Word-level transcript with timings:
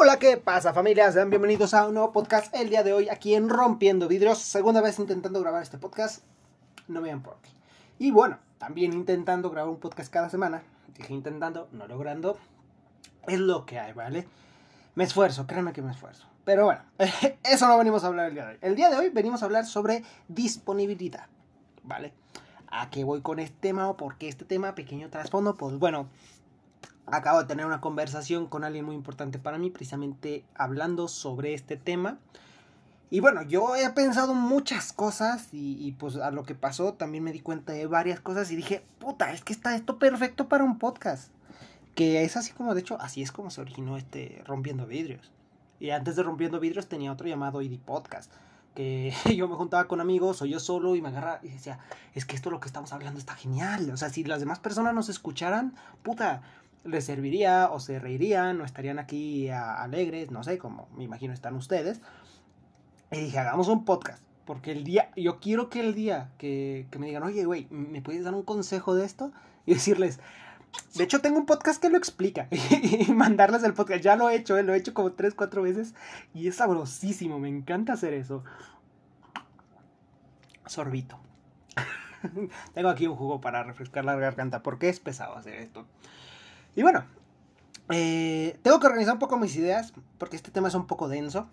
Hola, 0.00 0.20
¿qué 0.20 0.36
pasa 0.36 0.72
familia? 0.72 1.10
Sean 1.10 1.28
bienvenidos 1.28 1.74
a 1.74 1.88
un 1.88 1.94
nuevo 1.94 2.12
podcast 2.12 2.54
el 2.54 2.70
día 2.70 2.84
de 2.84 2.92
hoy 2.92 3.08
aquí 3.08 3.34
en 3.34 3.48
Rompiendo 3.48 4.06
Vidrios. 4.06 4.38
Segunda 4.38 4.80
vez 4.80 5.00
intentando 5.00 5.40
grabar 5.40 5.60
este 5.60 5.76
podcast, 5.76 6.22
no 6.86 7.02
vean 7.02 7.20
por 7.20 7.38
qué. 7.42 7.50
Y 7.98 8.12
bueno, 8.12 8.38
también 8.58 8.92
intentando 8.92 9.50
grabar 9.50 9.68
un 9.68 9.80
podcast 9.80 10.12
cada 10.12 10.30
semana. 10.30 10.62
Dije 10.96 11.12
intentando, 11.12 11.68
no 11.72 11.88
logrando. 11.88 12.38
Es 13.26 13.40
lo 13.40 13.66
que 13.66 13.80
hay, 13.80 13.92
¿vale? 13.92 14.28
Me 14.94 15.02
esfuerzo, 15.02 15.48
créanme 15.48 15.72
que 15.72 15.82
me 15.82 15.90
esfuerzo. 15.90 16.28
Pero 16.44 16.66
bueno, 16.66 16.80
eso 17.42 17.66
no 17.66 17.76
venimos 17.76 18.04
a 18.04 18.06
hablar 18.06 18.28
el 18.28 18.34
día 18.34 18.46
de 18.46 18.52
hoy. 18.52 18.58
El 18.62 18.76
día 18.76 18.90
de 18.90 18.98
hoy 18.98 19.08
venimos 19.08 19.42
a 19.42 19.46
hablar 19.46 19.66
sobre 19.66 20.04
disponibilidad, 20.28 21.26
¿vale? 21.82 22.12
¿A 22.70 22.88
qué 22.90 23.02
voy 23.02 23.20
con 23.20 23.40
este 23.40 23.56
tema 23.58 23.88
o 23.88 23.96
por 23.96 24.16
qué 24.16 24.28
este 24.28 24.44
tema? 24.44 24.76
Pequeño 24.76 25.10
trasfondo, 25.10 25.56
pues 25.56 25.76
bueno, 25.76 26.06
acabo 27.12 27.40
de 27.40 27.46
tener 27.46 27.66
una 27.66 27.80
conversación 27.80 28.46
con 28.46 28.64
alguien 28.64 28.84
muy 28.84 28.94
importante 28.94 29.38
para 29.38 29.58
mí, 29.58 29.70
precisamente 29.70 30.44
hablando 30.54 31.08
sobre 31.08 31.54
este 31.54 31.76
tema. 31.76 32.18
Y 33.10 33.20
bueno, 33.20 33.42
yo 33.42 33.74
he 33.74 33.88
pensado 33.90 34.34
muchas 34.34 34.92
cosas 34.92 35.48
y, 35.52 35.92
pues 35.98 36.16
a 36.16 36.30
lo 36.30 36.42
que 36.42 36.54
pasó 36.54 36.92
también 36.92 37.24
me 37.24 37.32
di 37.32 37.40
cuenta 37.40 37.72
de 37.72 37.86
varias 37.86 38.20
cosas 38.20 38.50
y 38.50 38.56
dije, 38.56 38.84
puta, 38.98 39.32
es 39.32 39.42
que 39.42 39.54
está 39.54 39.74
esto 39.74 39.98
perfecto 39.98 40.48
para 40.48 40.64
un 40.64 40.78
podcast. 40.78 41.32
Que 41.94 42.22
es 42.22 42.36
así 42.36 42.52
como, 42.52 42.74
de 42.74 42.80
hecho, 42.80 43.00
así 43.00 43.22
es 43.22 43.32
como 43.32 43.50
se 43.50 43.62
originó 43.62 43.96
este 43.96 44.42
Rompiendo 44.46 44.86
Vidrios. 44.86 45.32
Y 45.80 45.90
antes 45.90 46.16
de 46.16 46.22
Rompiendo 46.22 46.60
Vidrios 46.60 46.86
tenía 46.86 47.10
otro 47.10 47.26
llamado 47.26 47.62
ID 47.62 47.78
Podcast. 47.78 48.30
Que 48.74 49.14
yo 49.36 49.48
me 49.48 49.54
juntaba 49.54 49.88
con 49.88 50.02
amigos 50.02 50.42
o 50.42 50.44
yo 50.44 50.60
solo 50.60 50.94
y 50.94 51.00
me 51.00 51.08
agarraba 51.08 51.40
y 51.42 51.48
decía, 51.48 51.78
es 52.14 52.26
que 52.26 52.36
esto 52.36 52.50
lo 52.50 52.60
que 52.60 52.66
estamos 52.66 52.92
hablando 52.92 53.18
está 53.18 53.34
genial. 53.34 53.90
O 53.90 53.96
sea, 53.96 54.10
si 54.10 54.22
las 54.22 54.40
demás 54.40 54.58
personas 54.58 54.94
nos 54.94 55.08
escucharan, 55.08 55.74
puta, 56.02 56.42
les 56.84 57.04
serviría 57.04 57.70
o 57.70 57.80
se 57.80 57.98
reirían 57.98 58.60
o 58.60 58.64
estarían 58.64 58.98
aquí 58.98 59.48
alegres, 59.50 60.30
no 60.30 60.42
sé, 60.42 60.58
como 60.58 60.88
me 60.96 61.04
imagino 61.04 61.32
están 61.32 61.54
ustedes. 61.54 62.00
Y 63.10 63.20
dije, 63.20 63.38
hagamos 63.38 63.68
un 63.68 63.84
podcast. 63.84 64.22
Porque 64.44 64.72
el 64.72 64.82
día, 64.82 65.10
yo 65.14 65.40
quiero 65.40 65.68
que 65.68 65.80
el 65.80 65.94
día 65.94 66.30
que, 66.38 66.86
me 66.98 67.06
digan, 67.06 67.22
oye, 67.22 67.44
güey, 67.44 67.66
¿me 67.70 68.00
puedes 68.00 68.24
dar 68.24 68.32
un 68.32 68.44
consejo 68.44 68.94
de 68.94 69.04
esto? 69.04 69.30
Y 69.66 69.74
decirles, 69.74 70.20
de 70.94 71.04
hecho 71.04 71.20
tengo 71.20 71.38
un 71.38 71.44
podcast 71.44 71.80
que 71.82 71.90
lo 71.90 71.98
explica. 71.98 72.48
y 72.50 73.12
mandarles 73.12 73.62
el 73.62 73.74
podcast. 73.74 74.02
Ya 74.02 74.16
lo 74.16 74.30
he 74.30 74.36
hecho, 74.36 74.56
¿eh? 74.56 74.62
lo 74.62 74.72
he 74.72 74.78
hecho 74.78 74.94
como 74.94 75.12
tres, 75.12 75.34
cuatro 75.34 75.62
veces. 75.62 75.94
Y 76.32 76.48
es 76.48 76.56
sabrosísimo, 76.56 77.38
me 77.38 77.50
encanta 77.50 77.92
hacer 77.92 78.14
eso. 78.14 78.42
Sorbito. 80.64 81.20
tengo 82.72 82.88
aquí 82.88 83.06
un 83.06 83.16
jugo 83.16 83.42
para 83.42 83.62
refrescar 83.64 84.06
la 84.06 84.16
garganta. 84.16 84.62
Porque 84.62 84.88
es 84.88 84.98
pesado 84.98 85.36
hacer 85.36 85.56
esto. 85.56 85.86
Y 86.78 86.82
bueno, 86.82 87.04
eh, 87.90 88.56
tengo 88.62 88.78
que 88.78 88.86
organizar 88.86 89.14
un 89.14 89.18
poco 89.18 89.36
mis 89.36 89.56
ideas 89.56 89.92
porque 90.16 90.36
este 90.36 90.52
tema 90.52 90.68
es 90.68 90.74
un 90.76 90.86
poco 90.86 91.08
denso. 91.08 91.48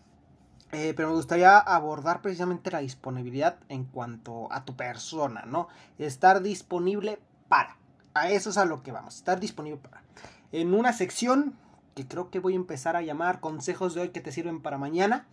Eh, 0.72 0.94
pero 0.96 1.10
me 1.10 1.16
gustaría 1.16 1.58
abordar 1.58 2.22
precisamente 2.22 2.70
la 2.70 2.78
disponibilidad 2.78 3.58
en 3.68 3.86
cuanto 3.86 4.54
a 4.54 4.66
tu 4.66 4.76
persona, 4.76 5.42
¿no? 5.48 5.68
Estar 5.98 6.44
disponible 6.44 7.18
para. 7.50 7.76
A 8.14 8.30
eso 8.30 8.52
es 8.52 8.58
a 8.60 8.66
lo 8.66 8.84
que 8.84 8.92
vamos, 8.92 9.16
estar 9.16 9.40
disponible 9.40 9.80
para. 9.80 10.04
En 10.52 10.76
una 10.76 10.94
sección 10.94 11.56
que 11.96 12.08
creo 12.08 12.30
que 12.30 12.38
voy 12.38 12.54
a 12.54 12.58
empezar 12.58 12.96
a 12.96 13.02
llamar 13.02 13.40
consejos 13.40 13.96
de 13.96 14.02
hoy 14.02 14.10
que 14.10 14.22
te 14.22 14.32
sirven 14.32 14.62
para 14.62 14.78
mañana. 14.78 15.26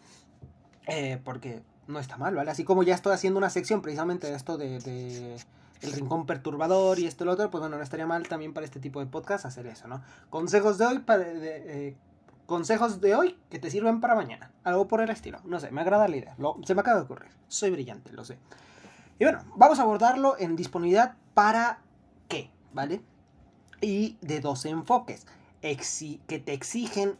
Eh, 0.86 1.20
porque 1.22 1.60
no 1.86 1.98
está 1.98 2.16
mal, 2.16 2.34
¿vale? 2.34 2.50
Así 2.50 2.64
como 2.64 2.82
ya 2.82 2.94
estoy 2.94 3.12
haciendo 3.12 3.36
una 3.36 3.50
sección 3.50 3.82
precisamente 3.82 4.26
de 4.26 4.36
esto 4.36 4.56
de 4.56 5.36
el 5.82 5.92
rincón 5.92 6.26
perturbador 6.26 6.98
y 6.98 7.06
esto 7.06 7.24
y 7.24 7.26
lo 7.26 7.32
otro, 7.32 7.50
pues 7.50 7.60
bueno, 7.60 7.76
no 7.76 7.82
estaría 7.82 8.06
mal 8.06 8.26
también 8.28 8.54
para 8.54 8.64
este 8.64 8.80
tipo 8.80 9.00
de 9.00 9.06
podcast 9.06 9.44
hacer 9.44 9.66
eso, 9.66 9.88
¿no? 9.88 10.02
Consejos 10.30 10.78
de 10.78 10.86
hoy 10.86 10.98
para... 11.00 11.24
Eh, 11.26 11.96
consejos 12.46 13.00
de 13.00 13.14
hoy 13.14 13.38
que 13.50 13.58
te 13.58 13.70
sirven 13.70 14.00
para 14.00 14.14
mañana. 14.14 14.52
Algo 14.64 14.86
por 14.88 15.00
el 15.00 15.10
estilo. 15.10 15.40
No 15.44 15.58
sé, 15.60 15.70
me 15.70 15.80
agrada 15.80 16.08
la 16.08 16.16
idea. 16.16 16.36
se 16.64 16.74
me 16.74 16.80
acaba 16.80 16.98
de 16.98 17.04
ocurrir. 17.04 17.30
Soy 17.48 17.70
brillante, 17.70 18.12
lo 18.12 18.24
sé. 18.24 18.38
Y 19.18 19.24
bueno, 19.24 19.42
vamos 19.56 19.78
a 19.78 19.82
abordarlo 19.82 20.36
en 20.38 20.56
disponibilidad 20.56 21.16
para 21.34 21.80
qué, 22.28 22.50
¿vale? 22.72 23.00
Y 23.80 24.18
de 24.20 24.40
dos 24.40 24.64
enfoques. 24.66 25.26
que 25.60 26.38
te 26.38 26.52
exigen 26.52 27.16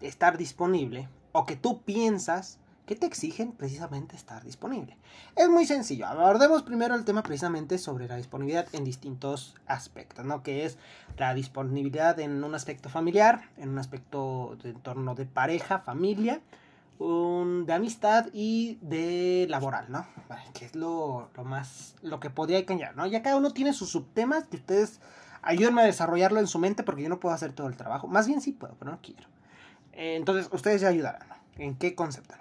estar 0.00 0.36
disponible 0.38 1.08
o 1.32 1.46
que 1.46 1.56
tú 1.56 1.82
piensas 1.82 2.58
que 2.86 2.96
te 2.96 3.06
exigen 3.06 3.52
precisamente 3.52 4.16
estar 4.16 4.44
disponible. 4.44 4.96
Es 5.34 5.48
muy 5.48 5.66
sencillo. 5.66 6.06
Abordemos 6.06 6.62
primero 6.62 6.94
el 6.94 7.04
tema 7.04 7.22
precisamente 7.22 7.78
sobre 7.78 8.06
la 8.06 8.16
disponibilidad 8.16 8.66
en 8.72 8.84
distintos 8.84 9.56
aspectos, 9.66 10.24
¿no? 10.24 10.42
Que 10.42 10.64
es 10.64 10.78
la 11.18 11.34
disponibilidad 11.34 12.18
en 12.20 12.42
un 12.42 12.54
aspecto 12.54 12.88
familiar, 12.88 13.50
en 13.56 13.70
un 13.70 13.78
aspecto 13.78 14.56
de 14.62 14.70
entorno 14.70 15.14
de 15.14 15.26
pareja, 15.26 15.80
familia, 15.80 16.40
de 16.98 17.72
amistad 17.74 18.28
y 18.32 18.78
de 18.80 19.46
laboral, 19.50 19.86
¿no? 19.90 20.06
que 20.54 20.64
es 20.64 20.74
lo, 20.74 21.28
más, 21.44 21.94
lo 22.00 22.20
que 22.20 22.30
podría 22.30 22.64
cambiar, 22.64 22.96
¿no? 22.96 23.06
Ya 23.06 23.22
cada 23.22 23.36
uno 23.36 23.52
tiene 23.52 23.74
sus 23.74 23.90
subtemas 23.90 24.44
que 24.44 24.56
ustedes 24.56 25.00
ayúdenme 25.42 25.82
a 25.82 25.84
desarrollarlo 25.84 26.40
en 26.40 26.46
su 26.46 26.58
mente 26.58 26.82
porque 26.82 27.02
yo 27.02 27.10
no 27.10 27.20
puedo 27.20 27.34
hacer 27.34 27.52
todo 27.52 27.66
el 27.66 27.76
trabajo. 27.76 28.06
Más 28.08 28.26
bien 28.26 28.40
sí 28.40 28.52
puedo, 28.52 28.74
pero 28.78 28.92
no 28.92 28.98
quiero. 29.02 29.28
entonces, 29.92 30.48
ustedes 30.52 30.80
ya 30.80 30.88
ayudarán. 30.88 31.28
¿En 31.58 31.76
qué 31.76 31.94
concepto? 31.94 32.34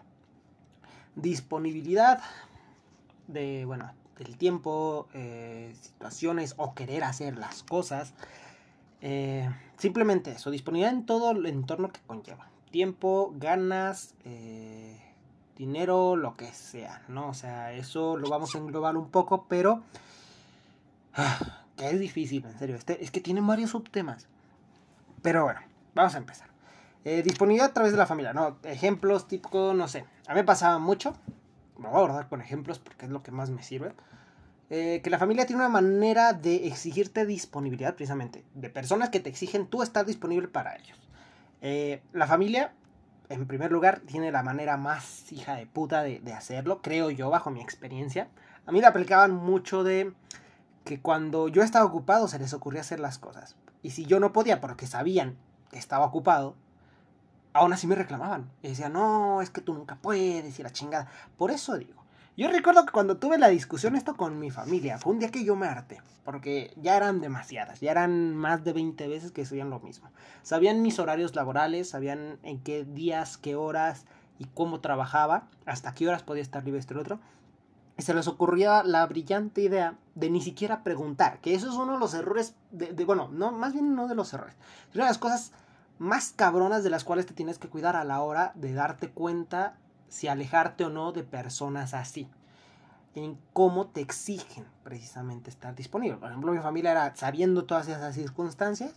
Disponibilidad 1.15 2.21
de, 3.27 3.65
bueno, 3.65 3.91
del 4.17 4.37
tiempo, 4.37 5.07
eh, 5.13 5.75
situaciones 5.81 6.53
o 6.57 6.73
querer 6.73 7.03
hacer 7.03 7.37
las 7.37 7.63
cosas. 7.63 8.13
Eh, 9.01 9.49
simplemente 9.77 10.31
eso, 10.31 10.51
disponibilidad 10.51 10.93
en 10.93 11.05
todo 11.05 11.31
el 11.31 11.45
entorno 11.45 11.91
que 11.91 11.99
conlleva. 12.05 12.49
Tiempo, 12.71 13.33
ganas, 13.37 14.15
eh, 14.25 14.99
dinero, 15.57 16.15
lo 16.15 16.35
que 16.35 16.51
sea, 16.53 17.03
¿no? 17.07 17.29
O 17.29 17.33
sea, 17.33 17.73
eso 17.73 18.17
lo 18.17 18.29
vamos 18.29 18.55
a 18.55 18.57
englobar 18.57 18.97
un 18.97 19.09
poco, 19.09 19.45
pero... 19.47 19.83
Ah, 21.13 21.61
que 21.77 21.89
es 21.89 21.99
difícil, 21.99 22.45
en 22.45 22.57
serio. 22.57 22.75
Este, 22.75 23.03
es 23.03 23.11
que 23.11 23.21
tiene 23.21 23.41
varios 23.41 23.71
subtemas. 23.71 24.27
Pero 25.21 25.43
bueno, 25.43 25.61
vamos 25.93 26.15
a 26.15 26.17
empezar. 26.17 26.54
Disponibilidad 27.05 27.69
a 27.69 27.73
través 27.73 27.91
de 27.91 27.97
la 27.99 28.07
familia, 28.07 28.33
¿no? 28.33 28.57
Ejemplos 28.63 29.27
típicos, 29.27 29.75
no 29.75 29.87
sé. 29.87 30.05
A 30.27 30.33
mí 30.33 30.39
me 30.39 30.43
pasaba 30.43 30.79
mucho, 30.79 31.13
me 31.77 31.87
voy 31.87 31.95
a 31.95 31.97
abordar 31.99 32.29
con 32.29 32.41
ejemplos 32.41 32.79
porque 32.79 33.05
es 33.05 33.11
lo 33.11 33.21
que 33.21 33.31
más 33.31 33.51
me 33.51 33.61
sirve, 33.61 33.93
eh, 34.71 35.01
que 35.03 35.11
la 35.11 35.19
familia 35.19 35.45
tiene 35.45 35.61
una 35.61 35.69
manera 35.69 36.33
de 36.33 36.67
exigirte 36.67 37.25
disponibilidad 37.25 37.95
precisamente, 37.95 38.43
de 38.55 38.69
personas 38.69 39.09
que 39.09 39.19
te 39.19 39.29
exigen 39.29 39.67
tú 39.67 39.83
estar 39.83 40.05
disponible 40.05 40.47
para 40.47 40.75
ellos. 40.75 40.97
Eh, 41.61 42.01
la 42.13 42.25
familia, 42.25 42.73
en 43.29 43.45
primer 43.45 43.71
lugar, 43.71 43.99
tiene 43.99 44.31
la 44.31 44.41
manera 44.41 44.77
más 44.77 45.31
hija 45.31 45.55
de 45.55 45.67
puta 45.67 46.01
de, 46.01 46.33
hacerlo, 46.33 46.81
creo 46.81 47.11
yo, 47.11 47.29
bajo 47.29 47.51
mi 47.51 47.61
experiencia. 47.61 48.27
A 48.65 48.71
mí 48.71 48.81
le 48.81 48.87
aplicaban 48.87 49.33
mucho 49.35 49.83
de 49.83 50.13
que 50.83 50.99
cuando 50.99 51.47
yo 51.47 51.61
estaba 51.61 51.85
ocupado 51.85 52.27
se 52.27 52.39
les 52.39 52.53
ocurría 52.53 52.81
hacer 52.81 52.99
las 52.99 53.19
cosas. 53.19 53.55
Y 53.83 53.91
si 53.91 54.05
yo 54.05 54.19
no 54.19 54.33
podía 54.33 54.61
porque 54.61 54.87
sabían 54.87 55.37
que 55.69 55.77
estaba 55.77 56.05
ocupado, 56.05 56.55
aún 57.55 57.71
así 57.71 57.87
me 57.87 57.95
reclamaban. 57.95 58.51
Y 58.61 58.67
decían, 58.67 58.93
no, 58.93 59.41
es 59.41 59.49
que 59.49 59.61
tú 59.61 59.73
nunca 59.73 59.95
puedes 59.95 60.59
y 60.59 60.63
la 60.63 60.71
chingada. 60.71 61.07
Por 61.37 61.51
eso 61.51 61.77
digo. 61.77 62.03
Yo 62.37 62.51
recuerdo 62.51 62.85
que 62.85 62.91
cuando 62.91 63.15
tuve 63.15 63.37
la 63.37 63.47
discusión 63.47 63.95
esto 63.95 64.17
con 64.17 64.37
mi 64.39 64.51
familia, 64.51 64.97
fue 64.97 65.13
un 65.13 65.19
día 65.19 65.31
que 65.31 65.45
yo 65.45 65.55
me 65.55 65.67
harté, 65.67 66.01
porque 66.25 66.73
ya 66.75 66.97
eran 66.97 67.21
demasiadas, 67.21 67.79
ya 67.79 67.91
eran 67.91 68.35
más 68.35 68.65
de 68.65 68.73
20 68.73 69.07
veces 69.07 69.31
que 69.31 69.43
hacían 69.43 69.69
lo 69.69 69.79
mismo. 69.79 70.09
Sabían 70.43 70.81
mis 70.81 70.99
horarios 70.99 71.33
laborales, 71.33 71.91
sabían 71.91 72.37
en 72.43 72.59
qué 72.59 72.83
días, 72.83 73.37
qué 73.37 73.55
horas 73.55 74.03
y 74.37 74.47
cómo 74.53 74.81
trabajaba, 74.81 75.47
hasta 75.65 75.93
qué 75.93 76.09
horas 76.09 76.23
podía 76.23 76.43
estar 76.43 76.65
libre 76.65 76.81
este 76.81 76.97
otro. 76.97 77.21
Y 77.97 78.01
se 78.01 78.13
les 78.13 78.27
ocurría 78.27 78.83
la 78.83 79.05
brillante 79.05 79.61
idea 79.61 79.95
de 80.15 80.29
ni 80.29 80.41
siquiera 80.41 80.83
preguntar, 80.83 81.39
que 81.39 81.55
eso 81.55 81.69
es 81.69 81.75
uno 81.75 81.93
de 81.93 81.99
los 81.99 82.13
errores, 82.15 82.53
de, 82.71 83.05
bueno, 83.05 83.29
no, 83.31 83.53
más 83.53 83.71
bien 83.71 83.95
no 83.95 84.09
de 84.09 84.15
los 84.15 84.33
errores, 84.33 84.57
es 84.89 84.95
una 84.95 85.05
de 85.05 85.11
las 85.11 85.19
cosas 85.19 85.53
más 85.97 86.33
cabronas 86.35 86.83
de 86.83 86.89
las 86.89 87.03
cuales 87.03 87.25
te 87.25 87.33
tienes 87.33 87.57
que 87.57 87.69
cuidar 87.69 87.95
a 87.95 88.03
la 88.03 88.21
hora 88.21 88.51
de 88.55 88.73
darte 88.73 89.09
cuenta 89.09 89.77
si 90.07 90.27
alejarte 90.27 90.85
o 90.85 90.89
no 90.89 91.11
de 91.11 91.23
personas 91.23 91.93
así. 91.93 92.29
En 93.15 93.39
cómo 93.53 93.87
te 93.87 94.01
exigen 94.01 94.65
precisamente 94.83 95.49
estar 95.49 95.73
disponible. 95.75 96.17
Por 96.17 96.29
ejemplo, 96.29 96.51
mi 96.51 96.59
familia 96.59 96.91
era 96.91 97.15
sabiendo 97.15 97.65
todas 97.65 97.87
esas 97.87 98.13
circunstancias. 98.13 98.93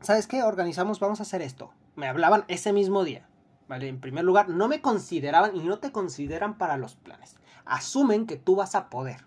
¿Sabes 0.00 0.26
qué? 0.26 0.42
Organizamos, 0.42 1.00
vamos 1.00 1.20
a 1.20 1.24
hacer 1.24 1.42
esto. 1.42 1.72
Me 1.96 2.08
hablaban 2.08 2.44
ese 2.48 2.72
mismo 2.72 3.04
día. 3.04 3.26
¿Vale? 3.68 3.88
En 3.88 4.00
primer 4.00 4.24
lugar, 4.24 4.48
no 4.48 4.66
me 4.66 4.80
consideraban 4.80 5.54
y 5.54 5.60
no 5.60 5.78
te 5.78 5.92
consideran 5.92 6.58
para 6.58 6.76
los 6.76 6.96
planes. 6.96 7.36
Asumen 7.64 8.26
que 8.26 8.36
tú 8.36 8.56
vas 8.56 8.74
a 8.74 8.90
poder. 8.90 9.24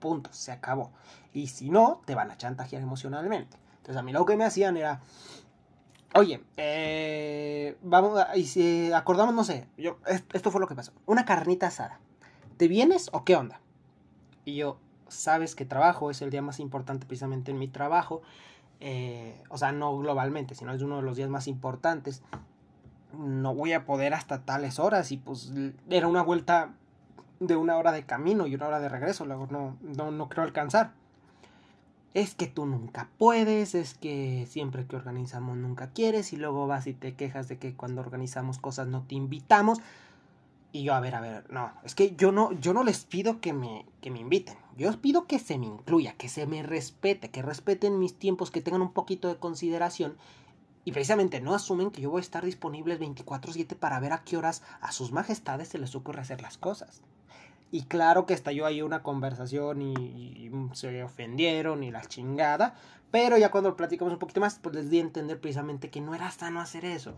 Punto, 0.00 0.32
se 0.32 0.50
acabó. 0.50 0.92
Y 1.32 1.48
si 1.48 1.70
no, 1.70 2.02
te 2.04 2.14
van 2.14 2.30
a 2.30 2.36
chantajear 2.36 2.82
emocionalmente. 2.82 3.56
Entonces 3.76 3.96
a 3.96 4.02
mí 4.02 4.12
lo 4.12 4.24
que 4.24 4.36
me 4.36 4.44
hacían 4.44 4.76
era, 4.76 5.00
Oye, 6.16 6.44
eh, 6.56 7.76
vamos, 7.82 8.20
y 8.36 8.44
si 8.44 8.92
acordamos, 8.92 9.34
no 9.34 9.42
sé, 9.42 9.66
yo, 9.76 9.98
esto 10.32 10.52
fue 10.52 10.60
lo 10.60 10.68
que 10.68 10.76
pasó. 10.76 10.92
Una 11.06 11.24
carnita 11.24 11.66
asada. 11.66 11.98
¿Te 12.56 12.68
vienes 12.68 13.10
o 13.12 13.24
qué 13.24 13.34
onda? 13.34 13.60
Y 14.44 14.54
yo, 14.54 14.78
sabes 15.08 15.56
que 15.56 15.64
trabajo, 15.64 16.12
es 16.12 16.22
el 16.22 16.30
día 16.30 16.40
más 16.40 16.60
importante 16.60 17.04
precisamente 17.04 17.50
en 17.50 17.58
mi 17.58 17.66
trabajo. 17.66 18.22
Eh, 18.78 19.42
o 19.48 19.58
sea, 19.58 19.72
no 19.72 19.98
globalmente, 19.98 20.54
sino 20.54 20.72
es 20.72 20.82
uno 20.82 20.96
de 20.96 21.02
los 21.02 21.16
días 21.16 21.28
más 21.28 21.48
importantes. 21.48 22.22
no 23.18 23.52
voy 23.52 23.72
a 23.72 23.84
poder 23.84 24.14
hasta 24.14 24.44
tales 24.44 24.78
horas 24.78 25.10
y 25.10 25.16
pues 25.16 25.52
era 25.90 26.06
una 26.06 26.22
vuelta 26.22 26.74
de 27.40 27.56
una 27.56 27.76
hora 27.76 27.90
de 27.90 28.04
camino 28.04 28.46
y 28.46 28.54
una 28.54 28.68
hora 28.68 28.78
de 28.78 28.88
regreso, 28.88 29.26
luego 29.26 29.48
no, 29.50 29.76
no, 29.82 30.12
no 30.12 30.28
creo 30.28 30.44
alcanzar. 30.44 30.92
Es 32.14 32.36
que 32.36 32.46
tú 32.46 32.64
nunca 32.64 33.10
puedes, 33.18 33.74
es 33.74 33.94
que 33.94 34.46
siempre 34.48 34.86
que 34.86 34.94
organizamos 34.94 35.56
nunca 35.56 35.90
quieres 35.90 36.32
y 36.32 36.36
luego 36.36 36.68
vas 36.68 36.86
y 36.86 36.94
te 36.94 37.14
quejas 37.16 37.48
de 37.48 37.58
que 37.58 37.74
cuando 37.74 38.00
organizamos 38.00 38.58
cosas 38.58 38.86
no 38.86 39.02
te 39.02 39.16
invitamos. 39.16 39.80
Y 40.70 40.84
yo, 40.84 40.94
a 40.94 41.00
ver, 41.00 41.16
a 41.16 41.20
ver, 41.20 41.44
no, 41.52 41.72
es 41.84 41.96
que 41.96 42.14
yo 42.16 42.30
no, 42.30 42.52
yo 42.52 42.72
no 42.72 42.84
les 42.84 43.04
pido 43.04 43.40
que 43.40 43.52
me, 43.52 43.84
que 44.00 44.12
me 44.12 44.20
inviten. 44.20 44.56
Yo 44.76 44.92
pido 45.00 45.26
que 45.26 45.40
se 45.40 45.58
me 45.58 45.66
incluya, 45.66 46.14
que 46.14 46.28
se 46.28 46.46
me 46.46 46.62
respete, 46.62 47.30
que 47.30 47.42
respeten 47.42 47.98
mis 47.98 48.16
tiempos, 48.16 48.52
que 48.52 48.60
tengan 48.60 48.82
un 48.82 48.92
poquito 48.92 49.28
de 49.28 49.36
consideración. 49.36 50.16
Y 50.84 50.92
precisamente 50.92 51.40
no 51.40 51.54
asumen 51.54 51.90
que 51.90 52.00
yo 52.00 52.10
voy 52.10 52.18
a 52.18 52.22
estar 52.22 52.44
disponible 52.44 52.98
24/7 52.98 53.74
para 53.76 53.98
ver 53.98 54.12
a 54.12 54.22
qué 54.22 54.36
horas 54.36 54.62
a 54.80 54.92
sus 54.92 55.12
majestades 55.12 55.68
se 55.68 55.78
les 55.78 55.94
ocurre 55.94 56.20
hacer 56.20 56.42
las 56.42 56.58
cosas. 56.58 57.02
Y 57.70 57.82
claro 57.84 58.26
que 58.26 58.34
estalló 58.34 58.66
ahí 58.66 58.82
una 58.82 59.02
conversación 59.02 59.82
y, 59.82 60.50
se 60.72 61.02
ofendieron 61.02 61.82
y 61.82 61.90
la 61.90 62.02
chingada. 62.02 62.74
Pero 63.10 63.36
ya 63.38 63.50
cuando 63.50 63.76
platicamos 63.76 64.12
un 64.12 64.18
poquito 64.18 64.40
más, 64.40 64.58
pues 64.60 64.74
les 64.74 64.90
di 64.90 64.98
a 64.98 65.02
entender 65.02 65.40
precisamente 65.40 65.90
que 65.90 66.00
no 66.00 66.14
era 66.14 66.30
sano 66.30 66.60
hacer 66.60 66.84
eso. 66.84 67.14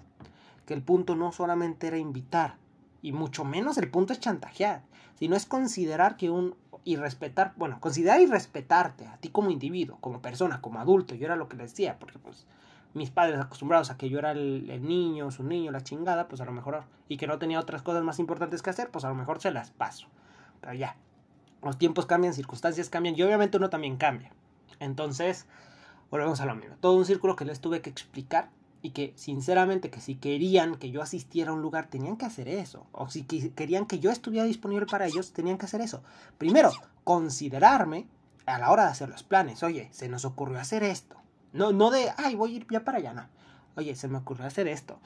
Que 0.64 0.74
el 0.74 0.82
punto 0.82 1.14
no 1.14 1.32
solamente 1.32 1.86
era 1.86 1.98
invitar, 1.98 2.56
y 3.02 3.12
mucho 3.12 3.44
menos 3.44 3.78
el 3.78 3.88
punto 3.88 4.12
es 4.12 4.20
chantajear, 4.20 4.82
sino 5.14 5.36
es 5.36 5.46
considerar 5.46 6.16
que 6.16 6.28
un 6.28 6.56
y 6.86 6.94
respetar, 6.94 7.52
bueno, 7.56 7.80
considerar 7.80 8.20
y 8.20 8.26
respetarte 8.26 9.06
a 9.06 9.16
ti 9.16 9.28
como 9.28 9.50
individuo, 9.50 9.98
como 10.00 10.22
persona, 10.22 10.60
como 10.60 10.78
adulto, 10.78 11.16
yo 11.16 11.26
era 11.26 11.34
lo 11.34 11.48
que 11.48 11.56
les 11.56 11.70
decía, 11.70 11.98
porque 11.98 12.20
pues 12.20 12.46
mis 12.94 13.10
padres 13.10 13.40
acostumbrados 13.40 13.90
a 13.90 13.96
que 13.96 14.08
yo 14.08 14.20
era 14.20 14.30
el, 14.30 14.70
el, 14.70 14.86
niño, 14.86 15.32
su 15.32 15.42
niño, 15.42 15.72
la 15.72 15.80
chingada, 15.80 16.28
pues 16.28 16.40
a 16.40 16.44
lo 16.44 16.52
mejor, 16.52 16.84
y 17.08 17.16
que 17.16 17.26
no 17.26 17.38
tenía 17.38 17.58
otras 17.58 17.82
cosas 17.82 18.04
más 18.04 18.20
importantes 18.20 18.62
que 18.62 18.70
hacer, 18.70 18.90
pues 18.92 19.04
a 19.04 19.08
lo 19.08 19.16
mejor 19.16 19.40
se 19.40 19.50
las 19.50 19.72
paso. 19.72 20.06
Pero 20.66 20.78
ya, 20.78 20.96
los 21.62 21.78
tiempos 21.78 22.06
cambian, 22.06 22.34
circunstancias 22.34 22.90
cambian, 22.90 23.14
y 23.16 23.22
obviamente 23.22 23.56
uno 23.56 23.70
también 23.70 23.96
cambia. 23.96 24.32
Entonces, 24.80 25.46
volvemos 26.10 26.40
a 26.40 26.46
lo 26.46 26.56
mismo. 26.56 26.74
Todo 26.80 26.96
un 26.96 27.04
círculo 27.04 27.36
que 27.36 27.44
les 27.44 27.60
tuve 27.60 27.82
que 27.82 27.88
explicar 27.88 28.50
y 28.82 28.90
que 28.90 29.12
sinceramente 29.14 29.90
que 29.90 30.00
si 30.00 30.16
querían 30.16 30.74
que 30.74 30.90
yo 30.90 31.02
asistiera 31.02 31.52
a 31.52 31.54
un 31.54 31.62
lugar 31.62 31.86
tenían 31.86 32.16
que 32.16 32.26
hacer 32.26 32.48
eso 32.48 32.88
o 32.90 33.08
si 33.08 33.22
querían 33.22 33.86
que 33.86 34.00
yo 34.00 34.10
estuviera 34.10 34.44
disponible 34.44 34.86
para 34.86 35.06
ellos 35.06 35.32
tenían 35.32 35.56
que 35.56 35.66
hacer 35.66 35.80
eso 35.80 36.02
primero 36.36 36.70
considerarme 37.02 38.06
a 38.44 38.58
la 38.58 38.70
hora 38.70 38.84
de 38.84 38.90
hacer 38.90 39.08
los 39.08 39.22
planes 39.22 39.62
oye 39.62 39.88
se 39.92 40.08
nos 40.08 40.24
ocurrió 40.24 40.60
hacer 40.60 40.84
esto 40.84 41.16
no 41.52 41.72
no 41.72 41.90
de 41.90 42.12
ay 42.18 42.34
voy 42.34 42.52
a 42.52 42.56
ir 42.56 42.66
ya 42.70 42.84
para 42.84 42.98
allá 42.98 43.14
no 43.14 43.26
oye 43.76 43.96
se 43.96 44.08
me 44.08 44.18
ocurrió 44.18 44.46
hacer 44.46 44.68
esto 44.68 45.00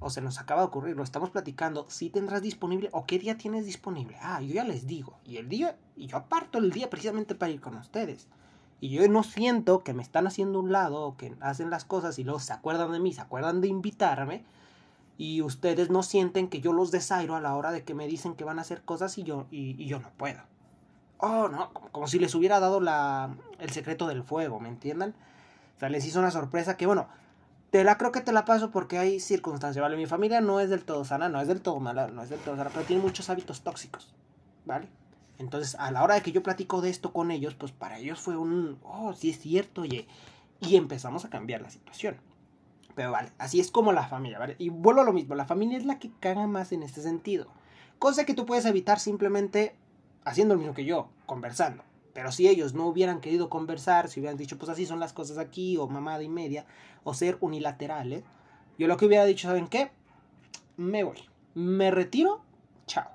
o 0.00 0.10
se 0.10 0.20
nos 0.20 0.38
acaba 0.38 0.62
de 0.62 0.66
ocurrir 0.68 0.96
lo 0.96 1.04
estamos 1.04 1.30
platicando 1.30 1.86
si 1.88 2.10
tendrás 2.10 2.42
disponible 2.42 2.88
o 2.92 3.06
qué 3.06 3.18
día 3.18 3.38
tienes 3.38 3.66
disponible 3.66 4.16
ah 4.20 4.40
yo 4.40 4.54
ya 4.54 4.64
les 4.64 4.86
digo 4.86 5.18
y 5.24 5.36
el 5.36 5.48
día 5.48 5.76
y 5.96 6.06
yo 6.06 6.16
aparto 6.16 6.58
el 6.58 6.70
día 6.70 6.90
precisamente 6.90 7.34
para 7.34 7.52
ir 7.52 7.60
con 7.60 7.76
ustedes 7.76 8.26
y 8.80 8.88
yo 8.88 9.06
no 9.08 9.22
siento 9.22 9.84
que 9.84 9.92
me 9.92 10.02
están 10.02 10.26
haciendo 10.26 10.58
un 10.58 10.72
lado 10.72 11.02
o 11.02 11.16
que 11.16 11.34
hacen 11.40 11.70
las 11.70 11.84
cosas 11.84 12.18
y 12.18 12.24
luego 12.24 12.40
se 12.40 12.54
acuerdan 12.54 12.92
de 12.92 12.98
mí, 12.98 13.12
se 13.12 13.20
acuerdan 13.20 13.60
de 13.60 13.68
invitarme 13.68 14.42
y 15.18 15.42
ustedes 15.42 15.90
no 15.90 16.02
sienten 16.02 16.48
que 16.48 16.62
yo 16.62 16.72
los 16.72 16.90
desairo 16.90 17.36
a 17.36 17.40
la 17.40 17.54
hora 17.54 17.72
de 17.72 17.84
que 17.84 17.92
me 17.94 18.06
dicen 18.06 18.34
que 18.34 18.44
van 18.44 18.58
a 18.58 18.62
hacer 18.62 18.80
cosas 18.82 19.18
y 19.18 19.22
yo, 19.22 19.46
y, 19.50 19.84
yo 19.84 20.00
no 20.00 20.08
puedo. 20.16 20.40
Oh, 21.18 21.48
no, 21.48 21.74
como, 21.74 21.90
como, 21.90 22.06
si 22.06 22.18
les 22.18 22.34
hubiera 22.34 22.58
dado 22.58 22.80
la, 22.80 23.28
el 23.58 23.68
secreto 23.68 24.06
del 24.06 24.22
fuego, 24.22 24.60
¿me 24.60 24.70
entiendan? 24.70 25.14
O 25.76 25.80
sea, 25.80 25.90
les 25.90 26.06
hizo 26.06 26.18
una 26.18 26.30
sorpresa 26.30 26.78
que, 26.78 26.86
bueno, 26.86 27.06
te 27.70 27.84
la 27.84 27.96
creo 27.96 28.12
que 28.12 28.20
te 28.20 28.32
la 28.32 28.44
paso 28.44 28.70
porque 28.70 28.98
hay 28.98 29.20
circunstancias, 29.20 29.80
¿vale? 29.80 29.96
Mi 29.96 30.06
familia 30.06 30.40
no 30.40 30.60
es 30.60 30.70
del 30.70 30.84
todo 30.84 31.04
sana, 31.04 31.28
no 31.28 31.40
es 31.40 31.48
del 31.48 31.62
todo 31.62 31.78
mala, 31.78 32.08
no 32.08 32.22
es 32.22 32.30
del 32.30 32.40
todo 32.40 32.56
sana, 32.56 32.70
pero 32.70 32.84
tiene 32.84 33.02
muchos 33.02 33.30
hábitos 33.30 33.62
tóxicos, 33.62 34.12
¿vale? 34.64 34.88
Entonces, 35.38 35.76
a 35.76 35.90
la 35.90 36.02
hora 36.02 36.16
de 36.16 36.22
que 36.22 36.32
yo 36.32 36.42
platico 36.42 36.82
de 36.82 36.90
esto 36.90 37.12
con 37.12 37.30
ellos, 37.30 37.54
pues 37.54 37.72
para 37.72 37.98
ellos 37.98 38.20
fue 38.20 38.36
un, 38.36 38.78
oh, 38.82 39.14
sí 39.14 39.30
es 39.30 39.38
cierto, 39.38 39.82
oye. 39.82 40.06
Y 40.60 40.76
empezamos 40.76 41.24
a 41.24 41.30
cambiar 41.30 41.62
la 41.62 41.70
situación. 41.70 42.16
Pero 42.94 43.12
vale, 43.12 43.30
así 43.38 43.60
es 43.60 43.70
como 43.70 43.92
la 43.92 44.06
familia, 44.06 44.38
¿vale? 44.38 44.56
Y 44.58 44.68
vuelvo 44.68 45.00
a 45.00 45.04
lo 45.04 45.14
mismo, 45.14 45.34
la 45.34 45.46
familia 45.46 45.78
es 45.78 45.86
la 45.86 45.98
que 45.98 46.10
caga 46.20 46.46
más 46.46 46.72
en 46.72 46.82
este 46.82 47.00
sentido. 47.00 47.46
Cosa 47.98 48.26
que 48.26 48.34
tú 48.34 48.44
puedes 48.44 48.66
evitar 48.66 49.00
simplemente 49.00 49.74
haciendo 50.24 50.54
lo 50.54 50.60
mismo 50.60 50.74
que 50.74 50.84
yo, 50.84 51.08
conversando. 51.24 51.84
Pero 52.20 52.32
si 52.32 52.48
ellos 52.48 52.74
no 52.74 52.86
hubieran 52.86 53.22
querido 53.22 53.48
conversar, 53.48 54.10
si 54.10 54.20
hubieran 54.20 54.36
dicho, 54.36 54.58
pues 54.58 54.68
así 54.68 54.84
son 54.84 55.00
las 55.00 55.14
cosas 55.14 55.38
aquí, 55.38 55.78
o 55.78 55.88
mamada 55.88 56.22
y 56.22 56.28
media, 56.28 56.66
o 57.02 57.14
ser 57.14 57.38
unilaterales, 57.40 58.24
yo 58.76 58.88
lo 58.88 58.98
que 58.98 59.06
hubiera 59.06 59.24
dicho, 59.24 59.48
¿saben 59.48 59.68
qué? 59.68 59.90
Me 60.76 61.02
voy. 61.02 61.16
Me 61.54 61.90
retiro, 61.90 62.42
chao. 62.86 63.08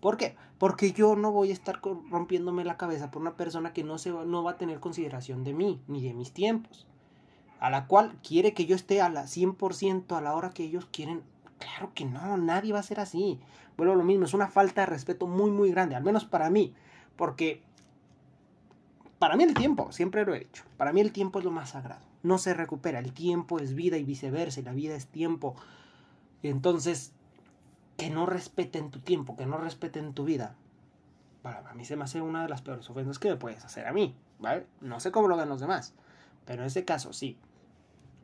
¿Por 0.00 0.18
qué? 0.18 0.36
Porque 0.58 0.92
yo 0.92 1.16
no 1.16 1.32
voy 1.32 1.48
a 1.48 1.54
estar 1.54 1.80
rompiéndome 2.10 2.62
la 2.62 2.76
cabeza 2.76 3.10
por 3.10 3.22
una 3.22 3.38
persona 3.38 3.72
que 3.72 3.84
no, 3.84 3.96
se 3.96 4.12
va, 4.12 4.26
no 4.26 4.42
va 4.42 4.50
a 4.50 4.58
tener 4.58 4.80
consideración 4.80 5.44
de 5.44 5.54
mí, 5.54 5.80
ni 5.88 6.02
de 6.02 6.12
mis 6.12 6.32
tiempos. 6.32 6.86
A 7.58 7.70
la 7.70 7.86
cual 7.86 8.18
quiere 8.22 8.52
que 8.52 8.66
yo 8.66 8.76
esté 8.76 9.00
a 9.00 9.08
la 9.08 9.22
100% 9.22 10.14
a 10.14 10.20
la 10.20 10.34
hora 10.34 10.50
que 10.50 10.64
ellos 10.64 10.86
quieren. 10.92 11.22
Claro 11.58 11.92
que 11.94 12.04
no, 12.04 12.36
nadie 12.36 12.74
va 12.74 12.80
a 12.80 12.82
ser 12.82 13.00
así. 13.00 13.40
Bueno, 13.78 13.94
lo 13.94 14.04
mismo, 14.04 14.26
es 14.26 14.34
una 14.34 14.48
falta 14.48 14.82
de 14.82 14.88
respeto 14.88 15.26
muy, 15.26 15.50
muy 15.50 15.70
grande, 15.70 15.94
al 15.94 16.04
menos 16.04 16.26
para 16.26 16.50
mí. 16.50 16.74
Porque 17.16 17.62
para 19.22 19.36
mí 19.36 19.44
el 19.44 19.54
tiempo, 19.54 19.92
siempre 19.92 20.24
lo 20.24 20.34
he 20.34 20.40
dicho, 20.40 20.64
para 20.76 20.92
mí 20.92 21.00
el 21.00 21.12
tiempo 21.12 21.38
es 21.38 21.44
lo 21.44 21.52
más 21.52 21.70
sagrado. 21.70 22.02
No 22.24 22.38
se 22.38 22.54
recupera, 22.54 22.98
el 22.98 23.12
tiempo 23.12 23.60
es 23.60 23.72
vida 23.76 23.96
y 23.96 24.02
viceversa, 24.02 24.58
y 24.58 24.64
la 24.64 24.72
vida 24.72 24.96
es 24.96 25.06
tiempo. 25.06 25.54
Entonces, 26.42 27.12
que 27.96 28.10
no 28.10 28.26
respeten 28.26 28.90
tu 28.90 28.98
tiempo, 28.98 29.36
que 29.36 29.46
no 29.46 29.58
respeten 29.58 30.12
tu 30.12 30.24
vida. 30.24 30.56
Para 31.40 31.72
mí 31.74 31.84
se 31.84 31.94
me 31.94 32.02
hace 32.02 32.20
una 32.20 32.42
de 32.42 32.48
las 32.48 32.62
peores 32.62 32.90
ofensas 32.90 33.20
que 33.20 33.28
me 33.28 33.36
puedes 33.36 33.64
hacer 33.64 33.86
a 33.86 33.92
mí, 33.92 34.16
¿vale? 34.40 34.66
No 34.80 34.98
sé 34.98 35.12
cómo 35.12 35.28
lo 35.28 35.36
ven 35.36 35.48
los 35.48 35.60
demás, 35.60 35.94
pero 36.44 36.62
en 36.62 36.66
este 36.66 36.84
caso 36.84 37.12
sí. 37.12 37.38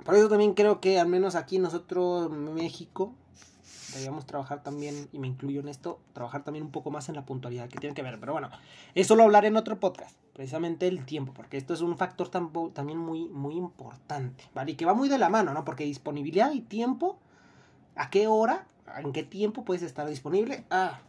Por 0.05 0.17
eso 0.17 0.29
también 0.29 0.55
creo 0.55 0.81
que 0.81 0.99
al 0.99 1.07
menos 1.07 1.37
aquí 1.37 1.61
nosotros, 1.61 2.29
México, 2.33 3.15
deberíamos 3.93 4.27
trabajar 4.27 4.63
también, 4.63 5.09
y 5.13 5.19
me 5.19 5.27
incluyo 5.27 5.61
en 5.61 5.69
esto, 5.69 6.01
trabajar 6.13 6.45
también 6.45 6.65
un 6.65 6.71
poco 6.71 6.91
más 6.91 7.09
en 7.09 7.15
la 7.15 7.25
puntualidad 7.25 7.69
que 7.69 7.79
tiene 7.79 7.95
que 7.95 8.03
ver. 8.03 8.19
Pero 8.21 8.33
bueno, 8.33 8.51
eso 8.95 9.17
lo 9.17 9.25
hablaré 9.25 9.49
en 9.49 9.57
otro 9.57 9.81
podcast, 9.81 10.17
precisamente 10.33 10.87
el 10.87 11.05
tiempo, 11.05 11.33
porque 11.33 11.57
esto 11.57 11.75
es 11.75 11.81
un 11.81 11.97
factor 11.97 12.29
también 12.29 12.99
muy, 12.99 13.29
muy 13.29 13.57
importante, 13.57 14.45
¿vale? 14.55 14.73
Y 14.73 14.75
que 14.77 14.85
va 14.85 14.95
muy 14.95 15.09
de 15.09 15.19
la 15.19 15.29
mano, 15.29 15.53
¿no? 15.53 15.65
Porque 15.65 15.85
disponibilidad 15.85 16.53
y 16.53 16.61
tiempo, 16.61 17.19
¿a 17.97 18.11
qué 18.11 18.27
hora? 18.27 18.67
¿En 18.97 19.13
qué 19.13 19.23
tiempo 19.23 19.65
puedes 19.65 19.83
estar 19.83 20.07
disponible? 20.09 20.65
Ah, 20.71 21.01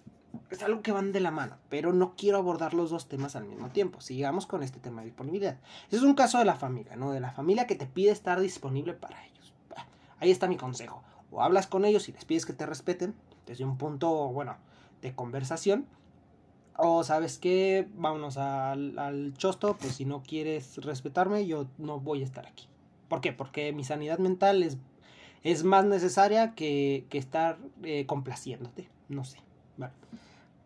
es 0.50 0.62
algo 0.64 0.82
que 0.82 0.92
van 0.92 1.12
de 1.12 1.20
la 1.20 1.32
mano, 1.32 1.58
pero 1.70 1.94
no 1.94 2.16
quiero 2.16 2.38
abordar 2.38 2.74
los 2.74 2.90
dos 2.90 3.08
temas 3.08 3.36
al 3.36 3.46
mismo 3.46 3.70
tiempo. 3.70 4.02
Sigamos 4.02 4.46
con 4.46 4.64
este 4.64 4.80
tema 4.80 5.02
de 5.02 5.08
disponibilidad. 5.08 5.58
Ese 5.88 5.98
es 5.98 6.04
un 6.04 6.14
caso 6.14 6.38
de 6.40 6.46
la 6.46 6.56
familia, 6.56 6.96
¿no? 6.96 7.12
De 7.12 7.20
la 7.20 7.32
familia 7.32 7.68
que 7.68 7.76
te 7.76 7.86
pide 7.86 8.12
estar 8.12 8.40
disponible 8.40 8.94
para 8.94 9.26
ellos. 9.26 9.54
Ahí 10.20 10.32
está 10.32 10.48
mi 10.48 10.58
consejo. 10.58 11.04
O 11.32 11.42
hablas 11.42 11.68
con 11.68 11.86
ellos 11.86 12.10
y 12.10 12.12
les 12.12 12.26
pides 12.26 12.46
que 12.46 12.54
te 12.54 12.66
respeten 12.66 13.16
desde 13.46 13.66
un 13.66 13.78
punto, 13.78 14.30
bueno, 14.30 14.58
de 15.02 15.14
conversación. 15.14 15.86
O 16.78 17.04
sabes 17.04 17.38
qué, 17.38 17.88
vámonos 17.96 18.38
al, 18.38 18.98
al 18.98 19.34
chosto, 19.36 19.76
pues 19.78 19.96
si 19.96 20.06
no 20.06 20.24
quieres 20.24 20.78
respetarme, 20.78 21.46
yo 21.46 21.68
no 21.78 22.00
voy 22.00 22.22
a 22.22 22.26
estar 22.26 22.48
aquí. 22.48 22.68
¿Por 23.10 23.22
qué? 23.22 23.34
Porque 23.34 23.74
mi 23.74 23.84
sanidad 23.84 24.20
mental 24.20 24.64
es 24.64 24.78
es 25.44 25.64
más 25.64 25.86
necesaria 25.86 26.54
que, 26.54 27.06
que 27.10 27.18
estar 27.18 27.58
eh, 27.84 28.06
complaciéndote. 28.06 28.88
No 29.08 29.24
sé. 29.24 29.40
Bueno. 29.78 29.94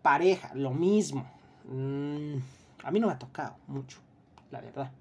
Pareja, 0.02 0.54
lo 0.56 0.72
mismo. 0.72 1.30
Mm, 1.66 2.38
a 2.84 2.92
mí 2.92 3.00
no 3.00 3.08
me 3.08 3.14
ha 3.14 3.20
tocado 3.20 3.56
mucho, 3.68 4.00
la 4.52 4.62
verdad. 4.62 4.92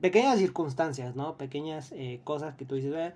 Pequeñas 0.00 0.38
circunstancias, 0.38 1.16
¿no? 1.16 1.36
Pequeñas 1.36 1.92
eh, 1.92 2.20
cosas 2.24 2.54
que 2.54 2.64
tú 2.64 2.76
dices, 2.76 2.94
eh, 2.94 3.12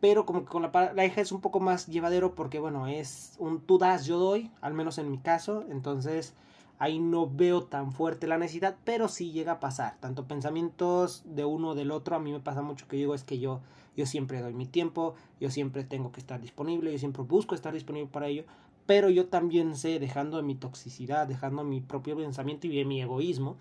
pero 0.00 0.24
como 0.24 0.40
que 0.40 0.50
con 0.50 0.62
la 0.62 0.72
pareja 0.72 1.20
es 1.20 1.30
un 1.30 1.40
poco 1.40 1.60
más 1.60 1.86
llevadero 1.86 2.34
porque, 2.34 2.58
bueno, 2.58 2.86
es 2.86 3.34
un 3.38 3.60
tú 3.60 3.78
das, 3.78 4.06
yo 4.06 4.18
doy, 4.18 4.50
al 4.60 4.74
menos 4.74 4.98
en 4.98 5.10
mi 5.10 5.18
caso. 5.18 5.64
Entonces, 5.68 6.34
ahí 6.78 6.98
no 6.98 7.28
veo 7.28 7.64
tan 7.64 7.92
fuerte 7.92 8.26
la 8.26 8.38
necesidad, 8.38 8.76
pero 8.84 9.08
sí 9.08 9.32
llega 9.32 9.52
a 9.52 9.60
pasar. 9.60 9.98
Tanto 10.00 10.26
pensamientos 10.26 11.22
de 11.26 11.44
uno 11.44 11.68
o 11.68 11.74
del 11.74 11.90
otro, 11.90 12.16
a 12.16 12.18
mí 12.18 12.32
me 12.32 12.40
pasa 12.40 12.62
mucho 12.62 12.88
que 12.88 12.96
digo 12.96 13.14
es 13.14 13.24
que 13.24 13.38
yo, 13.38 13.60
yo 13.94 14.06
siempre 14.06 14.40
doy 14.40 14.54
mi 14.54 14.64
tiempo, 14.66 15.14
yo 15.38 15.50
siempre 15.50 15.84
tengo 15.84 16.10
que 16.10 16.20
estar 16.20 16.40
disponible, 16.40 16.90
yo 16.90 16.98
siempre 16.98 17.22
busco 17.22 17.54
estar 17.54 17.74
disponible 17.74 18.08
para 18.10 18.28
ello, 18.28 18.44
pero 18.86 19.10
yo 19.10 19.26
también 19.26 19.76
sé, 19.76 19.98
dejando 19.98 20.38
de 20.38 20.42
mi 20.42 20.54
toxicidad, 20.54 21.28
dejando 21.28 21.62
mi 21.62 21.82
propio 21.82 22.16
pensamiento 22.16 22.66
y 22.66 22.84
mi 22.86 23.02
egoísmo, 23.02 23.58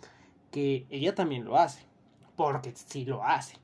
que 0.50 0.88
ella 0.90 1.14
también 1.14 1.44
lo 1.44 1.58
hace, 1.58 1.86
porque 2.38 2.72
sí 2.74 3.04
lo 3.04 3.26
hace. 3.26 3.58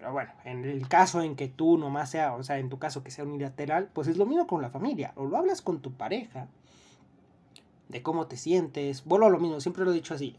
Pero 0.00 0.14
bueno, 0.14 0.30
en 0.44 0.64
el 0.64 0.88
caso 0.88 1.20
en 1.20 1.36
que 1.36 1.48
tú 1.48 1.76
nomás 1.76 2.08
sea, 2.08 2.34
o 2.34 2.42
sea, 2.42 2.58
en 2.58 2.70
tu 2.70 2.78
caso 2.78 3.04
que 3.04 3.10
sea 3.10 3.24
unilateral, 3.24 3.90
pues 3.92 4.08
es 4.08 4.16
lo 4.16 4.24
mismo 4.24 4.46
con 4.46 4.62
la 4.62 4.70
familia, 4.70 5.12
o 5.14 5.26
lo 5.26 5.36
hablas 5.36 5.60
con 5.60 5.80
tu 5.80 5.92
pareja, 5.92 6.48
de 7.90 8.02
cómo 8.02 8.26
te 8.26 8.38
sientes. 8.38 9.04
Vuelvo 9.04 9.26
a 9.26 9.30
lo 9.30 9.38
mismo, 9.38 9.60
siempre 9.60 9.84
lo 9.84 9.90
he 9.90 9.94
dicho 9.94 10.14
así. 10.14 10.36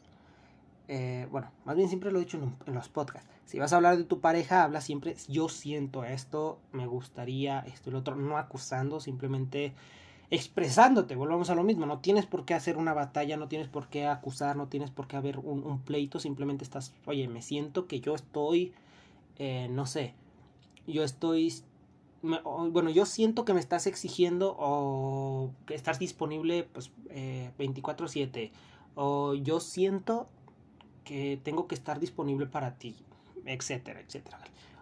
eh, 0.87 1.27
bueno, 1.31 1.51
más 1.63 1.75
bien 1.75 1.89
siempre 1.89 2.11
lo 2.11 2.17
he 2.17 2.21
dicho 2.21 2.39
en, 2.65 2.73
los 2.73 2.89
podcasts. 2.89 3.29
Si 3.45 3.59
vas 3.59 3.71
a 3.71 3.75
hablar 3.75 3.97
de 3.97 4.03
tu 4.03 4.19
pareja, 4.19 4.63
habla 4.63 4.81
siempre, 4.81 5.15
yo 5.29 5.47
siento 5.47 6.03
esto, 6.05 6.57
me 6.71 6.87
gustaría 6.87 7.59
esto 7.59 7.91
y 7.91 7.93
lo 7.93 7.99
otro, 7.99 8.15
no 8.15 8.37
acusando, 8.39 8.99
simplemente 8.99 9.73
expresándote, 10.31 11.15
volvamos 11.15 11.49
a 11.51 11.55
lo 11.55 11.63
mismo, 11.63 11.85
no 11.85 11.99
tienes 11.99 12.25
por 12.25 12.45
qué 12.45 12.55
hacer 12.55 12.77
una 12.77 12.93
batalla, 12.93 13.37
no 13.37 13.47
tienes 13.47 13.67
por 13.67 13.89
qué 13.89 14.07
acusar, 14.07 14.55
no 14.55 14.67
tienes 14.67 14.89
por 14.89 15.07
qué 15.07 15.17
haber 15.17 15.37
un 15.39 15.81
pleito, 15.81 16.19
simplemente 16.19 16.63
estás, 16.63 16.93
oye, 17.05 17.27
me 17.27 17.41
siento 17.41 17.85
que 17.85 17.99
yo 17.99 18.15
estoy, 18.15 18.73
eh, 19.43 19.69
no 19.71 19.87
sé, 19.87 20.13
yo 20.85 21.03
estoy, 21.03 21.51
bueno, 22.21 22.91
yo 22.91 23.07
siento 23.07 23.43
que 23.43 23.55
me 23.55 23.59
estás 23.59 23.87
exigiendo 23.87 24.55
o 24.59 25.49
que 25.65 25.73
estás 25.73 25.97
disponible 25.97 26.69
pues 26.71 26.91
eh, 27.09 27.49
24/7 27.57 28.51
o 28.93 29.33
yo 29.33 29.59
siento 29.59 30.29
que 31.03 31.41
tengo 31.41 31.67
que 31.67 31.73
estar 31.73 31.99
disponible 31.99 32.45
para 32.45 32.75
ti, 32.77 32.95
etcétera, 33.45 34.01
etcétera. 34.01 34.37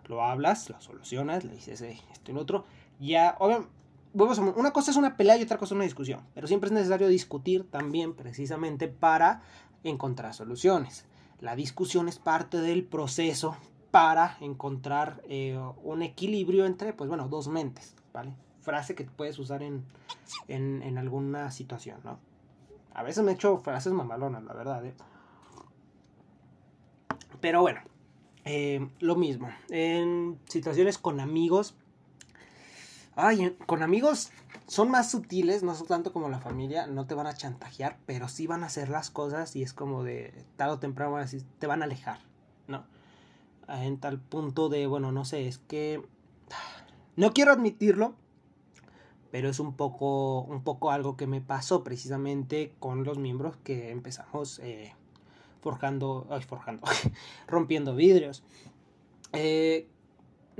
Lo 0.07 0.23
hablas, 0.23 0.69
lo 0.69 0.81
solucionas, 0.81 1.45
le 1.45 1.53
dices 1.53 1.79
eh, 1.79 1.97
esto 2.11 2.33
y 2.33 2.35
otro, 2.35 2.65
ya, 2.99 3.37
obviamente, 3.39 3.71
una 4.13 4.71
cosa 4.73 4.91
es 4.91 4.97
una 4.97 5.15
pelea 5.15 5.37
y 5.37 5.43
otra 5.43 5.57
cosa 5.57 5.73
es 5.73 5.77
una 5.77 5.85
discusión, 5.85 6.19
pero 6.33 6.47
siempre 6.47 6.67
es 6.67 6.73
necesario 6.73 7.07
discutir 7.07 7.63
también 7.63 8.13
precisamente 8.13 8.89
para 8.89 9.41
encontrar 9.85 10.33
soluciones. 10.33 11.05
La 11.39 11.55
discusión 11.55 12.09
es 12.09 12.19
parte 12.19 12.57
del 12.57 12.83
proceso 12.83 13.55
para 13.91 14.37
encontrar 14.41 15.21
eh, 15.27 15.59
un 15.83 16.01
equilibrio 16.01 16.65
entre, 16.65 16.93
pues 16.93 17.07
bueno, 17.07 17.27
dos 17.27 17.47
mentes, 17.47 17.95
¿vale? 18.13 18.33
Frase 18.61 18.95
que 18.95 19.05
puedes 19.05 19.39
usar 19.39 19.63
en, 19.63 19.83
en, 20.47 20.81
en 20.83 20.97
alguna 20.97 21.51
situación, 21.51 21.99
¿no? 22.03 22.19
A 22.93 23.03
veces 23.03 23.23
me 23.23 23.31
he 23.31 23.35
hecho 23.35 23.57
frases 23.57 23.93
mamalonas, 23.93 24.43
la 24.43 24.53
verdad, 24.53 24.85
¿eh? 24.85 24.93
Pero 27.41 27.61
bueno, 27.61 27.81
eh, 28.45 28.89
lo 28.99 29.15
mismo. 29.15 29.49
En 29.69 30.39
situaciones 30.45 30.97
con 30.97 31.19
amigos, 31.19 31.75
Ay, 33.21 33.53
con 33.65 33.83
amigos 33.83 34.31
son 34.67 34.91
más 34.91 35.11
sutiles, 35.11 35.61
no 35.61 35.75
son 35.75 35.87
tanto 35.87 36.13
como 36.13 36.29
la 36.29 36.39
familia, 36.39 36.87
no 36.87 37.05
te 37.05 37.15
van 37.15 37.27
a 37.27 37.33
chantajear, 37.33 37.97
pero 38.05 38.29
sí 38.29 38.47
van 38.47 38.63
a 38.63 38.67
hacer 38.67 38.87
las 38.87 39.09
cosas 39.09 39.57
y 39.57 39.61
es 39.61 39.73
como 39.73 40.05
de 40.05 40.45
tarde 40.55 40.75
o 40.75 40.79
temprano 40.79 41.17
te 41.59 41.67
van 41.67 41.81
a 41.81 41.85
alejar, 41.85 42.21
¿no? 42.69 42.85
En 43.69 43.99
tal 43.99 44.19
punto 44.19 44.69
de, 44.69 44.87
bueno, 44.87 45.11
no 45.11 45.25
sé, 45.25 45.47
es 45.47 45.59
que 45.59 46.01
no 47.15 47.33
quiero 47.33 47.51
admitirlo, 47.51 48.15
pero 49.31 49.49
es 49.49 49.59
un 49.59 49.73
poco, 49.73 50.41
un 50.41 50.63
poco 50.63 50.91
algo 50.91 51.17
que 51.17 51.27
me 51.27 51.41
pasó 51.41 51.83
precisamente 51.83 52.73
con 52.79 53.03
los 53.03 53.17
miembros 53.17 53.57
que 53.63 53.91
empezamos 53.91 54.59
eh, 54.59 54.93
forjando, 55.61 56.25
ay, 56.29 56.41
forjando, 56.41 56.87
rompiendo 57.47 57.95
vidrios. 57.95 58.43
Eh, 59.33 59.87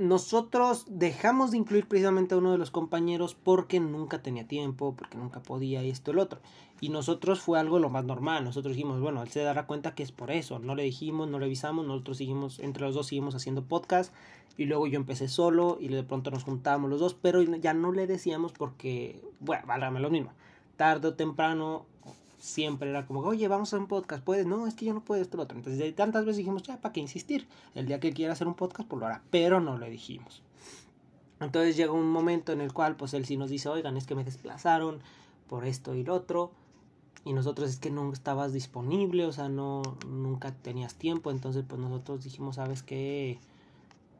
nosotros 0.00 0.86
dejamos 0.88 1.50
de 1.50 1.58
incluir 1.58 1.86
precisamente 1.86 2.34
a 2.34 2.38
uno 2.38 2.52
de 2.52 2.58
los 2.58 2.70
compañeros 2.70 3.34
porque 3.34 3.80
nunca 3.80 4.22
tenía 4.22 4.48
tiempo, 4.48 4.94
porque 4.96 5.18
nunca 5.18 5.42
podía 5.42 5.84
y 5.84 5.90
esto 5.90 6.10
el 6.10 6.18
otro. 6.18 6.40
Y 6.80 6.88
nosotros 6.88 7.40
fue 7.40 7.60
algo 7.60 7.78
lo 7.78 7.90
más 7.90 8.06
normal. 8.06 8.42
Nosotros 8.42 8.74
dijimos, 8.74 8.98
bueno, 9.02 9.22
él 9.22 9.28
se 9.28 9.40
dará 9.40 9.66
cuenta 9.66 9.94
que 9.94 10.02
es 10.02 10.10
por 10.10 10.30
eso. 10.30 10.58
No 10.58 10.74
le 10.74 10.84
dijimos, 10.84 11.28
no 11.28 11.38
le 11.38 11.44
avisamos, 11.44 11.86
nosotros 11.86 12.16
seguimos, 12.16 12.60
entre 12.60 12.82
los 12.82 12.94
dos 12.94 13.08
seguimos 13.08 13.34
haciendo 13.34 13.62
podcast. 13.64 14.14
Y 14.56 14.64
luego 14.64 14.86
yo 14.86 14.96
empecé 14.96 15.28
solo 15.28 15.76
y 15.78 15.88
de 15.88 16.02
pronto 16.02 16.30
nos 16.30 16.44
juntábamos 16.44 16.88
los 16.88 17.00
dos, 17.00 17.12
pero 17.12 17.42
ya 17.42 17.74
no 17.74 17.92
le 17.92 18.06
decíamos 18.06 18.52
porque, 18.52 19.22
bueno, 19.38 19.64
válgame 19.66 20.00
lo 20.00 20.08
mismo. 20.08 20.32
Tarde 20.76 21.08
o 21.08 21.14
temprano 21.14 21.84
siempre 22.40 22.90
era 22.90 23.06
como, 23.06 23.20
oye, 23.20 23.46
vamos 23.46 23.72
a 23.72 23.78
un 23.78 23.86
podcast, 23.86 24.24
¿puedes? 24.24 24.46
No, 24.46 24.66
es 24.66 24.74
que 24.74 24.86
yo 24.86 24.94
no 24.94 25.04
puedo 25.04 25.22
esto 25.22 25.36
lo 25.36 25.44
otro. 25.44 25.56
Entonces, 25.56 25.78
de 25.78 25.92
tantas 25.92 26.24
veces 26.24 26.38
dijimos, 26.38 26.62
ya, 26.62 26.80
¿para 26.80 26.92
qué 26.92 27.00
insistir? 27.00 27.46
El 27.74 27.86
día 27.86 28.00
que 28.00 28.12
quiera 28.12 28.32
hacer 28.32 28.48
un 28.48 28.54
podcast, 28.54 28.88
pues 28.88 28.98
lo 28.98 29.06
hará, 29.06 29.22
pero 29.30 29.60
no 29.60 29.78
le 29.78 29.88
dijimos. 29.88 30.42
Entonces 31.38 31.76
llega 31.76 31.92
un 31.92 32.10
momento 32.10 32.52
en 32.52 32.60
el 32.60 32.72
cual, 32.72 32.96
pues 32.96 33.14
él 33.14 33.24
sí 33.24 33.36
nos 33.36 33.50
dice, 33.50 33.68
oigan, 33.68 33.96
es 33.96 34.06
que 34.06 34.14
me 34.14 34.24
desplazaron 34.24 35.00
por 35.48 35.64
esto 35.64 35.94
y 35.94 36.02
lo 36.02 36.14
otro. 36.14 36.52
Y 37.24 37.34
nosotros 37.34 37.70
es 37.70 37.78
que 37.78 37.90
no 37.90 38.12
estabas 38.12 38.52
disponible, 38.52 39.26
o 39.26 39.32
sea, 39.32 39.48
no, 39.48 39.82
nunca 40.08 40.52
tenías 40.52 40.94
tiempo. 40.94 41.30
Entonces, 41.30 41.64
pues 41.68 41.80
nosotros 41.80 42.24
dijimos, 42.24 42.56
¿sabes 42.56 42.82
qué? 42.82 43.38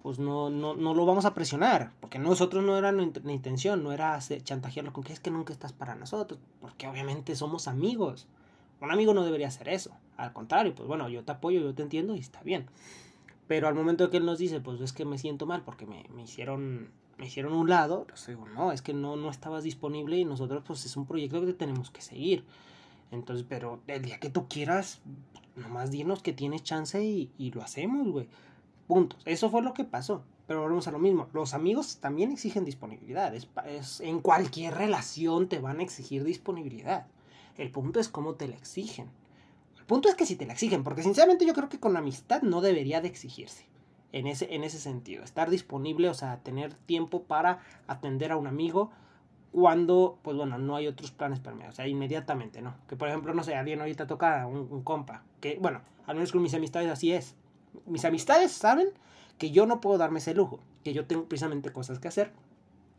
Pues 0.02 0.19
no, 0.19 0.50
no, 0.50 0.75
no 0.75 0.95
lo 0.95 1.07
vamos 1.07 1.25
a 1.25 1.35
presionar, 1.35 1.92
porque 2.00 2.19
nosotros 2.19 2.64
no 2.64 2.76
era 2.76 2.92
nuestra 2.92 3.30
intención, 3.33 3.83
no 3.83 3.92
era 3.92 4.19
chantajearlo 4.19 4.92
con 4.92 5.04
que 5.04 5.12
es 5.12 5.21
que 5.21 5.30
nunca 5.30 5.52
estás 5.52 5.73
para 5.73 5.95
nosotros, 5.95 6.40
porque 6.61 6.87
obviamente 6.87 7.37
somos 7.37 7.69
amigos. 7.69 8.26
Un 8.80 8.90
amigo 8.90 9.12
no 9.12 9.25
debería 9.25 9.49
hacer 9.49 9.69
eso, 9.69 9.92
al 10.16 10.33
contrario, 10.33 10.75
pues 10.75 10.88
bueno, 10.88 11.09
yo 11.09 11.23
te 11.23 11.33
apoyo, 11.33 11.61
yo 11.61 11.75
te 11.75 11.83
entiendo 11.83 12.16
y 12.16 12.21
está 12.21 12.42
bien. 12.42 12.66
Pero 13.47 13.69
al 13.69 13.75
momento 13.75 14.09
que 14.11 14.16
él 14.16 14.25
nos 14.25 14.38
dice, 14.38 14.61
pues 14.61 14.80
es 14.80 14.92
que 14.92 15.04
me 15.04 15.19
siento 15.19 15.45
mal 15.45 15.62
porque 15.62 15.85
me, 15.85 16.07
me 16.14 16.23
hicieron 16.23 16.90
me 17.21 17.26
hicieron 17.26 17.52
un 17.52 17.69
lado, 17.69 18.07
pues 18.09 18.26
digo, 18.26 18.49
no, 18.49 18.73
es 18.73 18.80
que 18.80 18.95
no, 18.95 19.14
no 19.16 19.30
estabas 19.30 19.62
disponible 19.62 20.16
y 20.16 20.25
nosotros 20.25 20.62
pues 20.66 20.87
es 20.87 20.97
un 20.97 21.04
proyecto 21.04 21.45
que 21.45 21.52
tenemos 21.52 21.90
que 21.90 22.00
seguir. 22.00 22.45
Entonces, 23.11 23.45
pero 23.47 23.80
el 23.88 24.02
día 24.02 24.19
que 24.19 24.30
tú 24.30 24.49
quieras, 24.49 25.02
nomás 25.54 25.90
dinos 25.90 26.23
que 26.23 26.33
tienes 26.33 26.62
chance 26.62 27.04
y, 27.04 27.30
y 27.37 27.50
lo 27.50 27.62
hacemos, 27.62 28.09
güey. 28.09 28.28
Puntos. 28.90 29.23
Eso 29.25 29.50
fue 29.50 29.62
lo 29.62 29.73
que 29.73 29.85
pasó. 29.85 30.25
Pero 30.49 30.62
volvemos 30.62 30.88
a 30.88 30.90
lo 30.90 30.99
mismo. 30.99 31.28
Los 31.32 31.54
amigos 31.54 31.99
también 32.00 32.32
exigen 32.32 32.64
disponibilidad. 32.64 33.32
Es, 33.32 34.00
en 34.00 34.18
cualquier 34.18 34.75
relación 34.75 35.49
te 35.49 35.61
van 35.61 35.78
a 35.78 35.85
exigir 35.85 36.25
disponibilidad. 36.25 37.06
El 37.56 37.70
punto 37.70 38.00
es 38.00 38.09
cómo 38.09 38.35
te 38.35 38.49
la 38.49 38.56
exigen. 38.56 39.09
El 39.78 39.85
punto 39.85 40.09
es 40.09 40.16
que 40.16 40.26
si 40.26 40.35
te 40.35 40.44
la 40.44 40.54
exigen, 40.54 40.82
porque 40.82 41.04
sinceramente 41.04 41.47
yo 41.47 41.54
creo 41.54 41.68
que 41.68 41.78
con 41.78 41.97
amistad 41.97 42.42
no 42.42 42.61
debería 42.61 43.00
de 43.00 43.06
exigirse. 43.06 43.64
En 44.11 44.26
ese, 44.26 44.52
en 44.52 44.64
ese 44.64 44.80
sentido. 44.80 45.23
Estar 45.23 45.50
disponible, 45.50 46.09
o 46.09 46.14
sea, 46.14 46.38
tener 46.38 46.75
tiempo 46.75 47.23
para 47.23 47.61
atender 47.87 48.32
a 48.32 48.37
un 48.38 48.49
amigo 48.49 48.90
cuando, 49.52 50.18
pues 50.23 50.37
bueno, 50.37 50.59
no 50.59 50.75
hay 50.75 50.88
otros 50.88 51.12
planes 51.12 51.38
para 51.38 51.54
mí. 51.54 51.62
O 51.68 51.73
sea, 51.73 51.87
inmediatamente, 51.87 52.61
¿no? 52.61 52.75
Que 52.88 52.97
por 52.97 53.06
ejemplo, 53.06 53.35
no 53.35 53.44
sé, 53.44 53.54
alguien 53.54 53.78
ahorita 53.78 54.09
toca 54.09 54.49
un, 54.49 54.66
un 54.68 54.82
compa. 54.82 55.23
Que, 55.40 55.61
bueno, 55.61 55.80
al 56.09 56.16
menos 56.16 56.32
con 56.32 56.42
mis 56.42 56.54
amistades 56.54 56.90
así 56.90 57.12
es 57.12 57.37
mis 57.87 58.05
amistades 58.05 58.53
saben 58.53 58.89
que 59.39 59.50
yo 59.50 59.67
no 59.67 59.81
puedo 59.81 59.99
darme 59.99 60.19
ese 60.19 60.35
lujo, 60.35 60.61
que 60.85 60.93
yo 60.93 61.07
tengo 61.07 61.25
precisamente 61.25 61.73
cosas 61.73 61.99
que 61.99 62.09
hacer. 62.09 62.33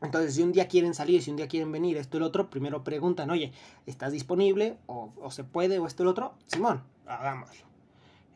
Entonces, 0.01 0.34
si 0.34 0.42
un 0.42 0.51
día 0.51 0.68
quieren 0.68 0.96
salir, 0.96 1.22
si 1.22 1.30
un 1.30 1.38
día 1.38 1.48
quieren 1.48 1.72
venir, 1.72 1.98
esto 1.98 2.18
y 2.18 2.20
lo 2.20 2.25
otro, 2.25 2.50
primero 2.50 2.84
preguntan, 2.84 3.30
oye, 3.30 3.54
¿estás 3.86 4.12
disponible? 4.12 4.78
O, 4.88 5.12
se 5.30 5.44
puede, 5.44 5.78
o 5.78 5.86
esto 5.86 6.01
y 6.01 6.06
lo 6.06 6.12
otro. 6.12 6.34
Simón, 6.48 6.84
hagámoslo. 7.06 7.68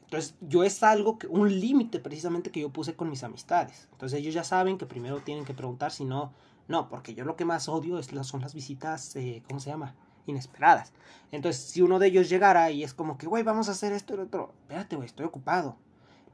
Entonces, 0.04 0.36
yo 0.42 0.63
es 0.63 0.84
algo, 0.84 1.18
que, 1.18 1.25
un 1.25 1.60
límite 1.60 2.00
precisamente 2.00 2.51
que 2.51 2.62
yo 2.62 2.70
puse 2.70 2.96
con 2.96 3.10
mis 3.10 3.24
amistades. 3.24 3.89
Entonces, 3.92 4.20
ellos 4.20 4.36
ya 4.36 4.44
saben 4.44 4.77
que 4.77 4.86
primero 4.86 5.22
tienen 5.22 5.44
que 5.44 5.56
preguntar, 5.56 5.92
si 5.92 6.06
no, 6.06 6.32
no, 6.68 6.88
porque 6.88 7.15
yo 7.15 7.25
lo 7.25 7.36
que 7.36 7.46
más 7.46 7.68
odio 7.68 7.98
es, 7.98 8.12
son 8.22 8.42
las 8.42 8.54
visitas, 8.54 9.15
eh, 9.15 9.42
¿cómo 9.48 9.60
se 9.60 9.72
llama? 9.72 9.96
Inesperadas. 10.27 10.94
Entonces, 11.32 11.63
si 11.63 11.82
uno 11.82 11.98
de 11.98 12.08
ellos 12.08 12.30
llegara 12.30 12.70
y 12.70 12.84
es 12.84 12.94
como 12.94 13.18
que, 13.18 13.25
güey, 13.25 13.42
vamos 13.42 13.70
a 13.70 13.72
hacer 13.72 13.92
esto 13.92 14.13
y 14.13 14.18
lo 14.18 14.24
otro, 14.24 14.54
espérate, 14.62 14.96
güey, 14.96 15.08
estoy 15.08 15.25
ocupado. 15.25 15.77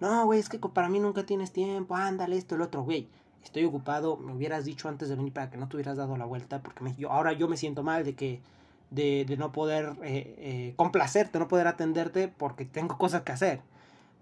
No, 0.01 0.25
güey, 0.25 0.39
es 0.39 0.49
que 0.49 0.57
para 0.57 0.89
mí 0.89 0.99
nunca 0.99 1.23
tienes 1.27 1.53
tiempo, 1.53 1.95
ándale, 1.95 2.35
esto, 2.35 2.55
el 2.55 2.61
otro, 2.61 2.81
güey. 2.83 3.07
Estoy 3.43 3.65
ocupado, 3.65 4.17
me 4.17 4.33
hubieras 4.33 4.65
dicho 4.65 4.89
antes 4.89 5.09
de 5.09 5.15
venir 5.15 5.31
para 5.31 5.51
que 5.51 5.57
no 5.57 5.67
te 5.67 5.77
hubieras 5.77 5.95
dado 5.95 6.17
la 6.17 6.25
vuelta, 6.25 6.61
porque 6.61 6.83
ahora 7.07 7.33
yo 7.33 7.47
me 7.47 7.55
siento 7.55 7.83
mal 7.83 8.03
de 8.03 8.15
que, 8.15 8.41
de, 8.89 9.25
de 9.25 9.37
no 9.37 9.51
poder 9.51 9.95
eh, 10.03 10.35
eh, 10.39 10.73
complacerte, 10.75 11.37
no 11.37 11.47
poder 11.47 11.67
atenderte, 11.67 12.27
porque 12.27 12.65
tengo 12.65 12.97
cosas 12.97 13.21
que 13.21 13.31
hacer. 13.31 13.61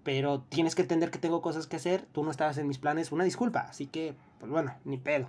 Pero 0.04 0.42
tienes 0.42 0.74
que 0.74 0.82
entender 0.82 1.10
que 1.10 1.18
tengo 1.18 1.40
cosas 1.40 1.66
que 1.66 1.76
hacer, 1.76 2.06
tú 2.12 2.24
no 2.24 2.30
estabas 2.30 2.58
en 2.58 2.68
mis 2.68 2.78
planes, 2.78 3.10
una 3.10 3.24
disculpa, 3.24 3.60
así 3.60 3.86
que, 3.86 4.14
pues 4.38 4.52
bueno, 4.52 4.74
ni 4.84 4.98
pedo. 4.98 5.28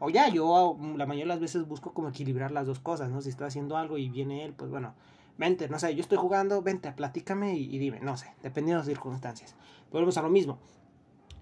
O 0.00 0.10
ya, 0.10 0.28
yo 0.28 0.76
la 0.96 1.06
mayoría 1.06 1.24
de 1.24 1.28
las 1.28 1.40
veces 1.40 1.68
busco 1.68 1.92
como 1.94 2.08
equilibrar 2.08 2.50
las 2.50 2.66
dos 2.66 2.80
cosas, 2.80 3.10
¿no? 3.10 3.22
Si 3.22 3.28
estoy 3.30 3.46
haciendo 3.46 3.76
algo 3.76 3.96
y 3.96 4.08
viene 4.08 4.44
él, 4.44 4.54
pues 4.54 4.70
bueno, 4.70 4.94
vente, 5.38 5.68
no 5.68 5.78
sé, 5.78 5.94
yo 5.94 6.02
estoy 6.02 6.18
jugando, 6.18 6.62
vente, 6.62 6.90
platícame 6.92 7.54
y, 7.54 7.78
dime, 7.78 8.00
no 8.00 8.16
sé, 8.16 8.32
dependiendo 8.42 8.82
de 8.82 8.86
las 8.86 8.96
circunstancias. 8.96 9.54
Volvemos 9.90 10.16
a 10.16 10.22
lo 10.22 10.30
mismo. 10.30 10.58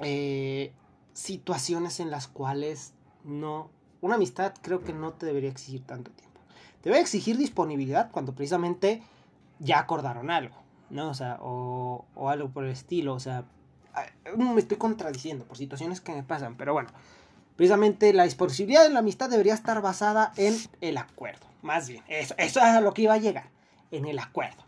Eh, 0.01 0.73
situaciones 1.13 2.01
en 2.01 2.11
las 2.11 2.27
cuales 2.27 2.93
no, 3.23 3.71
una 4.01 4.17
amistad 4.17 4.55
creo 4.61 4.83
que 4.83 4.93
no 4.93 5.13
te 5.13 5.27
debería 5.27 5.51
exigir 5.51 5.85
tanto 5.85 6.11
tiempo. 6.11 6.41
Te 6.83 6.91
debe 6.91 7.01
exigir 7.01 7.39
disponibilidad 7.39 8.11
cuando 8.11 8.35
precisamente 8.35 9.03
ya 9.61 9.79
acordaron 9.79 10.31
algo, 10.31 10.57
¿no? 10.91 11.09
O 11.09 11.15
sea, 11.15 11.39
o, 11.41 12.05
o 12.15 12.29
algo 12.29 12.51
por 12.51 12.65
el 12.65 12.71
estilo, 12.71 13.15
o 13.15 13.21
sea, 13.21 13.45
me 14.37 14.61
estoy 14.61 14.77
contradiciendo 14.77 15.45
por 15.45 15.57
situaciones 15.57 16.01
que 16.01 16.13
me 16.13 16.25
pasan, 16.25 16.57
pero 16.57 16.73
bueno, 16.73 16.91
precisamente 17.57 18.13
la 18.13 18.25
disponibilidad 18.25 18.83
de 18.83 18.91
la 18.91 18.99
amistad 18.99 19.31
debería 19.31 19.55
estar 19.55 19.81
basada 19.81 20.33
en 20.37 20.57
el 20.81 20.99
acuerdo, 20.99 21.47
más 21.63 21.89
bien, 21.89 22.03
eso, 22.09 22.35
eso 22.37 22.59
es 22.59 22.67
a 22.67 22.81
lo 22.81 22.93
que 22.93 23.03
iba 23.03 23.15
a 23.15 23.19
llegar 23.19 23.54
en 23.91 24.07
el 24.07 24.19
acuerdo. 24.19 24.62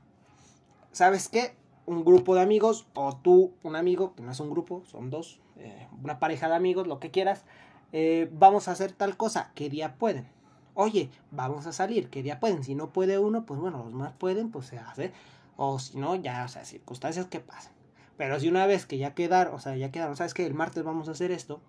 ¿Sabes 0.93 1.29
qué? 1.29 1.55
Un 1.85 2.05
grupo 2.05 2.35
de 2.35 2.43
amigos 2.43 2.87
o 2.95 3.17
tú, 3.17 3.53
un 3.63 3.77
amigo, 3.77 4.15
que 4.15 4.23
no 4.23 4.33
es 4.33 4.41
un 4.41 4.51
grupo, 4.51 4.83
son 4.87 5.11
dos, 5.11 5.41
eh, 5.57 5.89
una 6.03 6.19
pareja 6.19 6.49
de 6.49 6.55
amigos, 6.55 6.87
lo 6.87 6.99
que 6.99 7.11
quieras, 7.11 7.45
eh, 7.93 8.29
vamos 8.33 8.69
a 8.69 8.73
hacer 8.73 8.93
tal 8.93 9.17
cosa, 9.17 9.53
¿qué 9.55 9.69
día 9.69 9.97
pueden? 9.97 10.29
Oye, 10.75 11.11
vamos 11.31 11.67
a 11.67 11.73
salir, 11.73 12.11
¿qué 12.11 12.23
día 12.23 12.41
pueden? 12.41 12.63
Si 12.63 12.75
no 12.75 12.93
puede 12.93 13.19
uno, 13.19 13.47
pues 13.47 13.59
bueno, 13.59 13.85
los 13.85 13.95
más 13.95 14.13
pueden, 14.13 14.51
pues 14.51 14.67
se 14.67 14.79
hace. 14.79 15.13
O 15.57 15.79
si 15.79 15.99
no, 15.99 16.15
ya, 16.17 16.45
o 16.45 16.49
sea, 16.49 16.67
circunstancias 16.67 17.27
que 17.27 17.41
pasan. 17.41 17.73
Pero 18.19 18.39
si 18.41 18.49
una 18.49 18.67
vez 18.67 18.85
que 18.85 18.99
ya 18.99 19.15
quedaron, 19.15 19.55
o 19.55 19.59
sea, 19.59 19.77
ya 19.77 19.91
quedaron, 19.91 20.17
¿sabes 20.17 20.35
que 20.35 20.45
El 20.45 20.55
martes 20.55 20.85
vamos 20.85 21.09
a 21.09 21.13
hacer 21.13 21.31
esto. 21.31 21.61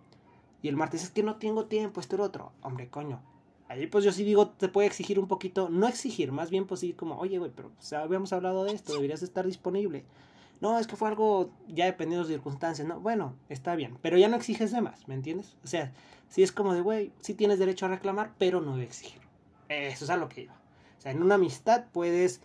Y 0.61 0.67
el 0.67 0.75
martes 0.75 1.03
es 1.03 1.09
que 1.09 1.23
no 1.23 1.37
tengo 1.37 1.67
tiempo, 1.67 2.01
esto 2.01 2.17
y 2.17 2.19
otro. 2.19 2.51
Hombre, 2.61 2.89
coño. 2.89 3.21
Ahí 3.69 3.87
pues 3.87 4.05
yo 4.05 4.11
sí 4.11 4.23
digo, 4.23 4.49
te 4.49 4.69
puede 4.69 4.87
exigir 4.87 5.19
un 5.19 5.27
poquito, 5.27 5.69
no 5.69 5.87
exigir, 5.87 6.31
más 6.31 6.49
bien 6.49 6.65
pues 6.65 6.79
sí 6.79 6.93
como, 6.93 7.17
oye, 7.19 7.37
güey, 7.37 7.51
pero 7.53 7.69
pues, 7.69 7.91
habíamos 7.93 8.31
hablado 8.31 8.63
de 8.63 8.73
esto, 8.73 8.93
deberías 8.93 9.23
estar 9.23 9.45
disponible. 9.45 10.05
No, 10.61 10.79
es 10.79 10.87
que 10.87 10.95
fue 10.95 11.09
algo 11.09 11.51
ya 11.67 11.85
dependiendo 11.85 12.25
de 12.27 12.33
circunstancias, 12.33 12.87
¿no? 12.87 12.99
Bueno, 12.99 13.35
está 13.49 13.75
bien, 13.75 13.97
pero 14.01 14.17
ya 14.17 14.27
no 14.27 14.37
exiges 14.37 14.71
de 14.71 14.81
más, 14.81 15.07
¿me 15.07 15.13
entiendes? 15.13 15.55
O 15.63 15.67
sea, 15.67 15.91
sí 16.29 16.43
es 16.43 16.51
como 16.51 16.73
de, 16.73 16.81
güey, 16.81 17.11
sí 17.19 17.33
tienes 17.33 17.59
derecho 17.59 17.85
a 17.85 17.89
reclamar, 17.89 18.33
pero 18.37 18.61
no 18.61 18.77
de 18.77 18.83
exigir. 18.83 19.21
Eso 19.69 20.05
es 20.05 20.09
a 20.09 20.17
lo 20.17 20.29
que 20.29 20.43
iba. 20.43 20.53
O 20.97 21.01
sea, 21.01 21.11
en 21.11 21.21
una 21.21 21.35
amistad 21.35 21.85
puedes 21.91 22.41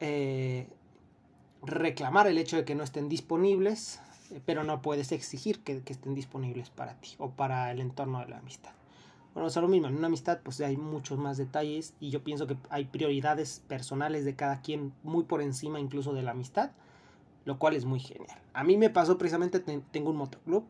eh, 0.00 0.66
reclamar 1.62 2.26
el 2.26 2.38
hecho 2.38 2.56
de 2.56 2.64
que 2.64 2.74
no 2.74 2.84
estén 2.84 3.08
disponibles, 3.08 4.00
pero 4.44 4.64
no 4.64 4.82
puedes 4.82 5.12
exigir 5.12 5.62
que, 5.62 5.82
estén 5.86 6.14
disponibles 6.14 6.70
para 6.70 6.94
ti 6.94 7.14
o 7.18 7.30
para 7.30 7.70
el 7.70 7.80
entorno 7.80 8.20
de 8.20 8.28
la 8.28 8.38
amistad. 8.38 8.72
Bueno, 9.34 9.48
es 9.48 9.56
lo 9.56 9.68
mismo, 9.68 9.88
en 9.88 9.96
una 9.96 10.08
amistad 10.08 10.40
pues 10.42 10.60
hay 10.60 10.76
muchos 10.76 11.18
más 11.18 11.36
detalles 11.36 11.94
y 12.00 12.10
yo 12.10 12.24
pienso 12.24 12.46
que 12.46 12.56
hay 12.70 12.86
prioridades 12.86 13.62
personales 13.68 14.24
de 14.24 14.34
cada 14.34 14.60
quien 14.62 14.92
muy 15.04 15.24
por 15.24 15.42
encima 15.42 15.78
incluso 15.78 16.12
de 16.12 16.22
la 16.22 16.32
amistad, 16.32 16.72
lo 17.44 17.58
cual 17.58 17.74
es 17.74 17.84
muy 17.84 18.00
genial. 18.00 18.38
A 18.52 18.64
mí 18.64 18.76
me 18.76 18.90
pasó 18.90 19.16
precisamente, 19.16 19.60
tengo 19.60 20.10
un 20.10 20.16
motoclub 20.16 20.64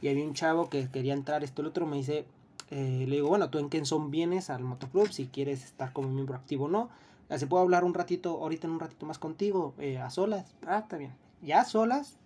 y 0.00 0.08
había 0.08 0.24
un 0.24 0.34
chavo 0.34 0.68
que 0.68 0.88
quería 0.90 1.14
entrar, 1.14 1.44
esto 1.44 1.62
el 1.62 1.68
otro 1.68 1.86
me 1.86 1.96
dice, 1.96 2.26
eh, 2.70 3.04
le 3.06 3.16
digo, 3.16 3.28
bueno, 3.28 3.50
tú 3.50 3.58
en 3.58 3.68
qué 3.68 3.84
son 3.84 4.10
vienes 4.10 4.50
al 4.50 4.64
motoclub, 4.64 5.12
si 5.12 5.26
quieres 5.26 5.64
estar 5.64 5.92
como 5.92 6.08
miembro 6.08 6.34
activo 6.34 6.64
o 6.64 6.68
no, 6.68 6.88
¿Se 7.36 7.46
puedo 7.46 7.62
hablar 7.62 7.84
un 7.84 7.92
ratito, 7.92 8.30
ahorita 8.42 8.66
en 8.66 8.72
un 8.72 8.80
ratito 8.80 9.04
más 9.04 9.18
contigo, 9.18 9.74
eh, 9.78 9.98
a 9.98 10.08
solas? 10.08 10.54
Ah, 10.66 10.78
está 10.78 10.96
bien. 10.96 11.12
Ya 11.42 11.60
a 11.60 11.64
solas, 11.66 12.16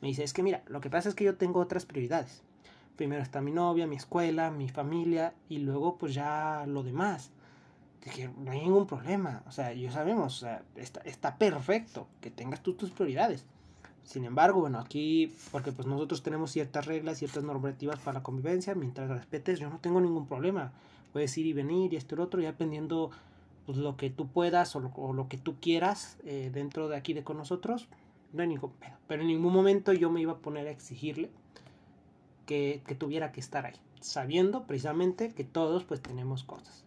me 0.00 0.08
dice, 0.08 0.24
es 0.24 0.32
que 0.32 0.42
mira, 0.42 0.62
lo 0.66 0.80
que 0.80 0.90
pasa 0.90 1.08
es 1.08 1.14
que 1.14 1.22
yo 1.22 1.36
tengo 1.36 1.60
otras 1.60 1.86
prioridades. 1.86 2.42
Primero 3.00 3.22
está 3.22 3.40
mi 3.40 3.50
novia, 3.50 3.86
mi 3.86 3.96
escuela, 3.96 4.50
mi 4.50 4.68
familia 4.68 5.32
y 5.48 5.60
luego 5.60 5.96
pues 5.96 6.12
ya 6.12 6.66
lo 6.66 6.82
demás. 6.82 7.30
Dije, 8.04 8.28
no 8.36 8.50
hay 8.50 8.60
ningún 8.60 8.86
problema. 8.86 9.42
O 9.46 9.52
sea, 9.52 9.72
yo 9.72 9.90
sabemos, 9.90 10.36
o 10.36 10.40
sea, 10.40 10.62
está, 10.76 11.00
está 11.06 11.38
perfecto 11.38 12.08
que 12.20 12.30
tengas 12.30 12.62
tú 12.62 12.74
tus 12.74 12.90
prioridades. 12.90 13.46
Sin 14.02 14.26
embargo, 14.26 14.60
bueno, 14.60 14.78
aquí, 14.78 15.34
porque 15.50 15.72
pues 15.72 15.88
nosotros 15.88 16.22
tenemos 16.22 16.50
ciertas 16.50 16.84
reglas, 16.84 17.16
ciertas 17.16 17.42
normativas 17.42 17.98
para 18.00 18.18
la 18.18 18.22
convivencia, 18.22 18.74
mientras 18.74 19.08
respetes, 19.08 19.58
yo 19.58 19.70
no 19.70 19.78
tengo 19.78 20.02
ningún 20.02 20.26
problema. 20.26 20.74
Puedes 21.14 21.38
ir 21.38 21.46
y 21.46 21.54
venir 21.54 21.94
y 21.94 21.96
esto 21.96 22.16
y 22.16 22.18
lo 22.18 22.24
otro, 22.24 22.42
ya 22.42 22.48
dependiendo 22.48 23.12
pues, 23.64 23.78
lo 23.78 23.96
que 23.96 24.10
tú 24.10 24.28
puedas 24.28 24.76
o 24.76 24.80
lo, 24.80 25.26
que 25.30 25.38
tú 25.38 25.58
quieras 25.58 26.18
eh, 26.24 26.50
dentro 26.52 26.90
de 26.90 26.98
aquí 26.98 27.14
de 27.14 27.24
con 27.24 27.38
nosotros, 27.38 27.88
no 28.34 28.42
hay 28.42 28.48
ningún 28.48 28.72
pedo. 28.72 28.98
Pero 29.06 29.22
en 29.22 29.28
ningún 29.28 29.54
momento 29.54 29.94
yo 29.94 30.10
me 30.10 30.20
iba 30.20 30.32
a 30.32 30.38
poner 30.38 30.66
a 30.66 30.70
exigirle 30.70 31.30
que, 32.50 32.96
tuviera 32.98 33.30
que 33.30 33.38
estar 33.38 33.64
ahí, 33.64 33.76
sabiendo 34.00 34.64
precisamente 34.66 35.32
que 35.32 35.44
todos 35.44 35.84
pues 35.84 36.02
tenemos 36.02 36.42
cosas. 36.42 36.84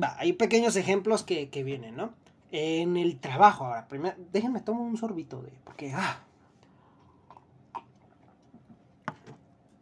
Va, 0.00 0.16
hay 0.18 0.34
pequeños 0.34 0.76
ejemplos 0.76 1.24
que, 1.24 1.48
vienen, 1.64 1.96
¿no? 1.96 2.12
En 2.52 2.96
el 2.96 3.18
trabajo, 3.18 3.64
ahora, 3.66 3.88
primero, 3.88 4.16
déjenme 4.32 4.60
tomar 4.60 4.82
un 4.82 4.96
sorbito 4.96 5.42
de, 5.42 5.50
porque, 5.64 5.92
ah, 5.94 6.20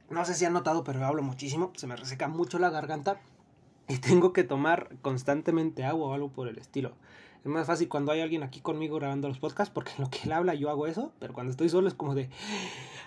no 0.08 0.24
sé 0.24 0.34
si 0.34 0.46
han 0.46 0.54
notado, 0.54 0.82
pero 0.82 1.04
hablo 1.04 1.22
muchísimo, 1.22 1.72
se 1.76 1.86
me 1.86 1.94
reseca 1.94 2.26
mucho 2.26 2.58
la 2.58 2.70
garganta 2.70 3.20
y 3.86 3.98
tengo 3.98 4.32
que 4.32 4.44
tomar 4.44 4.96
constantemente 5.02 5.84
agua 5.84 6.08
o 6.08 6.14
algo 6.14 6.30
por 6.30 6.48
el 6.48 6.56
estilo. 6.56 6.92
Es 7.46 7.52
más 7.52 7.68
fácil 7.68 7.88
cuando 7.88 8.10
hay 8.10 8.22
alguien 8.22 8.42
aquí 8.42 8.60
conmigo 8.60 8.96
grabando 8.96 9.28
los 9.28 9.38
podcasts 9.38 9.72
porque 9.72 9.92
en 9.96 10.02
lo 10.02 10.10
que 10.10 10.18
él 10.24 10.32
habla 10.32 10.54
yo 10.54 10.68
hago 10.68 10.88
eso, 10.88 11.12
pero 11.20 11.32
cuando 11.32 11.52
estoy 11.52 11.68
solo 11.68 11.86
es 11.86 11.94
como 11.94 12.16
de, 12.16 12.28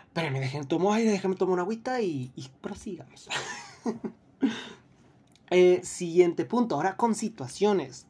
espérenme, 0.06 0.40
déjenme 0.40 0.66
tomar 0.66 0.94
aire, 0.94 1.20
tomar 1.20 1.56
una 1.56 1.64
agüita 1.64 2.00
y, 2.00 2.32
y 2.38 2.48
prosigamos. 2.62 3.28
Eh, 5.52 5.82
siguiente 5.84 6.46
punto, 6.46 6.76
ahora 6.76 6.96
con 6.96 7.16
situaciones, 7.16 8.06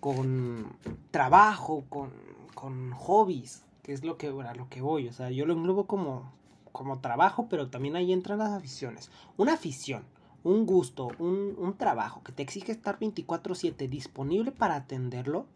con 0.00 0.74
trabajo, 1.10 1.84
con, 1.90 2.10
con 2.54 2.92
hobbies, 2.92 3.62
que 3.82 3.92
es 3.92 4.04
lo 4.04 4.16
que, 4.16 4.30
bueno, 4.30 4.50
lo 4.54 4.70
que 4.70 4.80
voy, 4.80 5.06
o 5.06 5.12
sea, 5.12 5.30
yo 5.30 5.44
lo 5.44 5.52
englobo 5.52 5.86
como, 5.86 6.32
como 6.72 7.00
trabajo, 7.00 7.46
pero 7.50 7.68
también 7.68 7.94
ahí 7.94 8.10
entran 8.10 8.38
las 8.38 8.52
aficiones. 8.52 9.10
Una 9.36 9.52
afición 9.52 10.02
un 10.44 10.66
gusto, 10.66 11.10
un, 11.18 11.74
trabajo 11.76 12.22
que 12.22 12.32
te 12.32 12.42
exige 12.42 12.72
estar 12.72 12.98
24/7 12.98 13.88
disponible 13.88 14.50
para 14.52 14.76
atenderlo, 14.76 15.46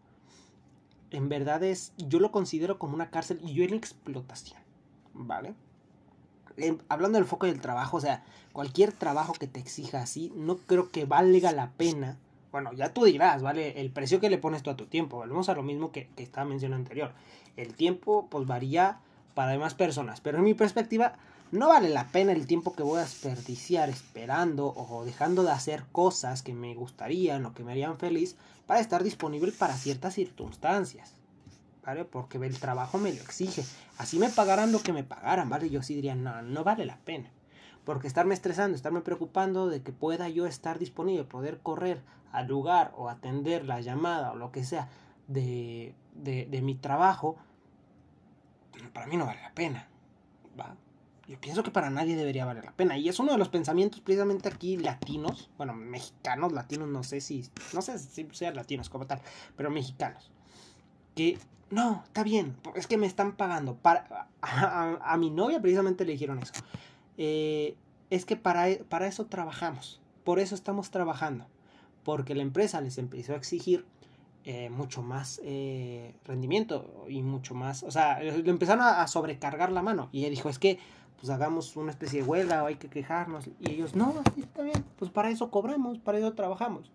en 1.12 1.28
verdad 1.28 1.62
es, 1.62 1.92
yo 1.96 2.18
lo 2.18 2.32
considero 2.32 2.78
como 2.78 2.94
una 2.94 3.10
cárcel 3.10 3.38
y 3.42 3.54
yo 3.54 3.64
en 3.64 3.74
explotación, 3.74 4.60
¿vale? 5.12 5.54
Hablando 6.88 7.18
del 7.18 7.26
foco 7.26 7.46
del 7.46 7.60
trabajo, 7.60 7.98
o 7.98 8.00
sea, 8.00 8.24
cualquier 8.52 8.92
trabajo 8.92 9.32
que 9.32 9.46
te 9.46 9.60
exija 9.60 10.00
así, 10.00 10.32
no 10.36 10.56
creo 10.56 10.90
que 10.90 11.04
valga 11.04 11.52
la 11.52 11.70
pena. 11.70 12.18
Bueno, 12.50 12.72
ya 12.72 12.92
tú 12.92 13.04
dirás, 13.04 13.42
¿vale? 13.42 13.80
El 13.80 13.90
precio 13.90 14.20
que 14.20 14.28
le 14.28 14.36
pones 14.36 14.62
tú 14.62 14.70
a 14.70 14.76
tu 14.76 14.86
tiempo. 14.86 15.16
Volvemos 15.16 15.48
a 15.48 15.54
lo 15.54 15.62
mismo 15.62 15.90
que, 15.92 16.08
que 16.08 16.22
estaba 16.22 16.46
mencionando 16.46 16.82
anterior. 16.82 17.12
El 17.56 17.74
tiempo, 17.74 18.28
pues 18.30 18.46
varía 18.46 18.98
para 19.34 19.52
demás 19.52 19.74
personas. 19.74 20.20
Pero 20.20 20.38
en 20.38 20.44
mi 20.44 20.52
perspectiva, 20.52 21.14
no 21.52 21.68
vale 21.68 21.90
la 21.90 22.08
pena 22.08 22.32
el 22.32 22.46
tiempo 22.46 22.74
que 22.74 22.82
voy 22.82 22.98
a 22.98 23.02
desperdiciar 23.02 23.90
esperando 23.90 24.72
o 24.74 25.04
dejando 25.04 25.42
de 25.42 25.50
hacer 25.50 25.84
cosas 25.92 26.42
que 26.42 26.54
me 26.54 26.74
gustarían 26.74 27.44
o 27.44 27.52
que 27.52 27.62
me 27.62 27.72
harían 27.72 27.98
feliz 27.98 28.36
para 28.66 28.80
estar 28.80 29.04
disponible 29.04 29.52
para 29.52 29.74
ciertas 29.74 30.14
circunstancias. 30.14 31.14
¿Vale? 31.84 32.06
Porque 32.06 32.38
el 32.38 32.58
trabajo 32.58 32.96
me 32.96 33.12
lo 33.12 33.20
exige. 33.20 33.64
Así 33.98 34.18
me 34.18 34.30
pagaran 34.30 34.72
lo 34.72 34.80
que 34.80 34.94
me 34.94 35.04
pagaran, 35.04 35.50
¿vale? 35.50 35.68
Yo 35.68 35.82
sí 35.82 35.94
diría, 35.94 36.14
no, 36.14 36.40
no 36.40 36.64
vale 36.64 36.86
la 36.86 36.96
pena. 36.98 37.30
Porque 37.84 38.06
estarme 38.06 38.34
estresando, 38.34 38.74
estarme 38.74 39.02
preocupando 39.02 39.68
de 39.68 39.82
que 39.82 39.92
pueda 39.92 40.28
yo 40.30 40.46
estar 40.46 40.78
disponible, 40.78 41.24
poder 41.24 41.58
correr 41.58 42.00
al 42.30 42.46
lugar 42.46 42.92
o 42.96 43.10
atender 43.10 43.66
la 43.66 43.80
llamada 43.80 44.32
o 44.32 44.36
lo 44.36 44.52
que 44.52 44.64
sea 44.64 44.88
de, 45.26 45.94
de, 46.14 46.46
de 46.46 46.62
mi 46.62 46.76
trabajo, 46.76 47.36
para 48.94 49.06
mí 49.06 49.16
no 49.18 49.26
vale 49.26 49.42
la 49.42 49.52
pena. 49.52 49.88
¿va? 50.58 50.76
Yo 51.32 51.40
pienso 51.40 51.62
que 51.62 51.70
para 51.70 51.88
nadie 51.88 52.14
debería 52.14 52.44
valer 52.44 52.66
la 52.66 52.72
pena. 52.72 52.98
Y 52.98 53.08
es 53.08 53.18
uno 53.18 53.32
de 53.32 53.38
los 53.38 53.48
pensamientos 53.48 54.00
precisamente 54.00 54.50
aquí 54.50 54.76
latinos, 54.76 55.48
bueno, 55.56 55.72
mexicanos, 55.72 56.52
latinos, 56.52 56.88
no 56.88 57.02
sé 57.02 57.22
si, 57.22 57.48
no 57.72 57.80
sé 57.80 57.98
si 57.98 58.28
sean 58.32 58.54
latinos 58.54 58.90
como 58.90 59.06
tal, 59.06 59.18
pero 59.56 59.70
mexicanos. 59.70 60.30
Que, 61.16 61.38
no, 61.70 62.02
está 62.04 62.22
bien, 62.22 62.54
es 62.74 62.86
que 62.86 62.98
me 62.98 63.06
están 63.06 63.32
pagando. 63.34 63.76
Para, 63.76 64.28
a, 64.42 65.16
mi 65.16 65.30
novia 65.30 65.62
precisamente 65.62 66.04
le 66.04 66.12
dijeron 66.12 66.38
eso. 66.38 66.52
Eh, 67.16 67.76
es 68.10 68.26
que 68.26 68.36
para, 68.36 68.66
para 68.90 69.06
eso 69.06 69.24
trabajamos, 69.24 70.02
por 70.24 70.38
eso 70.38 70.54
estamos 70.54 70.90
trabajando. 70.90 71.46
Porque 72.04 72.34
la 72.34 72.42
empresa 72.42 72.82
les 72.82 72.98
empezó 72.98 73.32
a 73.32 73.36
exigir 73.36 73.86
eh, 74.44 74.68
mucho 74.68 75.02
más 75.02 75.40
eh, 75.44 76.14
rendimiento 76.26 77.06
y 77.08 77.22
mucho 77.22 77.54
más, 77.54 77.84
o 77.84 77.90
sea, 77.90 78.20
le 78.20 78.50
empezaron 78.50 78.84
a, 78.84 79.00
a 79.00 79.06
sobrecargar 79.06 79.72
la 79.72 79.80
mano. 79.80 80.10
Y 80.12 80.18
ella 80.18 80.30
dijo, 80.30 80.50
es 80.50 80.58
que 80.58 80.78
pues 81.22 81.30
hagamos 81.30 81.76
una 81.76 81.92
especie 81.92 82.20
de 82.20 82.28
huelga 82.28 82.64
o 82.64 82.66
hay 82.66 82.74
que 82.74 82.88
quejarnos. 82.88 83.48
Y 83.60 83.70
ellos, 83.70 83.94
no, 83.94 84.12
está 84.36 84.62
bien, 84.62 84.84
pues 84.98 85.08
para 85.08 85.30
eso 85.30 85.52
cobramos, 85.52 86.00
para 86.00 86.18
eso 86.18 86.32
trabajamos. 86.32 86.90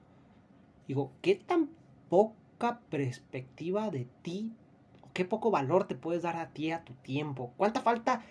Digo, 0.85 1.13
¿qué 1.21 1.35
tan 1.35 1.69
poca 2.09 2.81
perspectiva 2.89 3.89
de 3.89 4.05
ti, 4.23 4.51
qué 5.13 5.23
poco 5.23 5.49
valor 5.49 5.87
te 5.87 5.95
puedes 5.95 6.23
dar 6.23 6.35
a 6.35 6.49
ti, 6.49 6.71
a 6.71 6.83
tu 6.83 6.91
tiempo? 6.95 7.53
¿Cuánta 7.55 7.79
falta 7.79 8.21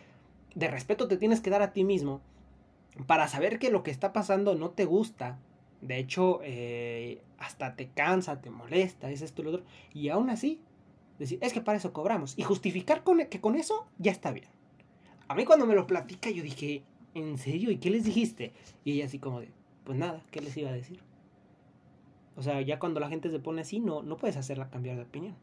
de 0.55 0.69
respeto 0.69 1.09
te 1.09 1.17
tienes 1.17 1.41
que 1.41 1.49
dar 1.49 1.63
a 1.63 1.73
ti 1.73 1.83
mismo 1.83 2.21
para 3.07 3.27
saber 3.27 3.59
que 3.59 3.71
lo 3.71 3.83
que 3.83 3.91
está 3.91 4.13
pasando 4.13 4.55
no 4.55 4.73
te 4.73 4.85
gusta? 4.85 5.39
De 5.81 5.97
hecho, 5.97 6.41
eh, 6.43 7.23
hasta 7.39 7.75
te 7.75 7.89
cansa, 7.89 8.43
te 8.43 8.51
molesta, 8.51 9.11
es 9.11 9.23
esto 9.23 9.41
y 9.41 9.45
lo 9.47 9.51
otro. 9.53 9.65
Y 9.95 10.11
aún 10.11 10.29
así, 10.29 10.61
decir, 11.19 11.39
es 11.41 11.55
que 11.55 11.63
para 11.63 11.79
eso 11.79 11.95
cobramos. 11.95 12.35
Y 12.37 12.43
justificar 12.43 13.03
con, 13.03 13.25
que 13.29 13.41
con 13.41 13.55
eso 13.55 13.87
ya 13.97 14.13
está 14.13 14.31
bien. 14.31 14.56
A 15.29 15.35
mí 15.35 15.45
cuando 15.45 15.67
me 15.67 15.75
lo 15.75 15.87
platica 15.87 16.31
yo 16.31 16.43
dije, 16.43 16.83
¿en 17.15 17.39
serio? 17.39 17.71
¿Y 17.71 17.79
qué 17.79 17.91
les 17.91 18.05
dijiste? 18.05 18.53
Y 18.85 18.93
ella 18.93 19.07
así 19.07 19.19
como 19.19 19.41
de, 19.41 19.49
pues 19.85 19.99
nada, 19.99 20.23
¿qué 20.31 20.41
les 20.41 20.57
iba 20.57 20.71
a 20.71 20.75
decir? 20.75 21.01
O 22.37 22.43
sea, 22.43 22.61
ya 22.61 22.79
cuando 22.79 23.01
la 23.01 23.09
gente 23.09 23.31
se 23.31 23.41
pone 23.41 23.63
así, 23.63 23.81
no, 23.81 24.03
no 24.03 24.17
puedes 24.17 24.37
hacerla 24.37 24.71
cambiar 24.71 24.97
de 24.97 25.03
opinión. 25.03 25.35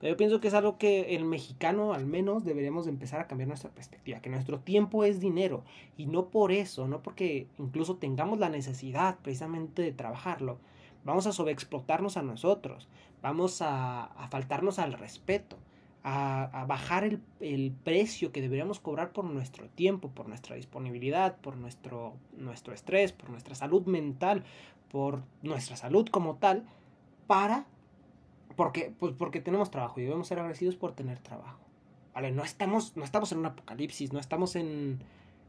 Pero 0.00 0.12
yo 0.12 0.16
pienso 0.16 0.40
que 0.40 0.48
es 0.48 0.54
algo 0.54 0.78
que 0.78 1.14
el 1.14 1.24
mexicano 1.24 1.92
al 1.92 2.06
menos 2.06 2.44
deberíamos 2.44 2.86
empezar 2.86 3.20
a 3.20 3.26
cambiar 3.26 3.48
nuestra 3.48 3.70
perspectiva, 3.70 4.20
que 4.20 4.30
nuestro 4.30 4.60
tiempo 4.60 5.04
es 5.04 5.20
dinero 5.20 5.64
y 5.96 6.06
no 6.06 6.30
por 6.30 6.52
eso, 6.52 6.86
no 6.86 7.02
porque 7.02 7.48
incluso 7.58 7.96
tengamos 7.96 8.38
la 8.38 8.48
necesidad 8.48 9.18
precisamente 9.22 9.82
de 9.82 9.92
trabajarlo, 9.92 10.58
vamos 11.04 11.26
a 11.26 11.32
sobreexplotarnos 11.32 12.16
a 12.16 12.22
nosotros, 12.22 12.88
vamos 13.22 13.60
a, 13.60 14.04
a 14.04 14.28
faltarnos 14.28 14.78
al 14.78 14.92
respeto 14.92 15.56
a, 16.04 16.64
bajar 16.66 17.04
el, 17.40 17.72
precio 17.84 18.32
que 18.32 18.40
deberíamos 18.40 18.80
cobrar 18.80 19.12
por 19.12 19.24
nuestro 19.24 19.68
tiempo, 19.68 20.10
por 20.10 20.28
nuestra 20.28 20.56
disponibilidad, 20.56 21.36
por 21.36 21.56
nuestro, 21.56 22.14
nuestro 22.36 22.72
estrés, 22.72 23.12
por 23.12 23.30
nuestra 23.30 23.54
salud 23.54 23.86
mental, 23.86 24.44
por 24.90 25.22
nuestra 25.42 25.76
salud 25.76 26.08
como 26.08 26.36
tal, 26.36 26.64
para 27.26 27.66
porque, 28.56 28.92
pues 28.98 29.14
porque 29.16 29.40
tenemos 29.40 29.70
trabajo 29.70 30.00
y 30.00 30.04
debemos 30.04 30.26
ser 30.26 30.38
agradecidos 30.38 30.76
por 30.76 30.92
tener 30.92 31.18
trabajo. 31.20 31.60
Vale, 32.14 32.32
no 32.32 32.42
estamos, 32.42 32.96
no 32.96 33.04
estamos 33.04 33.30
en 33.30 33.38
un 33.38 33.46
apocalipsis, 33.46 34.12
no 34.12 34.18
estamos 34.18 34.56
en, 34.56 34.98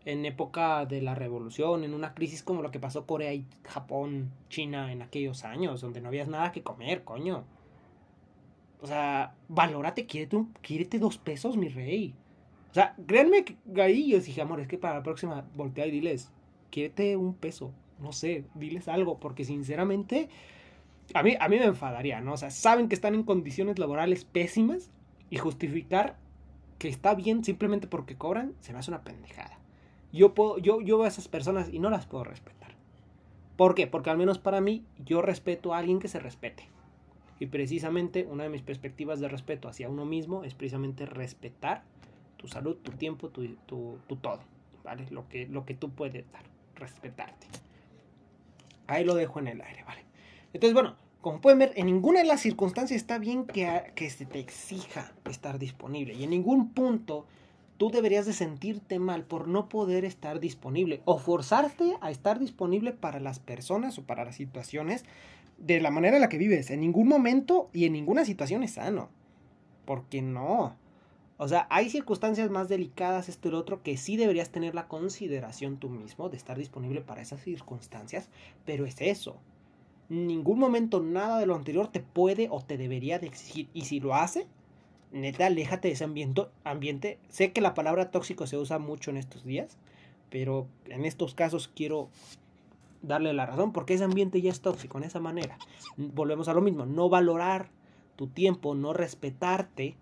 en 0.05 0.25
época 0.25 0.85
de 0.85 1.01
la 1.01 1.15
revolución, 1.15 1.83
en 1.83 1.93
una 1.93 2.13
crisis 2.13 2.43
como 2.43 2.61
lo 2.61 2.69
que 2.69 2.79
pasó 2.79 3.05
Corea 3.05 3.33
y 3.33 3.45
Japón, 3.63 4.31
China 4.49 4.91
en 4.91 5.01
aquellos 5.01 5.43
años, 5.43 5.81
donde 5.81 6.01
no 6.01 6.09
habías 6.09 6.27
nada 6.27 6.51
que 6.51 6.61
comer, 6.61 7.03
coño. 7.03 7.45
O 8.81 8.87
sea, 8.87 9.35
valórate, 9.47 10.05
quiérete, 10.05 10.99
dos 10.99 11.17
pesos, 11.17 11.57
mi 11.57 11.67
rey. 11.67 12.15
O 12.71 12.73
sea, 12.73 12.95
créanme 13.05 13.43
que 13.43 13.57
ahí 13.81 14.11
yo 14.11 14.19
dije, 14.19 14.41
amor, 14.41 14.61
es 14.61 14.67
que 14.67 14.77
para 14.77 14.95
la 14.95 15.03
próxima 15.03 15.45
voltea 15.55 15.87
y 15.87 15.91
diles, 15.91 16.31
quiérete 16.69 17.17
un 17.17 17.33
peso. 17.33 17.73
No 17.99 18.13
sé, 18.13 18.45
diles 18.55 18.87
algo, 18.87 19.19
porque 19.19 19.43
sinceramente 19.43 20.29
a 21.13 21.23
mí, 21.23 21.35
a 21.39 21.49
mí 21.49 21.57
me 21.57 21.65
enfadaría, 21.65 22.21
¿no? 22.21 22.33
O 22.33 22.37
sea, 22.37 22.51
saben 22.51 22.87
que 22.87 22.95
están 22.95 23.15
en 23.15 23.23
condiciones 23.23 23.79
laborales 23.79 24.23
pésimas 24.23 24.91
y 25.29 25.37
justificar 25.37 26.17
que 26.77 26.87
está 26.87 27.13
bien 27.15 27.43
simplemente 27.43 27.87
porque 27.87 28.15
cobran 28.15 28.53
se 28.61 28.71
me 28.71 28.79
hace 28.79 28.91
una 28.91 29.03
pendejada. 29.03 29.59
Yo, 30.13 30.33
puedo, 30.33 30.57
yo, 30.57 30.81
yo 30.81 30.97
veo 30.97 31.05
a 31.05 31.09
esas 31.09 31.27
personas 31.27 31.69
y 31.71 31.79
no 31.79 31.89
las 31.89 32.05
puedo 32.05 32.23
respetar. 32.23 32.75
¿Por 33.57 33.75
qué? 33.75 33.87
Porque 33.87 34.09
al 34.09 34.17
menos 34.17 34.39
para 34.39 34.61
mí 34.61 34.85
yo 34.97 35.21
respeto 35.21 35.73
a 35.73 35.79
alguien 35.79 35.99
que 35.99 36.07
se 36.07 36.19
respete. 36.19 36.69
Y 37.39 37.47
precisamente 37.47 38.25
una 38.25 38.43
de 38.43 38.49
mis 38.49 38.61
perspectivas 38.61 39.19
de 39.19 39.29
respeto 39.29 39.69
hacia 39.69 39.89
uno 39.89 40.05
mismo 40.05 40.43
es 40.43 40.53
precisamente 40.53 41.05
respetar 41.05 41.83
tu 42.37 42.47
salud, 42.47 42.77
tu 42.77 42.91
tiempo, 42.91 43.29
tu, 43.29 43.55
tu, 43.65 43.97
todo, 44.21 44.39
¿vale? 44.83 45.05
Lo 45.09 45.27
que, 45.27 45.47
lo 45.47 45.65
que 45.65 45.73
tú 45.73 45.89
puedes 45.89 46.29
dar, 46.31 46.43
respetarte. 46.75 47.47
Ahí 48.87 49.03
lo 49.03 49.15
dejo 49.15 49.39
en 49.39 49.47
el 49.47 49.61
aire, 49.61 49.83
¿vale? 49.83 50.03
Entonces, 50.53 50.73
bueno, 50.73 50.95
como 51.21 51.41
pueden 51.41 51.59
ver, 51.59 51.73
en 51.75 51.85
ninguna 51.85 52.19
de 52.19 52.25
las 52.25 52.41
circunstancias 52.41 52.99
está 52.99 53.19
bien 53.19 53.45
que, 53.45 53.91
que 53.95 54.09
se 54.09 54.25
te 54.25 54.39
exija 54.39 55.13
estar 55.29 55.59
disponible. 55.59 56.13
Y 56.13 56.23
en 56.23 56.29
ningún 56.31 56.73
punto 56.73 57.25
tú 57.77 57.89
deberías 57.89 58.25
de 58.25 58.33
sentirte 58.33 58.99
mal 58.99 59.23
por 59.23 59.47
no 59.47 59.69
poder 59.69 60.05
estar 60.05 60.39
disponible 60.39 61.01
o 61.05 61.17
forzarte 61.17 61.97
a 62.01 62.11
estar 62.11 62.39
disponible 62.39 62.91
para 62.91 63.19
las 63.19 63.39
personas 63.39 63.97
o 63.97 64.03
para 64.03 64.25
las 64.25 64.35
situaciones 64.35 65.05
de 65.59 65.79
la 65.79 65.91
manera 65.91 66.17
en 66.17 66.21
la 66.21 66.29
que 66.29 66.37
vives. 66.37 66.69
En 66.71 66.81
ningún 66.81 67.07
momento 67.07 67.69
y 67.73 67.85
en 67.85 67.93
ninguna 67.93 68.25
situación 68.25 68.63
es 68.63 68.73
sano. 68.73 69.09
Porque 69.85 70.21
no. 70.21 70.75
O 71.37 71.47
sea, 71.47 71.67
hay 71.69 71.89
circunstancias 71.89 72.49
más 72.49 72.67
delicadas, 72.67 73.29
esto 73.29 73.47
y 73.47 73.51
lo 73.51 73.59
otro, 73.59 73.81
que 73.81 73.95
sí 73.95 74.17
deberías 74.17 74.49
tener 74.49 74.75
la 74.75 74.87
consideración 74.87 75.77
tú 75.77 75.89
mismo 75.89 76.29
de 76.29 76.35
estar 76.35 76.57
disponible 76.57 77.01
para 77.01 77.21
esas 77.21 77.41
circunstancias, 77.41 78.29
pero 78.65 78.85
es 78.85 78.99
eso. 78.99 79.37
Ningún 80.09 80.59
momento 80.59 80.99
nada 80.99 81.39
de 81.39 81.45
lo 81.45 81.55
anterior 81.55 81.87
te 81.87 82.01
puede 82.01 82.49
o 82.51 82.61
te 82.61 82.77
debería 82.77 83.19
de 83.19 83.27
exigir. 83.27 83.69
Y 83.73 83.85
si 83.85 84.01
lo 84.01 84.15
hace, 84.15 84.47
neta, 85.13 85.45
aléjate 85.45 85.87
de 85.87 85.93
ese 85.93 86.03
ambiente, 86.03 86.47
ambiente. 86.65 87.19
Sé 87.29 87.53
que 87.53 87.61
la 87.61 87.73
palabra 87.73 88.11
tóxico 88.11 88.45
se 88.45 88.57
usa 88.57 88.77
mucho 88.77 89.09
en 89.09 89.17
estos 89.17 89.45
días, 89.45 89.77
pero 90.29 90.67
en 90.87 91.05
estos 91.05 91.35
casos 91.35 91.69
quiero 91.73 92.09
darle 93.01 93.33
la 93.33 93.45
razón 93.45 93.71
porque 93.71 93.93
ese 93.93 94.03
ambiente 94.03 94.41
ya 94.41 94.51
es 94.51 94.61
tóxico 94.61 94.97
en 94.97 95.03
esa 95.03 95.19
manera. 95.19 95.57
Volvemos 95.97 96.47
a 96.47 96.53
lo 96.53 96.61
mismo, 96.61 96.85
no 96.85 97.09
valorar 97.09 97.69
tu 98.15 98.27
tiempo, 98.27 98.75
no 98.75 98.93
respetarte. 98.93 99.95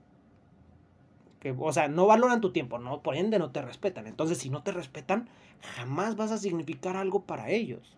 Que, 1.40 1.56
o 1.58 1.72
sea, 1.72 1.88
no 1.88 2.08
valoran 2.08 2.42
tu 2.42 2.52
tiempo, 2.52 2.80
no, 2.80 3.02
por 3.02 3.16
ende 3.16 3.38
no 3.40 3.52
te 3.52 3.62
respetan. 3.62 4.08
Entonces, 4.08 4.40
si 4.40 4.50
no 4.50 4.64
te 4.64 4.72
respetan, 4.72 5.30
jamás 5.76 6.16
vas 6.16 6.32
a 6.32 6.38
significar 6.38 6.96
algo 6.98 7.24
para 7.24 7.50
ellos. 7.50 7.96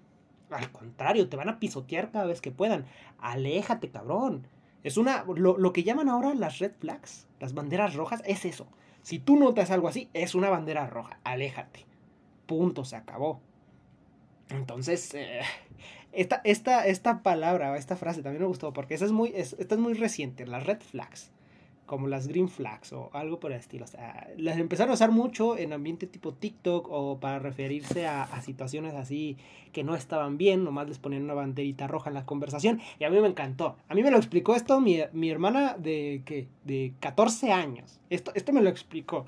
Al 0.50 0.72
contrario, 0.72 1.30
te 1.30 1.38
van 1.38 1.50
a 1.50 1.60
pisotear 1.60 2.12
cada 2.12 2.26
vez 2.26 2.42
que 2.42 2.52
puedan. 2.52 2.86
Aléjate, 3.20 3.90
cabrón. 3.90 4.48
Es 4.84 4.98
una. 4.98 5.24
Lo, 5.24 5.58
lo 5.58 5.74
que 5.74 5.84
llaman 5.84 6.10
ahora 6.10 6.34
las 6.34 6.60
red 6.60 6.74
flags, 6.80 7.28
las 7.40 7.54
banderas 7.54 7.96
rojas, 7.96 8.22
es 8.26 8.46
eso. 8.46 8.68
Si 9.04 9.20
tú 9.20 9.38
notas 9.38 9.72
algo 9.72 9.88
así, 9.88 10.10
es 10.14 10.36
una 10.36 10.50
bandera 10.50 10.88
roja. 10.88 11.20
Aléjate. 11.24 11.86
Punto, 12.46 12.84
se 12.84 12.96
acabó. 12.96 13.42
Entonces, 14.50 15.14
eh, 15.14 15.42
esta, 16.12 16.42
esta, 16.44 16.88
esta 16.88 17.22
palabra, 17.22 17.78
esta 17.78 17.96
frase 17.96 18.24
también 18.24 18.42
me 18.42 18.48
gustó 18.48 18.74
porque 18.74 18.96
esa 18.96 19.06
es 19.06 19.12
muy, 19.12 19.32
esta 19.36 19.76
es 19.76 19.80
muy 19.80 19.94
reciente, 19.94 20.48
las 20.48 20.66
red 20.66 20.80
flags, 20.80 21.32
como 21.86 22.08
las 22.08 22.28
green 22.28 22.50
flags 22.50 22.94
o 22.94 23.10
algo 23.14 23.40
por 23.40 23.52
el 23.52 23.60
estilo. 23.60 23.86
O 23.86 23.88
sea, 23.88 24.28
las 24.38 24.58
empezaron 24.58 24.92
a 24.92 24.94
usar 24.96 25.12
mucho 25.12 25.58
en 25.58 25.72
ambiente 25.72 26.08
tipo 26.08 26.34
TikTok 26.34 26.88
o 26.90 27.20
para 27.20 27.40
referirse 27.40 28.08
a, 28.08 28.28
situaciones 28.42 28.96
así 28.96 29.38
que 29.72 29.84
no 29.84 29.96
estaban 29.96 30.38
bien, 30.38 30.64
nomás 30.64 30.88
les 30.88 30.98
ponían 30.98 31.24
una 31.24 31.36
banderita 31.36 31.88
roja 31.88 32.10
en 32.10 32.16
la 32.16 32.26
conversación 32.26 32.82
y 32.98 33.04
a 33.04 33.10
mí 33.12 33.20
me 33.20 33.28
encantó. 33.28 33.76
A 33.88 33.94
mí 33.94 34.02
me 34.02 34.12
lo 34.12 34.18
explicó 34.18 34.56
esto 34.56 34.82
mi, 34.82 35.00
mi 35.14 35.30
hermana 35.30 35.76
de, 35.78 36.24
¿qué? 36.26 36.48
de 36.64 36.94
14 37.00 37.52
años. 37.52 38.00
Esto, 38.10 38.32
esto 38.34 38.52
me 38.52 38.62
lo 38.62 38.70
explicó 38.70 39.26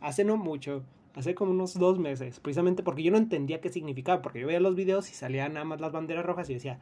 hace 0.00 0.24
no 0.24 0.36
mucho 0.36 0.84
hace 1.14 1.34
como 1.34 1.50
unos 1.50 1.78
dos 1.78 1.98
meses, 1.98 2.40
precisamente 2.40 2.82
porque 2.82 3.02
yo 3.02 3.10
no 3.10 3.18
entendía 3.18 3.60
qué 3.60 3.68
significaba, 3.68 4.22
porque 4.22 4.40
yo 4.40 4.46
veía 4.46 4.60
los 4.60 4.74
videos 4.74 5.10
y 5.10 5.14
salían 5.14 5.54
nada 5.54 5.64
más 5.64 5.80
las 5.80 5.92
banderas 5.92 6.24
rojas 6.24 6.48
y 6.50 6.54
decía, 6.54 6.78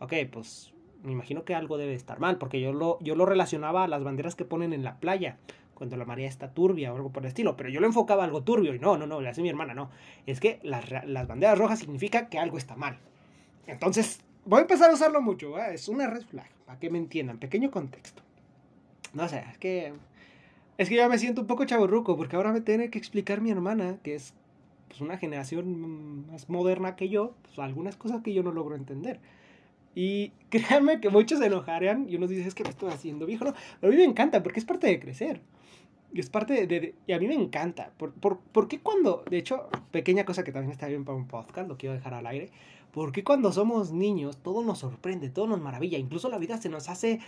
ok, 0.00 0.14
pues 0.32 0.72
me 1.02 1.12
imagino 1.12 1.44
que 1.44 1.54
algo 1.54 1.78
debe 1.78 1.94
estar 1.94 2.20
mal, 2.20 2.38
porque 2.38 2.60
yo 2.60 2.72
lo, 2.72 2.98
yo 3.00 3.14
lo 3.14 3.26
relacionaba 3.26 3.84
a 3.84 3.88
las 3.88 4.04
banderas 4.04 4.34
que 4.34 4.44
ponen 4.44 4.72
en 4.72 4.84
la 4.84 4.98
playa, 4.98 5.38
cuando 5.74 5.96
la 5.96 6.04
marea 6.04 6.28
está 6.28 6.52
turbia 6.52 6.92
o 6.92 6.96
algo 6.96 7.10
por 7.10 7.24
el 7.24 7.28
estilo, 7.28 7.56
pero 7.56 7.68
yo 7.68 7.80
lo 7.80 7.86
enfocaba 7.86 8.22
a 8.22 8.26
algo 8.26 8.42
turbio 8.42 8.74
y 8.74 8.78
no, 8.78 8.96
no, 8.96 9.06
no, 9.06 9.20
le 9.20 9.28
hace 9.28 9.42
mi 9.42 9.48
hermana, 9.48 9.74
no, 9.74 9.90
es 10.26 10.38
que 10.38 10.60
las, 10.62 10.84
las 11.06 11.26
banderas 11.26 11.58
rojas 11.58 11.80
significa 11.80 12.28
que 12.28 12.38
algo 12.38 12.56
está 12.56 12.76
mal. 12.76 12.98
Entonces, 13.66 14.20
voy 14.44 14.58
a 14.58 14.62
empezar 14.62 14.90
a 14.90 14.94
usarlo 14.94 15.20
mucho, 15.20 15.58
es 15.58 15.88
una 15.88 16.06
red 16.06 16.22
flag, 16.22 16.48
para 16.66 16.78
que 16.78 16.90
me 16.90 16.98
entiendan, 16.98 17.38
pequeño 17.38 17.70
contexto. 17.70 18.22
No 19.12 19.28
sé, 19.28 19.44
es 19.50 19.58
que 19.58 19.92
es 20.82 20.88
que 20.88 20.96
ya 20.96 21.08
me 21.08 21.18
siento 21.18 21.42
un 21.42 21.46
poco 21.46 21.64
chaburruco, 21.64 22.16
porque 22.16 22.36
ahora 22.36 22.52
me 22.52 22.60
tiene 22.60 22.90
que 22.90 22.98
explicar 22.98 23.40
mi 23.40 23.50
hermana, 23.50 23.98
que 24.02 24.14
es 24.14 24.34
pues, 24.88 25.00
una 25.00 25.16
generación 25.16 26.26
más 26.30 26.48
moderna 26.48 26.96
que 26.96 27.08
yo, 27.08 27.34
pues, 27.42 27.58
algunas 27.58 27.96
cosas 27.96 28.22
que 28.22 28.34
yo 28.34 28.42
no 28.42 28.52
logro 28.52 28.76
entender. 28.76 29.20
Y 29.94 30.32
créanme 30.50 31.00
que 31.00 31.08
muchos 31.08 31.38
se 31.38 31.46
enojarían 31.46 32.06
y 32.08 32.16
uno 32.16 32.26
dice, 32.26 32.46
es 32.46 32.54
que 32.54 32.64
me 32.64 32.70
estoy 32.70 32.92
haciendo 32.92 33.26
viejo, 33.26 33.44
¿no? 33.44 33.54
Pero 33.80 33.92
a 33.92 33.96
mí 33.96 34.02
me 34.02 34.08
encanta, 34.08 34.42
porque 34.42 34.60
es 34.60 34.66
parte 34.66 34.86
de 34.86 35.00
crecer. 35.00 35.40
Y 36.14 36.20
es 36.20 36.28
parte 36.28 36.66
de, 36.66 36.94
y 37.06 37.12
a 37.12 37.18
mí 37.18 37.26
me 37.26 37.34
encanta. 37.34 37.90
¿Por, 37.96 38.12
por, 38.12 38.38
por 38.40 38.68
qué 38.68 38.80
cuando, 38.80 39.24
de 39.30 39.38
hecho, 39.38 39.68
pequeña 39.90 40.26
cosa 40.26 40.44
que 40.44 40.52
también 40.52 40.72
está 40.72 40.86
bien 40.86 41.04
para 41.04 41.16
un 41.16 41.26
podcast, 41.26 41.68
lo 41.68 41.78
quiero 41.78 41.94
dejar 41.94 42.12
al 42.12 42.26
aire, 42.26 42.50
¿por 42.92 43.12
qué 43.12 43.24
cuando 43.24 43.52
somos 43.52 43.92
niños 43.92 44.36
todo 44.38 44.62
nos 44.62 44.78
sorprende, 44.78 45.30
todo 45.30 45.46
nos 45.46 45.60
maravilla? 45.60 45.98
Incluso 45.98 46.28
la 46.28 46.38
vida 46.38 46.58
se 46.58 46.68
nos 46.68 46.88
hace 46.88 47.20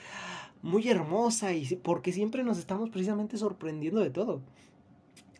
muy 0.62 0.88
hermosa 0.88 1.52
y 1.52 1.66
porque 1.76 2.12
siempre 2.12 2.44
nos 2.44 2.58
estamos 2.58 2.90
precisamente 2.90 3.36
sorprendiendo 3.36 4.00
de 4.00 4.10
todo. 4.10 4.40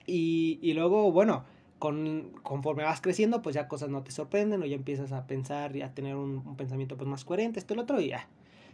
Y, 0.06 0.58
y 0.60 0.74
luego, 0.74 1.12
bueno, 1.12 1.44
con, 1.78 2.30
conforme 2.42 2.82
vas 2.82 3.00
creciendo, 3.00 3.42
pues 3.42 3.54
ya 3.54 3.68
cosas 3.68 3.90
no 3.90 4.02
te 4.02 4.10
sorprenden 4.10 4.62
o 4.62 4.66
ya 4.66 4.74
empiezas 4.76 5.12
a 5.12 5.26
pensar 5.26 5.76
y 5.76 5.82
a 5.82 5.92
tener 5.94 6.16
un, 6.16 6.56
pensamiento 6.56 6.96
pues 6.96 7.08
más 7.08 7.24
coherente, 7.24 7.58
esto 7.58 7.74
y 7.74 7.76
lo 7.76 7.82
otro 7.82 8.00
y 8.00 8.08
ya. 8.08 8.26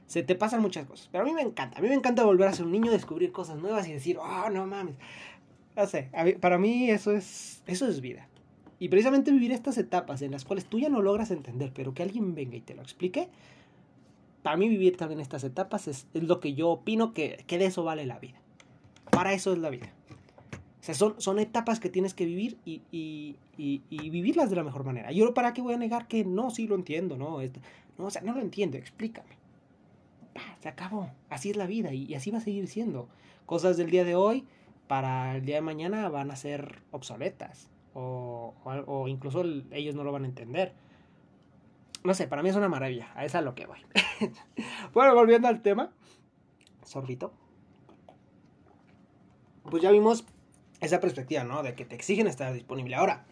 Se 0.06 0.22
te 0.22 0.34
pasan 0.34 0.62
muchas 0.62 0.86
cosas. 0.86 1.08
Pero 1.10 1.22
a 1.22 1.26
mí 1.26 1.32
me 1.32 1.42
encanta. 1.42 1.78
A 1.78 1.82
mí 1.82 1.88
me 1.88 1.94
encanta 1.94 2.24
volver 2.24 2.48
a 2.48 2.52
ser 2.52 2.66
un 2.66 2.72
niño, 2.72 2.90
descubrir 2.90 3.32
cosas 3.32 3.58
nuevas 3.58 3.88
y 3.88 3.92
decir, 3.92 4.16
oh, 4.18 4.50
no 4.50 4.66
mames. 4.66 4.94
No 5.76 5.86
sé, 5.86 6.10
para 6.40 6.58
mí 6.58 6.90
eso 6.90 7.12
es, 7.12 7.62
eso 7.66 7.88
es 7.88 8.00
vida. 8.00 8.28
Y 8.80 8.88
precisamente 8.88 9.30
vivir 9.30 9.52
estas 9.52 9.76
etapas 9.76 10.22
en 10.22 10.32
las 10.32 10.46
cuales 10.46 10.64
tú 10.64 10.78
ya 10.78 10.88
no 10.88 11.02
logras 11.02 11.30
entender, 11.30 11.70
pero 11.72 11.92
que 11.92 12.02
alguien 12.02 12.34
venga 12.34 12.56
y 12.56 12.62
te 12.62 12.74
lo 12.74 12.80
explique, 12.80 13.28
para 14.42 14.56
mí 14.56 14.70
vivir 14.70 14.96
también 14.96 15.20
estas 15.20 15.44
etapas 15.44 15.86
es, 15.86 16.06
lo 16.14 16.40
que 16.40 16.54
yo 16.54 16.70
opino 16.70 17.12
que, 17.12 17.44
que, 17.46 17.58
de 17.58 17.66
eso 17.66 17.84
vale 17.84 18.06
la 18.06 18.18
vida. 18.18 18.40
Para 19.10 19.34
eso 19.34 19.52
es 19.52 19.58
la 19.58 19.68
vida. 19.68 19.92
O 20.80 20.82
sea, 20.82 20.94
son, 20.94 21.20
son 21.20 21.38
etapas 21.38 21.78
que 21.78 21.90
tienes 21.90 22.14
que 22.14 22.24
vivir 22.24 22.56
y, 22.64 22.80
y, 22.90 23.36
y, 23.58 24.10
vivirlas 24.10 24.48
de 24.48 24.56
la 24.56 24.64
mejor 24.64 24.82
manera. 24.82 25.12
Yo 25.12 25.34
para 25.34 25.52
qué 25.52 25.60
voy 25.60 25.74
a 25.74 25.76
negar 25.76 26.08
que 26.08 26.24
no, 26.24 26.48
sí 26.48 26.66
lo 26.66 26.74
entiendo, 26.74 27.18
no, 27.18 27.38
no 27.98 28.06
o 28.06 28.10
sea, 28.10 28.22
no 28.22 28.32
lo 28.32 28.40
entiendo, 28.40 28.78
explícame. 28.78 29.36
se 30.62 30.70
acabó. 30.70 31.10
Así 31.28 31.50
es 31.50 31.56
la 31.56 31.66
vida 31.66 31.92
y, 31.92 32.14
así 32.14 32.30
va 32.30 32.38
a 32.38 32.40
seguir 32.40 32.66
siendo. 32.66 33.08
Cosas 33.44 33.76
del 33.76 33.90
día 33.90 34.04
de 34.04 34.14
hoy 34.14 34.46
para 34.86 35.36
el 35.36 35.44
día 35.44 35.56
de 35.56 35.60
mañana 35.60 36.08
van 36.08 36.30
a 36.30 36.36
ser 36.36 36.80
obsoletas 36.92 37.68
o, 37.94 38.54
o, 38.64 38.70
o 38.86 39.08
incluso 39.08 39.42
ellos 39.70 39.94
no 39.94 40.04
lo 40.04 40.12
van 40.12 40.24
a 40.24 40.26
entender 40.26 40.74
no 42.02 42.14
sé, 42.14 42.26
para 42.26 42.42
mí 42.42 42.48
es 42.48 42.56
una 42.56 42.68
maravilla. 42.68 43.10
A 43.14 43.24
esa 43.24 43.40
es 43.40 43.44
lo 43.44 43.54
que 43.54 43.66
voy. 43.66 43.78
bueno, 44.94 45.14
volviendo 45.14 45.48
al 45.48 45.62
tema. 45.62 45.92
Sorbito. 46.84 47.32
Pues 49.64 49.82
ya 49.82 49.90
vimos 49.90 50.24
esa 50.80 51.00
perspectiva, 51.00 51.44
¿no? 51.44 51.62
De 51.62 51.74
que 51.74 51.84
te 51.84 51.94
exigen 51.94 52.26
estar 52.26 52.52
disponible. 52.52 52.94
Ahora, 52.94 53.26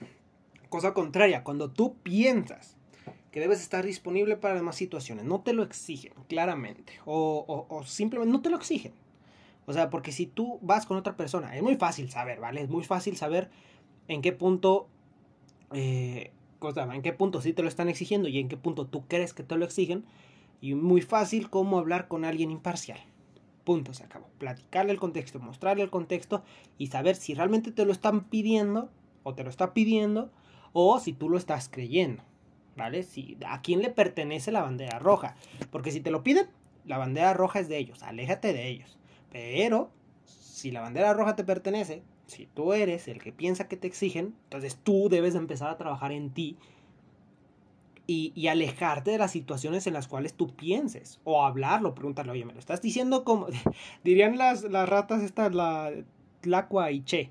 cosa 0.69 0.93
contraria, 0.93 1.45
cuando 1.45 1.71
tú 1.71 1.97
piensas 2.03 2.77
que 3.33 3.41
debes 3.41 3.61
estar 3.61 3.85
disponible 3.85 4.37
para 4.37 4.55
demás 4.55 4.77
situaciones, 4.77 5.25
no 5.25 5.41
te 5.41 5.55
lo 5.55 5.63
exigen, 5.63 6.13
claramente. 6.29 6.93
O, 7.07 7.67
o, 7.69 7.85
simplemente 7.85 8.33
no 8.33 8.43
te 8.43 8.51
lo 8.51 8.57
exigen. 8.57 8.93
O 9.67 9.73
sea, 9.73 9.91
porque 9.91 10.13
si 10.13 10.27
tú 10.27 10.59
vas 10.63 10.87
con 10.87 10.97
otra 10.97 11.17
persona, 11.17 11.57
es 11.57 11.63
muy 11.63 11.77
fácil 11.77 12.11
saber, 12.11 12.41
¿vale? 12.41 12.63
Es 12.63 12.69
muy 12.69 12.85
fácil 12.85 13.17
saber 13.17 13.51
en 14.09 14.23
qué 14.23 14.33
punto 14.33 14.89
eh, 15.73 16.33
en 16.93 17.03
qué 17.03 17.13
punto 17.13 17.41
sí 17.41 17.53
te 17.53 17.63
lo 17.63 17.69
están 17.69 17.89
exigiendo 17.89 18.29
y 18.29 18.39
en 18.39 18.49
qué 18.49 18.57
punto 18.57 18.87
tú 18.87 19.07
crees 19.07 19.33
que 19.33 19.43
te 19.43 19.57
lo 19.57 19.65
exigen, 19.65 20.05
Y 20.61 20.75
muy 20.75 21.03
fácil 21.03 21.51
como 21.51 21.79
hablar 21.79 22.09
con 22.09 22.25
alguien 22.25 22.51
imparcial. 22.51 22.99
Punto, 23.63 23.95
se 23.95 24.03
acabó. 24.03 24.29
Platicarle 24.39 24.91
el 24.91 24.99
contexto, 24.99 25.39
mostrarle 25.39 25.85
el 25.85 25.91
contexto 25.91 26.43
y 26.79 26.89
saber 26.89 27.15
si 27.15 27.35
realmente 27.35 27.71
te 27.71 27.85
lo 27.85 27.93
están 27.93 28.25
pidiendo 28.25 28.91
o 29.23 29.35
te 29.35 29.45
lo 29.45 29.51
está 29.51 29.73
pidiendo 29.73 30.33
o 30.73 30.99
si 30.99 31.13
tú 31.13 31.29
lo 31.29 31.39
estás 31.39 31.69
creyendo. 31.69 32.25
¿Vale? 32.77 33.05
Si, 33.05 33.37
¿A 33.47 33.63
quién 33.63 33.83
le 33.83 33.91
pertenece 33.91 34.51
la 34.51 34.63
bandera 34.63 34.99
roja? 34.99 35.37
Porque 35.71 35.93
si 35.93 36.01
te 36.01 36.11
lo 36.11 36.25
piden, 36.25 36.49
la 36.87 36.99
bandera 36.99 37.35
roja 37.35 37.61
es 37.61 37.69
de 37.69 37.79
ellos, 37.79 38.03
aléjate 38.03 38.53
de 38.53 38.69
ellos. 38.69 38.99
Pero 39.31 39.91
si 40.25 40.73
la 40.73 40.81
bandera 40.81 41.13
roja 41.15 41.37
te 41.37 41.45
pertenece, 41.45 42.03
si 42.29 42.47
tú 42.47 42.75
eres 42.75 43.09
el 43.09 43.21
que 43.21 43.33
piensa 43.33 43.69
que 43.69 43.77
te 43.77 43.89
exigen, 43.89 44.35
entonces 44.45 44.79
tú 44.83 45.09
debes 45.09 45.35
empezar 45.35 45.71
a 45.71 45.79
trabajar 45.79 46.13
en 46.13 46.31
ti 46.31 46.57
y, 48.07 48.49
alejarte 48.49 49.11
de 49.11 49.19
las 49.19 49.33
situaciones 49.33 49.87
en 49.87 49.93
las 49.93 50.09
cuales 50.09 50.33
tú 50.33 50.55
pienses. 50.55 51.21
O 51.25 51.45
hablarlo, 51.45 51.95
preguntarle, 51.95 52.33
oye, 52.33 52.45
me 52.45 52.55
lo 52.55 52.59
estás 52.59 52.81
diciendo 52.81 53.23
como... 53.23 53.49
Dirían 54.05 54.39
las, 54.39 54.63
las 54.65 54.89
ratas 54.89 55.23
estas, 55.23 55.55
la 55.55 55.91
Tlacua 56.41 56.91
y 56.91 57.03
Che, 57.05 57.31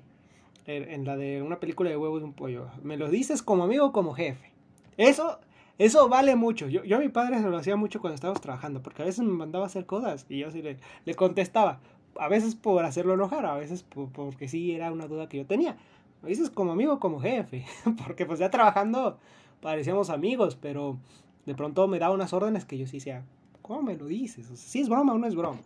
en 0.66 1.04
la 1.04 1.16
de 1.16 1.42
una 1.42 1.58
película 1.58 1.90
de 1.90 1.96
huevos 1.96 2.20
de 2.20 2.26
un 2.26 2.32
pollo. 2.32 2.68
Me 2.82 2.96
lo 2.96 3.08
dices 3.08 3.42
como 3.42 3.64
amigo 3.64 3.86
o 3.86 3.92
como 3.92 4.14
jefe. 4.14 4.52
Eso, 4.96 5.40
eso 5.78 6.08
vale 6.08 6.36
mucho. 6.36 6.68
Yo, 6.68 6.84
yo 6.84 6.96
a 6.96 7.00
mi 7.00 7.08
padre 7.08 7.38
se 7.40 7.48
lo 7.48 7.56
hacía 7.56 7.74
mucho 7.74 8.00
cuando 8.00 8.14
estábamos 8.14 8.40
trabajando, 8.40 8.80
porque 8.80 9.02
a 9.02 9.06
veces 9.06 9.24
me 9.24 9.32
mandaba 9.32 9.66
hacer 9.66 9.84
cosas 9.84 10.26
y 10.28 10.38
yo 10.38 10.50
sí 10.52 10.62
le, 10.62 10.76
le 11.04 11.14
contestaba. 11.14 11.80
A 12.18 12.28
veces 12.28 12.54
por 12.54 12.84
hacerlo 12.84 13.14
enojar, 13.14 13.46
a 13.46 13.54
veces 13.54 13.84
porque 13.84 14.48
sí 14.48 14.72
era 14.72 14.92
una 14.92 15.06
duda 15.06 15.28
que 15.28 15.38
yo 15.38 15.46
tenía. 15.46 15.76
Me 16.22 16.30
dices 16.30 16.50
como 16.50 16.72
amigo 16.72 16.98
como 16.98 17.20
jefe, 17.20 17.64
porque 18.06 18.26
pues 18.26 18.38
ya 18.38 18.50
trabajando 18.50 19.18
parecíamos 19.60 20.10
amigos, 20.10 20.56
pero 20.60 20.98
de 21.46 21.54
pronto 21.54 21.86
me 21.88 21.98
daba 21.98 22.14
unas 22.14 22.32
órdenes 22.32 22.64
que 22.64 22.76
yo 22.76 22.86
sí 22.86 22.98
decía, 22.98 23.24
¿cómo 23.62 23.82
me 23.82 23.96
lo 23.96 24.06
dices? 24.06 24.46
si 24.54 24.80
es 24.80 24.88
broma 24.88 25.14
o 25.14 25.18
no 25.18 25.26
es 25.26 25.34
broma. 25.34 25.60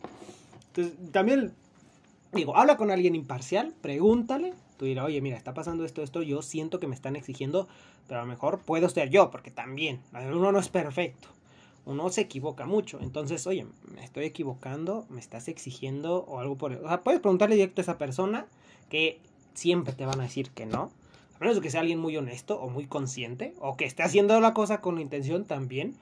Entonces, 0.68 0.94
también 1.12 1.52
digo, 2.32 2.56
habla 2.56 2.76
con 2.76 2.90
alguien 2.90 3.14
imparcial, 3.14 3.74
pregúntale, 3.80 4.54
tú 4.78 4.86
dirás, 4.86 5.06
oye, 5.06 5.20
mira, 5.20 5.36
está 5.36 5.54
pasando 5.54 5.84
esto, 5.84 6.02
esto, 6.02 6.22
yo 6.22 6.42
siento 6.42 6.80
que 6.80 6.86
me 6.86 6.94
están 6.94 7.16
exigiendo, 7.16 7.68
pero 8.08 8.20
a 8.20 8.22
lo 8.24 8.28
mejor 8.28 8.60
puedo 8.60 8.88
ser 8.88 9.10
yo, 9.10 9.30
porque 9.30 9.50
también, 9.50 10.00
uno 10.12 10.52
no 10.52 10.58
es 10.58 10.68
perfecto, 10.68 11.28
uno 11.84 12.08
se 12.10 12.22
equivoca 12.22 12.66
mucho, 12.66 13.00
entonces, 13.00 13.46
oye, 13.46 13.66
me 13.94 14.04
estoy 14.04 14.24
equivocando, 14.24 15.06
me 15.08 15.20
estás 15.20 15.48
exigiendo 15.48 16.24
o 16.24 16.38
algo 16.38 16.56
por. 16.56 16.72
O 16.72 16.88
sea, 16.88 17.02
puedes 17.02 17.20
preguntarle 17.20 17.56
directo 17.56 17.80
a 17.80 17.82
esa 17.82 17.98
persona 17.98 18.46
que 18.88 19.20
siempre 19.54 19.92
te 19.92 20.06
van 20.06 20.20
a 20.20 20.24
decir 20.24 20.50
que 20.50 20.66
no, 20.66 20.90
a 21.36 21.38
menos 21.40 21.60
que 21.60 21.70
sea 21.70 21.80
alguien 21.80 21.98
muy 21.98 22.16
honesto 22.16 22.60
o 22.60 22.68
muy 22.68 22.86
consciente, 22.86 23.54
o 23.60 23.76
que 23.76 23.84
esté 23.84 24.02
haciendo 24.02 24.40
la 24.40 24.54
cosa 24.54 24.80
con 24.80 24.94
la 24.94 25.00
intención 25.00 25.44
también. 25.44 25.96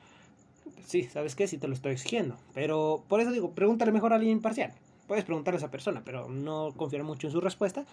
Sí, 0.86 1.04
¿sabes 1.04 1.36
qué? 1.36 1.46
Sí 1.46 1.56
te 1.56 1.68
lo 1.68 1.74
estoy 1.74 1.92
exigiendo. 1.92 2.36
Pero 2.52 3.04
por 3.08 3.20
eso 3.20 3.30
digo, 3.30 3.52
pregúntale 3.52 3.92
mejor 3.92 4.12
a 4.12 4.16
alguien 4.16 4.32
imparcial. 4.32 4.72
Puedes 5.06 5.24
preguntarle 5.24 5.56
a 5.56 5.60
esa 5.60 5.70
persona, 5.70 6.02
pero 6.04 6.28
no 6.28 6.72
confiar 6.76 7.04
mucho 7.04 7.26
en 7.26 7.32
su 7.32 7.40
respuesta. 7.40 7.84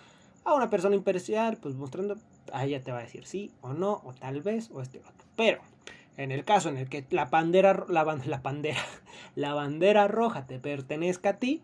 A 0.43 0.54
una 0.54 0.69
persona 0.69 0.95
imparcial, 0.95 1.58
pues 1.58 1.76
mostrando, 1.76 2.17
a 2.52 2.65
ella 2.65 2.84
te 2.84 2.91
va 2.91 3.00
a 3.00 3.04
decir 3.04 3.26
sí 3.26 3.52
o 3.62 3.73
no, 3.73 4.02
o 4.04 4.13
tal 4.13 4.41
vez, 4.41 4.69
o 4.71 4.82
este 4.82 5.00
otro. 5.00 5.13
Pero, 5.36 5.62
en 6.17 6.32
el 6.32 6.43
caso 6.43 6.69
en 6.69 6.77
el 6.77 6.89
que 6.89 7.06
la 7.12 7.25
bandera, 7.25 7.86
la, 7.89 8.03
bandera, 8.03 8.80
la 9.36 9.53
bandera 9.53 10.08
roja 10.08 10.45
te 10.47 10.60
pertenezca 10.60 11.30
a 11.30 11.38
ti, 11.38 11.62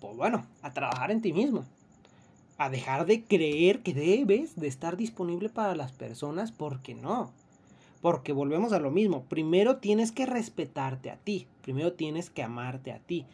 pues 0.00 0.16
bueno, 0.16 0.46
a 0.62 0.72
trabajar 0.72 1.10
en 1.10 1.20
ti 1.20 1.32
mismo. 1.32 1.64
A 2.58 2.70
dejar 2.70 3.06
de 3.06 3.24
creer 3.24 3.82
que 3.82 3.92
debes 3.92 4.54
de 4.56 4.68
estar 4.68 4.96
disponible 4.96 5.48
para 5.48 5.74
las 5.74 5.92
personas 5.92 6.52
porque 6.52 6.94
no. 6.94 7.32
Porque 8.00 8.32
volvemos 8.32 8.72
a 8.72 8.78
lo 8.78 8.90
mismo. 8.90 9.24
Primero 9.24 9.78
tienes 9.78 10.12
que 10.12 10.26
respetarte 10.26 11.10
a 11.10 11.16
ti. 11.16 11.46
Primero 11.62 11.92
tienes 11.92 12.30
que 12.30 12.42
amarte 12.42 12.92
a 12.92 12.98
ti 12.98 13.26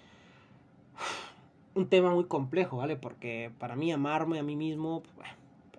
un 1.75 1.89
tema 1.89 2.11
muy 2.11 2.25
complejo, 2.25 2.79
¿vale? 2.79 2.97
Porque 2.97 3.51
para 3.59 3.77
mí 3.77 3.93
amarme 3.93 4.39
a 4.39 4.43
mí 4.43 4.57
mismo, 4.57 5.03
pues, 5.17 5.29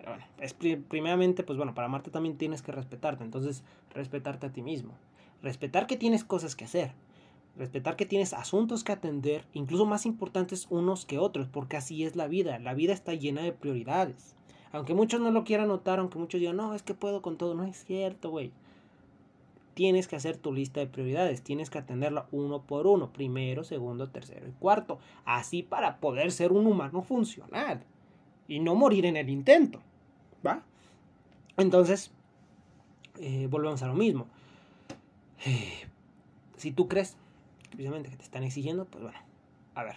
pero 0.00 0.12
bueno, 0.12 0.24
es 0.40 0.54
primeramente, 0.54 1.42
pues 1.42 1.58
bueno, 1.58 1.74
para 1.74 1.86
amarte 1.86 2.10
también 2.10 2.38
tienes 2.38 2.62
que 2.62 2.72
respetarte, 2.72 3.22
entonces 3.22 3.62
respetarte 3.92 4.46
a 4.46 4.52
ti 4.52 4.62
mismo, 4.62 4.94
respetar 5.42 5.86
que 5.86 5.98
tienes 5.98 6.24
cosas 6.24 6.56
que 6.56 6.64
hacer, 6.64 6.92
respetar 7.58 7.96
que 7.96 8.06
tienes 8.06 8.32
asuntos 8.32 8.82
que 8.82 8.92
atender, 8.92 9.44
incluso 9.52 9.84
más 9.84 10.06
importantes 10.06 10.66
unos 10.70 11.04
que 11.04 11.18
otros, 11.18 11.48
porque 11.48 11.76
así 11.76 12.04
es 12.04 12.16
la 12.16 12.28
vida, 12.28 12.58
la 12.58 12.72
vida 12.72 12.94
está 12.94 13.12
llena 13.12 13.42
de 13.42 13.52
prioridades. 13.52 14.34
Aunque 14.72 14.94
muchos 14.94 15.20
no 15.20 15.32
lo 15.32 15.44
quieran 15.44 15.68
notar, 15.68 15.98
aunque 15.98 16.18
muchos 16.18 16.40
digan, 16.40 16.56
no, 16.56 16.74
es 16.74 16.82
que 16.82 16.94
puedo 16.94 17.20
con 17.20 17.36
todo, 17.36 17.54
no 17.54 17.64
es 17.64 17.84
cierto, 17.84 18.30
güey. 18.30 18.52
Tienes 19.74 20.08
que 20.08 20.16
hacer 20.16 20.38
tu 20.38 20.52
lista 20.52 20.80
de 20.80 20.86
prioridades, 20.86 21.42
tienes 21.42 21.68
que 21.68 21.78
atenderla 21.78 22.26
uno 22.32 22.62
por 22.62 22.86
uno, 22.86 23.12
primero, 23.12 23.64
segundo, 23.64 24.08
tercero 24.08 24.48
y 24.48 24.52
cuarto, 24.52 24.98
así 25.26 25.62
para 25.62 25.98
poder 25.98 26.32
ser 26.32 26.52
un 26.52 26.66
humano 26.66 27.02
funcional. 27.02 27.84
Y 28.48 28.60
no 28.60 28.74
morir 28.74 29.06
en 29.06 29.16
el 29.16 29.28
intento, 29.28 29.80
¿va? 30.46 30.62
Entonces, 31.56 32.12
eh, 33.18 33.46
volvemos 33.50 33.82
a 33.82 33.86
lo 33.86 33.94
mismo. 33.94 34.26
Eh, 35.44 35.88
si 36.56 36.72
tú 36.72 36.88
crees, 36.88 37.16
precisamente, 37.70 38.10
que 38.10 38.16
te 38.16 38.24
están 38.24 38.42
exigiendo, 38.42 38.84
pues 38.84 39.02
bueno, 39.02 39.18
a 39.74 39.84
ver, 39.84 39.96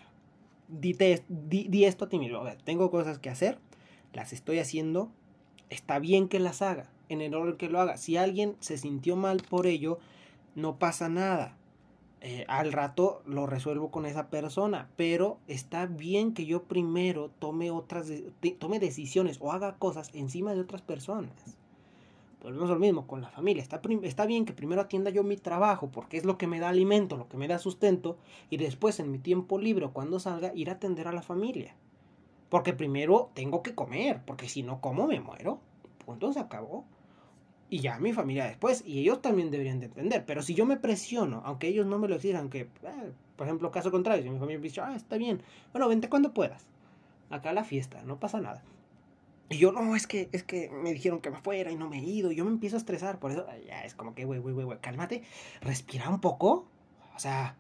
di, 0.68 0.94
di 0.94 1.86
esto 1.86 2.06
a 2.06 2.10
ti 2.10 2.20
mismo, 2.20 2.38
a 2.38 2.44
ver, 2.44 2.62
tengo 2.62 2.90
cosas 2.92 3.20
que 3.20 3.30
hacer, 3.30 3.60
las 4.14 4.34
estoy 4.34 4.60
haciendo, 4.60 5.12
está 5.70 6.00
bien 6.00 6.28
que 6.28 6.40
las 6.40 6.62
haga, 6.62 6.90
en 7.10 7.22
el 7.22 7.34
orden 7.34 7.58
que 7.58 7.70
lo 7.70 7.80
haga. 7.80 7.98
Si 7.98 8.18
alguien 8.18 8.56
se 8.60 8.78
sintió 8.78 9.16
mal 9.16 9.42
por 9.50 9.68
ello, 9.68 10.00
no 10.56 10.78
pasa 10.78 11.10
nada. 11.10 11.58
Eh, 12.26 12.46
al 12.48 12.72
rato 12.72 13.22
lo 13.26 13.48
resuelvo 13.48 13.92
con 13.92 14.06
esa 14.06 14.30
persona, 14.30 14.88
pero 14.96 15.40
está 15.50 15.88
bien 15.88 16.34
que 16.34 16.46
yo 16.46 16.64
primero 16.64 17.30
tome 17.38 17.70
otras 17.70 18.10
tome 18.60 18.80
decisiones 18.80 19.40
o 19.42 19.52
haga 19.52 19.76
cosas 19.76 20.10
encima 20.14 20.54
de 20.54 20.62
otras 20.62 20.82
personas. 20.82 21.34
Volvemos 22.42 22.70
lo 22.70 22.80
mismo 22.80 23.08
con 23.08 23.20
la 23.20 23.28
familia. 23.28 23.62
Está, 23.62 23.82
está 24.04 24.26
bien 24.26 24.46
que 24.46 24.54
primero 24.54 24.80
atienda 24.80 25.12
yo 25.12 25.22
mi 25.24 25.36
trabajo 25.36 25.92
porque 25.92 26.16
es 26.16 26.24
lo 26.24 26.38
que 26.38 26.48
me 26.48 26.62
da 26.62 26.70
alimento, 26.70 27.18
lo 27.18 27.28
que 27.28 27.36
me 27.36 27.50
da 27.50 27.60
sustento, 27.60 28.18
y 28.50 28.56
después 28.56 29.02
en 29.02 29.12
mi 29.12 29.20
tiempo 29.20 29.60
libre 29.60 29.90
cuando 29.92 30.18
salga 30.18 30.56
ir 30.56 30.70
a 30.70 30.74
atender 30.74 31.10
a 31.10 31.12
la 31.12 31.24
familia. 31.24 31.76
Porque 32.48 32.72
primero 32.72 33.32
tengo 33.34 33.62
que 33.64 33.76
comer, 33.76 34.22
porque 34.26 34.48
si 34.48 34.64
no 34.64 34.80
como 34.80 35.08
me 35.08 35.20
muero. 35.20 35.60
Punto, 36.06 36.32
se 36.32 36.40
acabó 36.40 36.86
y 37.70 37.80
ya 37.80 38.00
mi 38.00 38.14
familia 38.14 38.46
después. 38.46 38.84
Y 38.86 39.00
ellos 39.00 39.22
también 39.22 39.52
deberían 39.52 39.80
de 39.80 39.88
entender. 39.88 40.26
Pero 40.26 40.42
si 40.42 40.54
yo 40.54 40.66
me 40.66 40.78
presiono, 40.78 41.42
aunque 41.46 41.68
ellos 41.68 41.86
no 41.86 41.98
me 42.00 42.08
lo 42.08 42.16
exijan, 42.16 42.50
que, 42.50 42.62
eh, 42.62 43.12
por 43.36 43.48
ejemplo, 43.48 43.72
caso 43.72 43.92
contrario, 43.92 44.24
si 44.24 44.30
mi 44.30 44.40
familia 44.40 44.60
me 44.60 44.64
dice, 44.64 44.82
ah, 44.82 44.96
está 44.96 45.18
bien, 45.18 45.42
bueno, 45.72 45.88
vente 45.88 46.10
cuando 46.10 46.34
puedas. 46.34 46.66
Acá 47.30 47.52
la 47.52 47.64
fiesta, 47.64 48.04
no 48.04 48.20
pasa 48.20 48.40
nada. 48.40 48.64
Y 49.50 49.58
yo, 49.58 49.72
no, 49.72 49.96
es 49.96 50.08
que, 50.08 50.30
es 50.32 50.44
que 50.44 50.70
me 50.70 50.94
dijeron 50.94 51.22
que 51.22 51.30
me 51.30 51.38
fuera 51.38 51.72
y 51.72 51.76
no 51.76 51.90
me 51.90 52.00
he 52.00 52.04
ido. 52.04 52.32
Y 52.32 52.36
yo 52.36 52.46
me 52.46 52.52
empiezo 52.52 52.76
a 52.76 52.80
estresar. 52.80 53.20
Por 53.20 53.32
eso, 53.32 53.46
ya 53.68 53.84
es 53.84 53.94
como 53.94 54.16
que, 54.16 54.26
güey, 54.26 54.40
güey, 54.40 54.54
güey, 54.54 54.80
cálmate. 54.80 55.24
Respira 55.62 56.10
un 56.10 56.20
poco. 56.20 56.68
O 57.16 57.20
sea, 57.20 57.56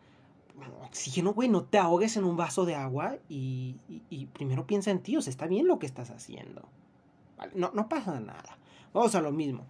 oxígeno, 0.82 1.34
güey, 1.34 1.50
no 1.50 1.64
te 1.64 1.78
ahogues 1.78 2.18
en 2.18 2.24
un 2.24 2.38
vaso 2.38 2.66
de 2.66 2.76
agua. 2.76 3.18
Y, 3.30 3.78
y, 4.10 4.26
primero 4.28 4.66
piensa 4.66 4.92
en 4.92 5.00
ti. 5.00 5.18
O 5.18 5.22
sea, 5.22 5.32
está 5.32 5.48
bien 5.48 5.68
lo 5.68 5.78
que 5.80 5.86
estás 5.86 6.10
haciendo. 6.10 6.68
No, 7.54 7.72
no 7.74 7.90
pasa 7.90 8.20
nada. 8.20 8.58
Vamos 8.94 9.16
a 9.16 9.22
lo 9.22 9.32
mismo 9.32 9.66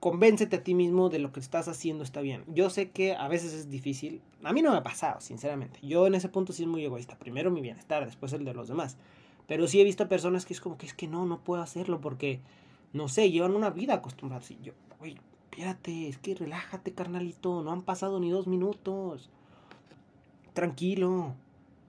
convéncete 0.00 0.56
a 0.56 0.64
ti 0.64 0.74
mismo 0.74 1.10
de 1.10 1.18
lo 1.18 1.30
que 1.30 1.40
estás 1.40 1.68
haciendo 1.68 2.02
está 2.02 2.22
bien. 2.22 2.42
Yo 2.48 2.70
sé 2.70 2.90
que 2.90 3.14
a 3.14 3.28
veces 3.28 3.52
es 3.52 3.70
difícil. 3.70 4.22
A 4.42 4.52
mí 4.52 4.62
no 4.62 4.72
me 4.72 4.78
ha 4.78 4.82
pasado, 4.82 5.20
sinceramente. 5.20 5.78
Yo 5.82 6.06
en 6.06 6.14
ese 6.14 6.30
punto 6.30 6.54
sí 6.54 6.62
es 6.62 6.68
muy 6.68 6.84
egoísta. 6.84 7.18
Primero 7.18 7.50
mi 7.50 7.60
bienestar, 7.60 8.04
después 8.04 8.32
el 8.32 8.44
de 8.44 8.54
los 8.54 8.66
demás. 8.66 8.96
Pero 9.46 9.68
sí 9.68 9.80
he 9.80 9.84
visto 9.84 10.08
personas 10.08 10.46
que 10.46 10.54
es 10.54 10.60
como 10.60 10.78
que 10.78 10.86
es 10.86 10.94
que 10.94 11.06
no, 11.06 11.26
no 11.26 11.40
puedo 11.40 11.62
hacerlo 11.62 12.00
porque, 12.00 12.40
no 12.94 13.08
sé, 13.08 13.30
llevan 13.30 13.54
una 13.54 13.70
vida 13.70 13.94
acostumbrada. 13.94 14.42
Y 14.48 14.64
yo, 14.64 14.72
güey, 14.98 15.18
espérate, 15.50 16.08
es 16.08 16.16
que 16.16 16.34
relájate, 16.34 16.94
carnalito. 16.94 17.62
No 17.62 17.70
han 17.70 17.82
pasado 17.82 18.18
ni 18.20 18.30
dos 18.30 18.46
minutos. 18.46 19.28
Tranquilo. 20.54 21.34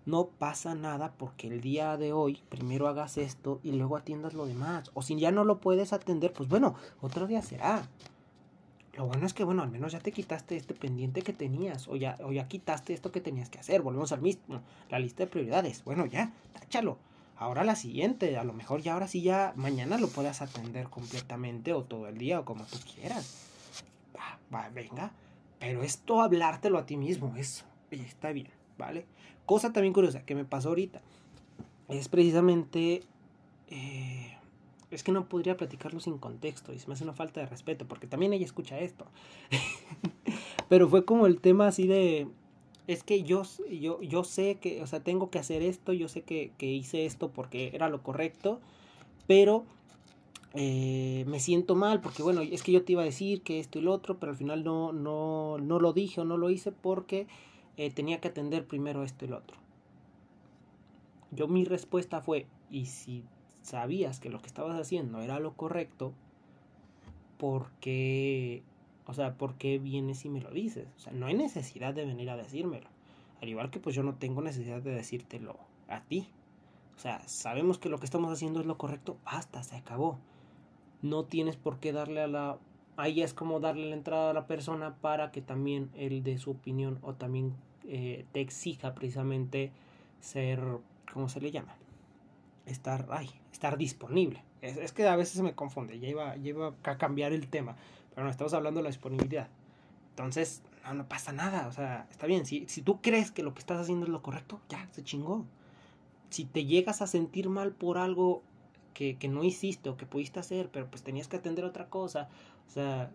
No 0.06 0.28
pasa 0.28 0.74
nada 0.74 1.14
porque 1.18 1.48
el 1.48 1.62
día 1.62 1.96
de 1.96 2.12
hoy 2.12 2.42
primero 2.50 2.88
hagas 2.88 3.18
esto 3.18 3.60
y 3.64 3.72
luego 3.74 3.98
atiendas 3.98 4.34
lo 4.34 4.48
demás. 4.48 4.90
O 4.96 5.04
si 5.04 5.16
ya 5.16 5.32
no 5.32 5.44
lo 5.44 5.60
puedes 5.60 5.94
atender, 5.94 6.34
pues 6.34 6.50
bueno, 6.50 6.76
otro 7.02 7.28
día 7.28 7.42
será. 7.42 7.88
Lo 8.94 9.06
bueno 9.06 9.26
es 9.26 9.34
que, 9.34 9.44
bueno, 9.44 9.62
al 9.62 9.70
menos 9.70 9.94
ya 9.94 10.00
te 10.00 10.12
quitaste 10.12 10.58
este 10.58 10.74
pendiente 10.74 11.22
que 11.22 11.34
tenías. 11.34 11.88
O 11.88 11.96
ya, 11.96 12.18
o 12.24 12.32
ya 12.32 12.48
quitaste 12.48 12.94
esto 12.94 13.12
que 13.12 13.22
tenías 13.22 13.50
que 13.50 13.60
hacer. 13.60 13.82
Volvemos 13.82 14.12
al 14.12 14.22
mismo. 14.22 14.62
La 14.90 15.00
lista 15.00 15.24
de 15.24 15.30
prioridades. 15.30 15.84
Bueno, 15.84 16.06
ya, 16.08 16.34
táchalo. 16.54 16.98
Ahora 17.38 17.64
la 17.64 17.76
siguiente. 17.76 18.38
A 18.38 18.44
lo 18.44 18.54
mejor 18.54 18.82
ya 18.82 18.94
ahora 18.94 19.08
sí 19.08 19.22
ya 19.22 19.54
mañana 19.56 19.98
lo 19.98 20.08
puedas 20.08 20.42
atender 20.42 20.90
completamente. 20.90 21.74
O 21.74 21.84
todo 21.84 22.08
el 22.08 22.18
día 22.18 22.40
o 22.40 22.46
como 22.46 22.66
tú 22.66 22.78
quieras. 22.96 23.48
Va, 24.16 24.40
va, 24.54 24.70
venga. 24.70 25.12
Pero 25.60 25.84
esto 25.84 26.22
hablártelo 26.22 26.78
a 26.78 26.86
ti 26.86 26.98
mismo. 26.98 27.36
Eso. 27.38 27.66
Está 27.92 28.32
bien, 28.32 28.48
¿vale? 28.82 29.06
Cosa 29.46 29.72
también 29.72 29.94
curiosa 29.94 30.26
que 30.26 30.36
me 30.36 30.46
pasó 30.46 30.70
ahorita 30.70 31.02
es 31.88 32.10
precisamente... 32.10 33.04
Eh, 33.70 34.28
es 34.90 35.04
que 35.04 35.14
no 35.14 35.30
podría 35.30 35.56
platicarlo 35.56 36.02
sin 36.02 36.18
contexto 36.18 36.74
y 36.74 36.80
se 36.80 36.88
me 36.88 36.96
hace 36.96 37.06
una 37.06 37.14
falta 37.14 37.40
de 37.40 37.46
respeto 37.46 37.86
porque 37.88 38.08
también 38.08 38.34
ella 38.34 38.44
escucha 38.44 38.78
esto. 38.80 39.06
pero 40.70 40.90
fue 40.90 41.06
como 41.06 41.28
el 41.28 41.40
tema 41.40 41.68
así 41.68 41.88
de, 41.88 42.28
es 42.88 43.04
que 43.04 43.24
yo, 43.24 43.44
yo, 43.70 44.02
yo 44.02 44.24
sé 44.26 44.58
que, 44.60 44.82
o 44.82 44.88
sea, 44.88 45.00
tengo 45.02 45.30
que 45.30 45.40
hacer 45.40 45.62
esto, 45.62 45.94
yo 45.94 46.10
sé 46.10 46.24
que, 46.24 46.52
que 46.58 46.66
hice 46.66 47.06
esto 47.06 47.30
porque 47.30 47.72
era 47.74 47.88
lo 47.88 48.04
correcto, 48.04 48.60
pero 49.28 49.64
eh, 50.54 51.24
me 51.28 51.40
siento 51.40 51.76
mal 51.76 52.02
porque, 52.02 52.22
bueno, 52.22 52.42
es 52.42 52.62
que 52.62 52.74
yo 52.74 52.84
te 52.84 52.92
iba 52.92 53.02
a 53.02 53.06
decir 53.06 53.42
que 53.44 53.62
esto 53.62 53.80
y 53.80 53.82
lo 53.82 53.94
otro, 53.94 54.18
pero 54.18 54.34
al 54.34 54.38
final 54.38 54.66
no, 54.66 54.92
no, 54.92 55.58
no 55.58 55.80
lo 55.80 55.94
dije 55.94 56.20
o 56.20 56.26
no 56.26 56.36
lo 56.36 56.50
hice 56.50 56.74
porque 56.74 57.28
eh, 57.78 57.92
tenía 57.92 58.20
que 58.20 58.30
atender 58.30 58.68
primero 58.68 59.04
esto 59.04 59.26
y 59.26 59.30
lo 59.30 59.38
otro. 59.38 59.58
Yo 61.32 61.48
mi 61.48 61.66
respuesta 61.66 62.22
fue, 62.22 62.48
y 62.70 62.86
si 62.86 63.24
sabías 63.62 64.20
que 64.20 64.30
lo 64.30 64.42
que 64.42 64.48
estabas 64.48 64.80
haciendo 64.80 65.22
era 65.22 65.40
lo 65.40 65.54
correcto, 65.54 66.14
¿por 67.38 67.72
qué 67.80 68.64
o 69.12 69.14
sea, 69.14 69.34
¿por 69.34 69.56
qué 69.56 69.78
vienes 69.80 70.24
y 70.26 70.30
me 70.30 70.42
lo 70.42 70.52
dices? 70.52 70.88
O 70.96 71.00
sea, 71.00 71.14
no 71.14 71.26
hay 71.26 71.34
necesidad 71.34 71.94
de 71.94 72.06
venir 72.06 72.30
a 72.30 72.38
decírmelo. 72.38 72.88
Al 73.42 73.50
igual 73.50 73.70
que 73.70 73.80
pues 73.80 73.94
yo 73.94 74.04
no 74.04 74.16
tengo 74.16 74.42
necesidad 74.42 74.82
de 74.82 74.92
decírtelo 74.92 75.58
a 75.90 76.02
ti. 76.02 76.30
O 76.96 77.00
sea, 77.00 77.28
sabemos 77.28 77.80
que 77.80 77.90
lo 77.90 77.98
que 77.98 78.06
estamos 78.06 78.32
haciendo 78.32 78.60
es 78.60 78.66
lo 78.66 78.78
correcto, 78.78 79.18
basta, 79.26 79.64
se 79.64 79.76
acabó. 79.76 80.18
No 81.02 81.26
tienes 81.26 81.58
por 81.58 81.80
qué 81.80 81.92
darle 81.92 82.22
a 82.22 82.28
la... 82.28 82.58
Ahí 82.98 83.22
es 83.22 83.34
como 83.34 83.60
darle 83.60 83.90
la 83.90 83.96
entrada 83.96 84.32
a 84.32 84.34
la 84.34 84.48
persona 84.48 84.96
para 84.96 85.32
que 85.32 85.42
también 85.42 85.90
él 85.96 86.24
dé 86.24 86.38
su 86.38 86.52
opinión 86.52 87.00
o 87.02 87.14
también 87.14 87.56
eh, 87.88 88.26
te 88.32 88.42
exija 88.42 88.94
precisamente 88.94 89.72
ser, 90.20 90.62
¿cómo 91.14 91.30
se 91.30 91.42
le 91.42 91.52
llama? 91.52 91.76
Estar, 92.66 93.08
ay, 93.10 93.30
estar 93.52 93.78
disponible. 93.78 94.44
Es, 94.62 94.92
que 94.92 95.08
a 95.08 95.16
veces 95.16 95.36
se 95.36 95.44
me 95.44 95.56
confunde, 95.56 96.00
ya 96.00 96.08
iba, 96.08 96.36
ya 96.36 96.54
a 96.84 96.98
cambiar 96.98 97.34
el 97.34 97.48
tema. 97.48 97.76
Pero 98.14 98.26
no 98.26 98.30
estamos 98.30 98.54
hablando 98.54 98.80
de 98.80 98.84
la 98.84 98.90
disponibilidad. 98.90 99.48
Entonces, 100.12 100.62
no, 100.84 100.94
no 100.94 101.08
pasa 101.08 101.32
nada. 101.32 101.68
O 101.68 101.72
sea, 101.72 102.08
está 102.12 102.28
bien. 102.28 102.46
Si, 102.46 102.68
si 102.68 102.82
tú 102.82 103.02
crees 103.02 103.32
que 103.32 103.42
lo 103.42 103.54
que 103.54 103.60
estás 103.60 103.80
haciendo 103.80 104.06
es 104.06 104.12
lo 104.12 104.22
correcto, 104.22 104.60
ya, 104.70 104.88
se 104.92 105.04
chingó. 105.04 105.46
Si 106.30 106.46
te 106.46 106.66
llegas 106.66 107.02
a 107.02 107.08
sentir 107.08 107.50
mal 107.50 107.72
por 107.72 107.98
algo 107.98 108.44
que, 108.94 109.18
que 109.18 109.28
no 109.28 109.44
hiciste 109.44 109.90
o 109.90 109.98
que 109.98 110.06
pudiste 110.06 110.40
hacer, 110.40 110.70
pero 110.72 110.90
pues 110.90 111.04
tenías 111.04 111.28
que 111.28 111.38
atender 111.38 111.66
otra 111.66 111.90
cosa. 111.90 112.30
O 112.68 112.72
sea, 112.72 113.12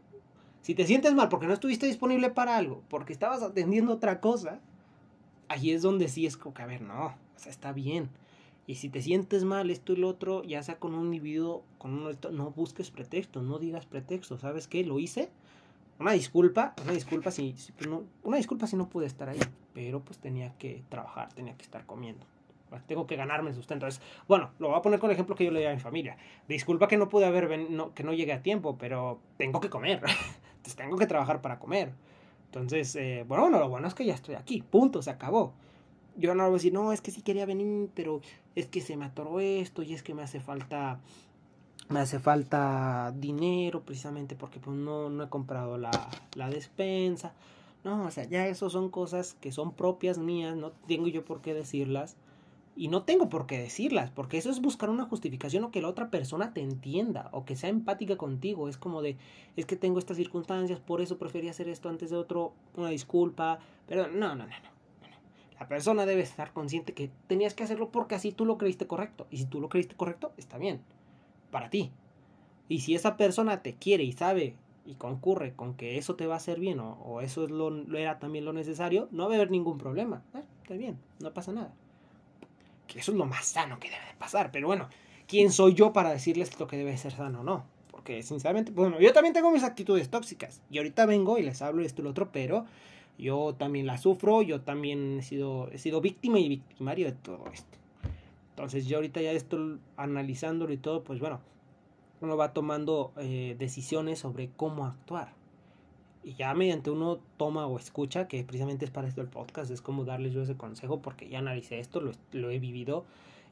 si 0.62 0.74
te 0.74 0.86
sientes 0.86 1.14
mal 1.14 1.28
porque 1.28 1.46
no 1.46 1.54
estuviste 1.54 1.86
disponible 1.86 2.30
para 2.30 2.56
algo, 2.56 2.82
porque 2.88 3.12
estabas 3.12 3.42
atendiendo 3.42 3.92
otra 3.92 4.20
cosa, 4.20 4.60
ahí 5.48 5.70
es 5.70 5.82
donde 5.82 6.08
sí 6.08 6.26
es 6.26 6.36
como 6.36 6.54
que, 6.54 6.62
a 6.62 6.66
ver, 6.66 6.82
no, 6.82 7.06
o 7.06 7.38
sea, 7.38 7.52
está 7.52 7.72
bien. 7.72 8.10
Y 8.66 8.74
si 8.76 8.88
te 8.88 9.00
sientes 9.00 9.44
mal, 9.44 9.70
esto 9.70 9.92
y 9.92 9.96
lo 9.96 10.08
otro, 10.08 10.42
ya 10.42 10.62
sea 10.62 10.78
con 10.78 10.94
un 10.94 11.06
individuo, 11.06 11.62
con 11.78 11.94
uno 11.94 12.10
no 12.32 12.50
busques 12.50 12.90
pretextos, 12.90 13.44
no 13.44 13.60
digas 13.60 13.86
pretextos. 13.86 14.40
¿Sabes 14.40 14.66
qué? 14.66 14.84
Lo 14.84 14.98
hice. 14.98 15.30
Una 16.00 16.12
disculpa, 16.12 16.74
una 16.82 16.92
disculpa 16.92 17.30
si, 17.30 17.54
pues 17.76 17.88
no, 17.88 18.02
una 18.22 18.36
disculpa 18.36 18.66
si 18.66 18.76
no 18.76 18.88
pude 18.88 19.06
estar 19.06 19.28
ahí, 19.28 19.38
pero 19.72 20.00
pues 20.00 20.18
tenía 20.18 20.52
que 20.58 20.82
trabajar, 20.88 21.32
tenía 21.32 21.56
que 21.56 21.62
estar 21.62 21.86
comiendo. 21.86 22.26
Tengo 22.86 23.06
que 23.06 23.16
ganarme 23.16 23.50
el 23.50 23.56
sustento. 23.56 23.86
Entonces, 23.86 24.02
bueno, 24.28 24.50
lo 24.58 24.68
voy 24.68 24.78
a 24.78 24.82
poner 24.82 25.00
con 25.00 25.10
el 25.10 25.14
ejemplo 25.14 25.34
que 25.34 25.44
yo 25.44 25.50
le 25.50 25.60
di 25.60 25.66
a 25.66 25.74
mi 25.74 25.80
familia. 25.80 26.16
Disculpa 26.48 26.88
que 26.88 26.96
no 26.96 27.08
pude 27.08 27.26
haber 27.26 27.70
no, 27.70 27.94
que 27.94 28.02
no 28.02 28.12
llegué 28.12 28.32
a 28.32 28.42
tiempo, 28.42 28.76
pero 28.78 29.20
tengo 29.36 29.60
que 29.60 29.70
comer. 29.70 30.00
Entonces 30.56 30.76
tengo 30.76 30.96
que 30.96 31.06
trabajar 31.06 31.40
para 31.40 31.58
comer. 31.58 31.92
Entonces, 32.46 32.96
eh, 32.96 33.24
bueno, 33.28 33.50
lo 33.50 33.68
bueno 33.68 33.88
es 33.88 33.94
que 33.94 34.04
ya 34.04 34.14
estoy 34.14 34.34
aquí. 34.34 34.62
Punto, 34.62 35.02
se 35.02 35.10
acabó 35.10 35.52
yo 36.16 36.34
no 36.34 36.44
voy 36.44 36.50
a 36.50 36.54
decir, 36.54 36.72
no, 36.72 36.92
es 36.92 37.00
que 37.00 37.10
sí 37.10 37.22
quería 37.22 37.46
venir, 37.46 37.90
pero 37.94 38.20
es 38.54 38.66
que 38.66 38.80
se 38.80 38.96
me 38.96 39.04
atoró 39.04 39.40
esto 39.40 39.82
y 39.82 39.94
es 39.94 40.02
que 40.02 40.14
me 40.14 40.22
hace 40.22 40.40
falta 40.40 41.00
me 41.88 42.00
hace 42.00 42.18
falta 42.18 43.14
dinero 43.16 43.82
precisamente 43.82 44.34
porque 44.34 44.58
pues 44.58 44.76
no, 44.76 45.08
no 45.08 45.22
he 45.22 45.28
comprado 45.28 45.78
la, 45.78 46.10
la 46.34 46.50
despensa. 46.50 47.32
No, 47.84 48.06
o 48.06 48.10
sea, 48.10 48.24
ya 48.24 48.48
eso 48.48 48.70
son 48.70 48.90
cosas 48.90 49.34
que 49.34 49.52
son 49.52 49.72
propias 49.72 50.18
mías, 50.18 50.56
no 50.56 50.72
tengo 50.88 51.06
yo 51.06 51.24
por 51.24 51.40
qué 51.42 51.54
decirlas. 51.54 52.16
Y 52.78 52.88
no 52.88 53.04
tengo 53.04 53.30
por 53.30 53.46
qué 53.46 53.58
decirlas, 53.58 54.10
porque 54.10 54.36
eso 54.36 54.50
es 54.50 54.60
buscar 54.60 54.90
una 54.90 55.06
justificación 55.06 55.64
o 55.64 55.70
que 55.70 55.80
la 55.80 55.88
otra 55.88 56.10
persona 56.10 56.52
te 56.52 56.60
entienda 56.60 57.30
o 57.32 57.46
que 57.46 57.56
sea 57.56 57.70
empática 57.70 58.16
contigo. 58.16 58.68
Es 58.68 58.76
como 58.76 59.00
de, 59.00 59.16
es 59.56 59.64
que 59.64 59.76
tengo 59.76 59.98
estas 59.98 60.18
circunstancias, 60.18 60.78
por 60.78 61.00
eso 61.00 61.16
preferí 61.16 61.48
hacer 61.48 61.68
esto 61.68 61.88
antes 61.88 62.10
de 62.10 62.16
otro, 62.16 62.52
una 62.76 62.90
disculpa. 62.90 63.60
Pero 63.86 64.08
no, 64.08 64.34
no, 64.34 64.44
no, 64.44 64.46
no. 64.46 64.76
La 65.58 65.68
persona 65.68 66.04
debe 66.04 66.20
estar 66.20 66.52
consciente 66.52 66.92
que 66.92 67.10
tenías 67.28 67.54
que 67.54 67.64
hacerlo 67.64 67.90
porque 67.90 68.14
así 68.14 68.30
tú 68.30 68.44
lo 68.44 68.58
creíste 68.58 68.86
correcto. 68.86 69.26
Y 69.30 69.38
si 69.38 69.46
tú 69.46 69.60
lo 69.60 69.70
creíste 69.70 69.96
correcto, 69.96 70.32
está 70.36 70.58
bien. 70.58 70.82
Para 71.50 71.70
ti. 71.70 71.92
Y 72.68 72.80
si 72.80 72.94
esa 72.94 73.16
persona 73.16 73.62
te 73.62 73.74
quiere 73.74 74.04
y 74.04 74.12
sabe 74.12 74.56
y 74.84 74.96
concurre 74.96 75.54
con 75.54 75.74
que 75.74 75.96
eso 75.96 76.14
te 76.14 76.26
va 76.26 76.34
a 76.34 76.38
hacer 76.38 76.60
bien 76.60 76.78
o, 76.80 77.20
eso 77.20 77.44
es 77.44 77.50
lo, 77.50 77.74
era 77.96 78.18
también 78.18 78.44
lo 78.44 78.52
necesario, 78.52 79.08
no 79.10 79.26
va 79.26 79.32
a 79.32 79.36
haber 79.36 79.50
ningún 79.50 79.78
problema. 79.78 80.22
Eh, 80.34 80.42
está 80.62 80.74
bien, 80.74 80.98
no 81.20 81.32
pasa 81.32 81.52
nada. 81.52 81.74
Eso 82.96 83.12
es 83.12 83.18
lo 83.18 83.26
más 83.26 83.46
sano 83.46 83.78
que 83.78 83.90
debe 83.90 84.04
de 84.06 84.14
pasar. 84.18 84.50
Pero 84.50 84.66
bueno, 84.66 84.88
¿quién 85.26 85.52
soy 85.52 85.74
yo 85.74 85.92
para 85.92 86.10
decirles 86.10 86.58
lo 86.58 86.66
que 86.66 86.76
debe 86.76 86.96
ser 86.96 87.12
sano 87.12 87.40
o 87.40 87.44
no? 87.44 87.64
Porque 87.90 88.22
sinceramente, 88.22 88.72
bueno, 88.72 89.00
yo 89.00 89.12
también 89.12 89.34
tengo 89.34 89.50
mis 89.50 89.62
actitudes 89.62 90.10
tóxicas. 90.10 90.62
Y 90.70 90.78
ahorita 90.78 91.06
vengo 91.06 91.38
y 91.38 91.42
les 91.42 91.62
hablo 91.62 91.82
esto 91.82 92.02
y 92.02 92.04
lo 92.04 92.10
otro, 92.10 92.30
pero 92.32 92.66
yo 93.18 93.54
también 93.54 93.86
la 93.86 93.98
sufro, 93.98 94.42
yo 94.42 94.60
también 94.60 95.18
he 95.20 95.22
sido, 95.22 95.70
he 95.72 95.78
sido 95.78 96.00
víctima 96.00 96.38
y 96.38 96.48
victimario 96.48 97.06
de 97.06 97.12
todo 97.12 97.44
esto. 97.52 97.78
Entonces 98.50 98.86
yo 98.86 98.96
ahorita 98.96 99.20
ya 99.20 99.32
esto 99.32 99.78
analizándolo 99.96 100.72
y 100.72 100.78
todo, 100.78 101.04
pues 101.04 101.20
bueno, 101.20 101.40
uno 102.20 102.36
va 102.36 102.52
tomando 102.52 103.12
eh, 103.18 103.56
decisiones 103.58 104.18
sobre 104.18 104.50
cómo 104.56 104.86
actuar. 104.86 105.32
Y 106.26 106.34
ya 106.34 106.52
mediante 106.54 106.90
uno 106.90 107.20
toma 107.36 107.68
o 107.68 107.78
escucha, 107.78 108.26
que 108.26 108.42
precisamente 108.42 108.84
es 108.84 108.90
para 108.90 109.06
esto 109.06 109.20
el 109.20 109.28
podcast, 109.28 109.70
es 109.70 109.80
como 109.80 110.04
darles 110.04 110.32
yo 110.32 110.42
ese 110.42 110.56
consejo 110.56 111.00
porque 111.00 111.28
ya 111.28 111.38
analicé 111.38 111.78
esto, 111.78 112.00
lo, 112.00 112.10
lo 112.32 112.50
he 112.50 112.58
vivido. 112.58 113.04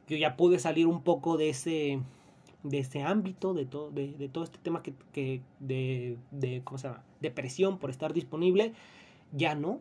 Yo 0.08 0.16
ya 0.16 0.36
pude 0.36 0.58
salir 0.58 0.88
un 0.88 1.00
poco 1.04 1.36
de 1.36 1.50
ese, 1.50 2.00
de 2.64 2.78
ese 2.80 3.02
ámbito, 3.02 3.54
de 3.54 3.64
todo, 3.64 3.92
de, 3.92 4.28
todo 4.28 4.42
este 4.42 4.58
tema 4.58 4.82
que, 4.82 4.92
que 5.12 5.40
de, 5.60 6.16
de, 6.32 6.62
¿cómo 6.64 6.78
se 6.78 6.88
llama? 6.88 7.04
Depresión 7.20 7.78
por 7.78 7.90
estar 7.90 8.12
disponible 8.12 8.72
ya 9.30 9.54
no. 9.54 9.78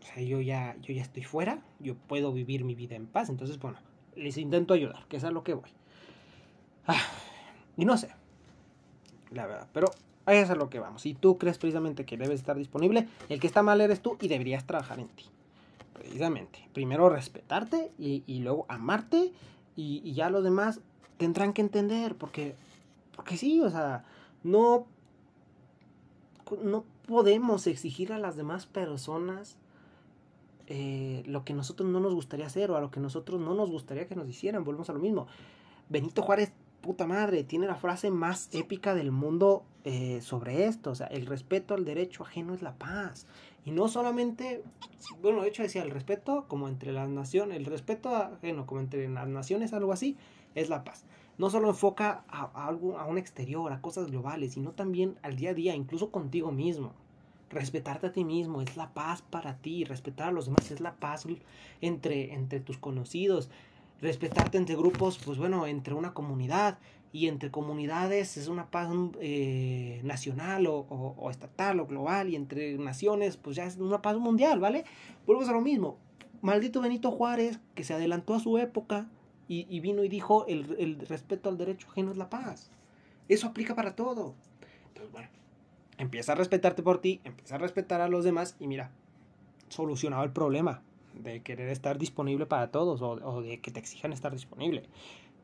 O 0.00 0.02
sea, 0.02 0.20
yo 0.20 0.40
ya, 0.40 0.76
yo 0.82 0.92
ya 0.92 1.02
estoy 1.02 1.22
fuera, 1.22 1.62
yo 1.78 1.94
puedo 1.94 2.32
vivir 2.32 2.64
mi 2.64 2.74
vida 2.74 2.96
en 2.96 3.06
paz. 3.06 3.28
Entonces, 3.28 3.60
bueno, 3.60 3.78
les 4.16 4.36
intento 4.36 4.74
ayudar, 4.74 5.06
que 5.06 5.18
es 5.18 5.22
a 5.22 5.30
lo 5.30 5.44
que 5.44 5.54
voy. 5.54 5.70
Ah, 6.88 7.00
y 7.76 7.84
no 7.84 7.96
sé, 7.96 8.08
la 9.30 9.46
verdad, 9.46 9.68
pero 9.72 9.86
ahí 10.26 10.38
es 10.38 10.50
a 10.50 10.54
lo 10.54 10.68
que 10.68 10.78
vamos. 10.78 11.02
Si 11.02 11.14
tú 11.14 11.38
crees 11.38 11.58
precisamente 11.58 12.04
que 12.04 12.16
debes 12.16 12.40
estar 12.40 12.56
disponible, 12.56 13.08
el 13.28 13.40
que 13.40 13.46
está 13.46 13.62
mal 13.62 13.80
eres 13.80 14.00
tú 14.00 14.16
y 14.20 14.28
deberías 14.28 14.66
trabajar 14.66 15.00
en 15.00 15.08
ti. 15.08 15.24
Precisamente. 15.94 16.68
Primero 16.72 17.08
respetarte 17.08 17.92
y, 17.98 18.40
luego 18.40 18.66
amarte 18.68 19.32
y, 19.76 20.02
y, 20.04 20.12
ya 20.12 20.28
los 20.30 20.44
demás 20.44 20.80
tendrán 21.16 21.52
que 21.52 21.62
entender 21.62 22.14
porque, 22.16 22.54
porque 23.14 23.36
sí, 23.36 23.60
o 23.62 23.70
sea, 23.70 24.04
no, 24.42 24.86
no 26.62 26.84
podemos 27.06 27.66
exigir 27.66 28.12
a 28.12 28.18
las 28.18 28.36
demás 28.36 28.66
personas 28.66 29.56
eh, 30.68 31.22
lo 31.26 31.44
que 31.44 31.54
nosotros 31.54 31.88
no 31.88 32.00
nos 32.00 32.14
gustaría 32.14 32.46
hacer 32.46 32.70
o 32.72 32.76
a 32.76 32.80
lo 32.80 32.90
que 32.90 32.98
nosotros 32.98 33.40
no 33.40 33.54
nos 33.54 33.70
gustaría 33.70 34.08
que 34.08 34.16
nos 34.16 34.28
hicieran. 34.28 34.64
Volvemos 34.64 34.90
a 34.90 34.92
lo 34.92 34.98
mismo. 34.98 35.28
Benito 35.88 36.22
Juárez, 36.22 36.52
puta 36.86 37.06
madre, 37.06 37.44
tiene 37.44 37.66
la 37.66 37.76
frase 37.76 38.10
más 38.10 38.48
épica 38.52 38.94
del 38.94 39.12
mundo 39.12 39.64
eh, 39.84 40.20
sobre 40.22 40.66
esto. 40.66 40.90
O 40.90 40.94
sea, 40.94 41.08
el 41.08 41.26
respeto 41.26 41.74
al 41.74 41.84
derecho 41.84 42.22
ajeno 42.22 42.54
es 42.54 42.62
la 42.62 42.74
paz. 42.74 43.26
Y 43.64 43.72
no 43.72 43.88
solamente, 43.88 44.62
bueno, 45.20 45.42
de 45.42 45.48
hecho 45.48 45.62
decía, 45.62 45.82
el 45.82 45.90
respeto 45.90 46.46
como 46.48 46.68
entre 46.68 46.92
las 46.92 47.08
naciones, 47.08 47.58
el 47.58 47.66
respeto 47.66 48.14
ajeno 48.14 48.66
como 48.66 48.80
entre 48.80 49.08
las 49.08 49.28
naciones, 49.28 49.72
algo 49.72 49.92
así, 49.92 50.16
es 50.54 50.68
la 50.68 50.84
paz 50.84 51.04
no 51.38 51.50
solo 51.50 51.68
enfoca 51.68 52.24
a, 52.28 52.66
algo, 52.66 52.98
a 52.98 53.06
un 53.06 53.18
exterior, 53.18 53.72
a 53.72 53.80
cosas 53.80 54.10
globales, 54.10 54.54
sino 54.54 54.72
también 54.72 55.18
al 55.22 55.36
día 55.36 55.50
a 55.50 55.54
día, 55.54 55.74
incluso 55.74 56.10
contigo 56.10 56.50
mismo. 56.50 56.92
Respetarte 57.50 58.08
a 58.08 58.12
ti 58.12 58.24
mismo 58.24 58.60
es 58.62 58.76
la 58.76 58.92
paz 58.92 59.22
para 59.22 59.58
ti, 59.58 59.84
respetar 59.84 60.28
a 60.28 60.32
los 60.32 60.46
demás 60.46 60.70
es 60.70 60.80
la 60.80 60.96
paz 60.96 61.26
entre, 61.80 62.34
entre 62.34 62.60
tus 62.60 62.78
conocidos, 62.78 63.50
respetarte 64.00 64.58
entre 64.58 64.76
grupos, 64.76 65.18
pues 65.24 65.38
bueno, 65.38 65.66
entre 65.66 65.94
una 65.94 66.12
comunidad 66.12 66.78
y 67.12 67.28
entre 67.28 67.50
comunidades 67.50 68.36
es 68.36 68.48
una 68.48 68.70
paz 68.70 68.90
eh, 69.20 70.00
nacional 70.04 70.66
o, 70.66 70.80
o, 70.80 71.30
estatal 71.30 71.80
o 71.80 71.86
global 71.86 72.28
y 72.28 72.36
entre 72.36 72.76
naciones 72.76 73.36
pues 73.36 73.56
ya 73.56 73.64
es 73.64 73.76
una 73.76 74.02
paz 74.02 74.18
mundial, 74.18 74.60
¿vale? 74.60 74.84
Vuelvo 75.26 75.42
a 75.42 75.52
lo 75.52 75.60
mismo. 75.60 75.96
Maldito 76.42 76.80
Benito 76.80 77.10
Juárez, 77.10 77.58
que 77.74 77.84
se 77.84 77.94
adelantó 77.94 78.34
a 78.34 78.40
su 78.40 78.58
época, 78.58 79.08
y, 79.48 79.78
vino 79.78 80.02
y 80.02 80.08
dijo, 80.08 80.44
el, 80.48 80.74
el, 80.78 80.98
respeto 81.06 81.48
al 81.48 81.56
derecho 81.56 81.86
ajeno 81.88 82.10
es 82.10 82.16
la 82.16 82.28
paz. 82.28 82.68
Eso 83.28 83.46
aplica 83.46 83.76
para 83.76 83.94
todo. 83.94 84.34
Entonces, 84.88 85.12
bueno, 85.12 85.28
empieza 85.98 86.32
a 86.32 86.34
respetarte 86.34 86.82
por 86.82 87.00
ti, 87.00 87.20
empieza 87.22 87.54
a 87.54 87.58
respetar 87.58 88.00
a 88.00 88.08
los 88.08 88.24
demás 88.24 88.56
y 88.58 88.66
mira, 88.66 88.90
solucionado 89.68 90.24
el 90.24 90.32
problema 90.32 90.82
de 91.22 91.42
querer 91.42 91.68
estar 91.68 91.98
disponible 91.98 92.46
para 92.46 92.70
todos 92.70 93.02
o, 93.02 93.42
de 93.42 93.60
que 93.60 93.70
te 93.70 93.80
exijan 93.80 94.12
estar 94.12 94.32
disponible. 94.32 94.84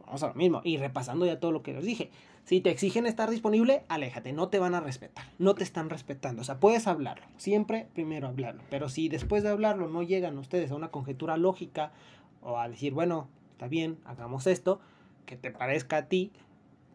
vamos 0.07 0.23
a 0.23 0.29
lo 0.29 0.35
mismo. 0.35 0.61
Y 0.65 0.77
repasando 0.77 1.27
ya 1.27 1.41
todo 1.41 1.53
lo 1.53 1.63
que 1.63 1.73
les 1.73 1.85
dije. 1.85 2.11
Si 2.45 2.61
te 2.61 2.71
exigen 2.71 3.07
estar 3.07 3.31
disponible, 3.31 3.85
aléjate, 3.89 4.33
no 4.33 4.49
te 4.49 4.59
van 4.59 4.75
a 4.75 4.81
respetar, 4.81 5.25
no 5.39 5.55
te 5.55 5.63
están 5.63 5.91
respetando. 5.91 6.43
O 6.43 6.45
sea, 6.45 6.59
puedes 6.59 6.87
hablarlo, 6.89 7.25
siempre 7.37 7.87
primero 7.95 8.27
hablarlo. 8.27 8.63
Pero 8.69 8.89
si 8.89 9.09
después 9.09 9.45
de 9.45 9.51
hablarlo 9.51 9.89
no 9.89 10.03
llegan 10.03 10.39
ustedes 10.39 10.73
a 10.73 10.75
una 10.75 10.89
conjetura 10.89 11.37
lógica 11.37 11.93
o 12.43 12.59
a 12.59 12.69
decir, 12.69 12.93
bueno, 12.95 13.29
está 13.53 13.69
bien, 13.69 13.99
hagamos 14.05 14.49
esto, 14.49 14.81
que 15.25 15.37
te 15.37 15.53
parezca 15.53 15.99
a 15.99 16.07
ti, 16.09 16.33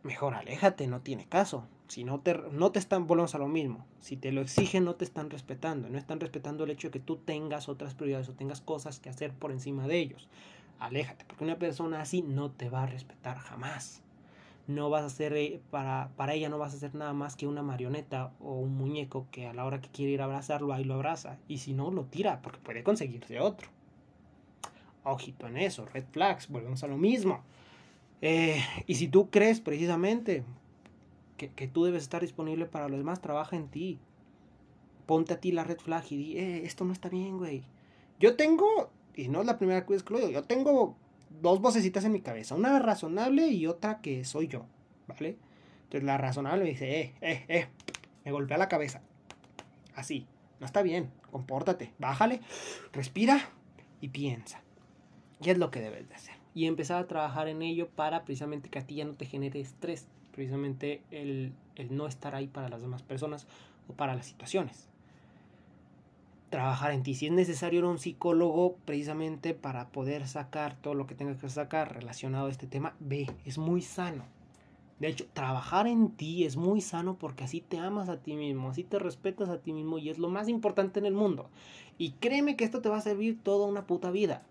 mejor 0.07 0.33
aléjate, 0.33 0.87
no 0.87 1.01
tiene 1.01 1.27
caso. 1.27 1.67
Si 1.87 2.03
no 2.03 2.19
te, 2.19 2.33
no 2.51 2.71
te 2.71 2.79
están, 2.79 3.07
volvemos 3.07 3.35
a 3.35 3.37
lo 3.37 3.47
mismo. 3.47 3.85
Si 3.99 4.17
te 4.17 4.31
lo 4.31 4.41
exigen, 4.41 4.85
no 4.85 4.95
te 4.95 5.05
están 5.05 5.29
respetando. 5.29 5.89
No 5.89 5.97
están 5.97 6.19
respetando 6.19 6.63
el 6.63 6.71
hecho 6.71 6.87
de 6.87 6.91
que 6.93 6.99
tú 6.99 7.17
tengas 7.17 7.69
otras 7.69 7.93
prioridades 7.93 8.29
o 8.29 8.33
tengas 8.33 8.61
cosas 8.61 8.99
que 8.99 9.09
hacer 9.09 9.33
por 9.33 9.51
encima 9.51 9.87
de 9.87 9.99
ellos. 9.99 10.27
Aléjate, 10.79 11.25
porque 11.25 11.43
una 11.43 11.59
persona 11.59 12.01
así 12.01 12.23
no 12.23 12.51
te 12.51 12.69
va 12.69 12.83
a 12.83 12.87
respetar 12.87 13.37
jamás 13.37 14.03
no 14.67 14.89
vas 14.89 15.05
a 15.05 15.09
ser, 15.09 15.33
eh, 15.33 15.61
para, 15.71 16.11
para 16.17 16.33
ella 16.33 16.49
no 16.49 16.57
vas 16.57 16.73
a 16.73 16.77
ser 16.77 16.93
nada 16.93 17.13
más 17.13 17.35
que 17.35 17.47
una 17.47 17.63
marioneta 17.63 18.33
o 18.39 18.53
un 18.53 18.75
muñeco 18.75 19.27
que 19.31 19.47
a 19.47 19.53
la 19.53 19.65
hora 19.65 19.79
que 19.81 19.89
quiere 19.89 20.11
ir 20.11 20.21
a 20.21 20.25
abrazarlo, 20.25 20.73
ahí 20.73 20.83
lo 20.83 20.95
abraza. 20.95 21.37
Y 21.47 21.59
si 21.59 21.73
no, 21.73 21.89
lo 21.89 22.03
tira, 22.03 22.41
porque 22.41 22.59
puede 22.59 22.83
conseguirse 22.83 23.39
otro. 23.39 23.69
Ojito 25.03 25.47
en 25.47 25.57
eso, 25.57 25.85
red 25.85 26.03
flags, 26.11 26.49
volvemos 26.49 26.83
a 26.83 26.87
lo 26.87 26.97
mismo. 26.97 27.41
Eh, 28.21 28.61
y 28.85 28.95
si 28.95 29.07
tú 29.07 29.29
crees 29.29 29.59
precisamente 29.59 30.43
que, 31.37 31.67
tú 31.67 31.85
debes 31.85 32.03
estar 32.03 32.21
disponible 32.21 32.65
para 32.65 32.89
los 32.89 32.97
demás, 32.97 33.21
trabaja 33.21 33.55
en 33.55 33.67
ti. 33.67 33.99
Ponte 35.05 35.33
a 35.33 35.39
ti 35.39 35.51
la 35.51 35.63
red 35.63 35.79
flag 35.79 36.03
y 36.09 36.17
di, 36.17 36.37
eh, 36.37 36.65
esto 36.65 36.83
no 36.83 36.93
está 36.93 37.09
bien, 37.09 37.37
güey. 37.37 37.63
Yo 38.19 38.35
tengo, 38.35 38.91
y 39.15 39.29
no 39.29 39.41
es 39.41 39.45
la 39.45 39.57
primera 39.57 39.85
que 39.85 39.93
lo 40.09 40.17
digo, 40.17 40.29
yo 40.29 40.43
tengo 40.43 40.97
dos 41.41 41.61
vocecitas 41.61 42.03
en 42.05 42.11
mi 42.11 42.21
cabeza, 42.21 42.55
una 42.55 42.79
razonable 42.79 43.47
y 43.47 43.67
otra 43.67 44.01
que 44.01 44.25
soy 44.25 44.47
yo, 44.47 44.65
¿vale? 45.07 45.37
Entonces 45.83 46.03
la 46.03 46.17
razonable 46.17 46.63
me 46.63 46.69
dice, 46.71 46.99
eh, 46.99 47.15
eh, 47.21 47.45
eh, 47.47 47.67
me 48.25 48.31
golpea 48.31 48.57
la 48.57 48.67
cabeza. 48.67 49.01
Así, 49.95 50.27
no 50.59 50.65
está 50.65 50.81
bien, 50.81 51.11
compórtate, 51.31 51.93
bájale, 51.99 52.41
respira 52.91 53.49
y 54.01 54.09
piensa. 54.09 54.61
Y 55.41 55.49
es 55.49 55.57
lo 55.57 55.71
que 55.71 55.79
debes 55.79 56.09
de 56.09 56.15
hacer. 56.15 56.35
Y 56.57 56.65
empezar 56.65 57.03
a 57.03 57.07
trabajar 57.07 57.47
en 57.47 57.61
ello 57.61 57.87
para 57.87 58.25
precisamente 58.25 58.69
que 58.69 58.79
a 58.79 58.81
ti 58.81 58.95
ya 58.95 59.05
no 59.05 59.13
te 59.13 59.27
genere 59.27 59.59
estrés, 59.59 60.07
precisamente 60.31 61.03
el, 61.11 61.53
el 61.75 61.95
no 61.95 62.07
estar 62.07 62.33
ahí 62.33 62.47
para 62.47 62.67
las 62.67 62.81
demás 62.81 63.03
personas 63.03 63.45
o 63.87 63.93
para 63.93 64.15
las 64.15 64.25
situaciones 64.25 64.89
trabajar 66.49 66.93
en 66.93 67.03
ti. 67.03 67.13
Si 67.13 67.27
es 67.27 67.31
necesario 67.31 67.79
ir 67.79 67.85
a 67.85 67.89
un 67.89 67.99
psicólogo 67.99 68.77
precisamente 68.85 69.53
para 69.53 69.89
poder 69.89 70.27
sacar 70.27 70.75
todo 70.81 70.95
lo 70.95 71.05
que 71.05 71.13
tengas 71.13 71.37
que 71.37 71.49
sacar 71.49 71.93
relacionado 71.93 72.47
a 72.47 72.49
este 72.49 72.65
tema, 72.65 72.95
ve, 72.99 73.27
es 73.45 73.59
muy 73.59 73.83
sano. 73.83 74.23
De 74.99 75.09
hecho, 75.09 75.27
trabajar 75.33 75.85
en 75.87 76.09
ti 76.09 76.43
es 76.45 76.55
muy 76.55 76.81
sano 76.81 77.17
porque 77.19 77.43
así 77.43 77.61
te 77.61 77.77
amas 77.77 78.09
a 78.09 78.17
ti 78.17 78.35
mismo, 78.35 78.69
así 78.69 78.83
te 78.83 78.97
respetas 78.97 79.49
a 79.49 79.59
ti 79.59 79.73
mismo 79.73 79.99
y 79.99 80.09
es 80.09 80.17
lo 80.17 80.29
más 80.29 80.47
importante 80.47 80.99
en 80.99 81.05
el 81.05 81.13
mundo. 81.13 81.49
Y 81.99 82.13
créeme 82.13 82.55
que 82.55 82.63
esto 82.63 82.81
te 82.81 82.89
va 82.89 82.97
a 82.97 83.01
servir 83.01 83.37
toda 83.43 83.67
una 83.67 83.85
puta 83.85 84.09
vida. 84.09 84.41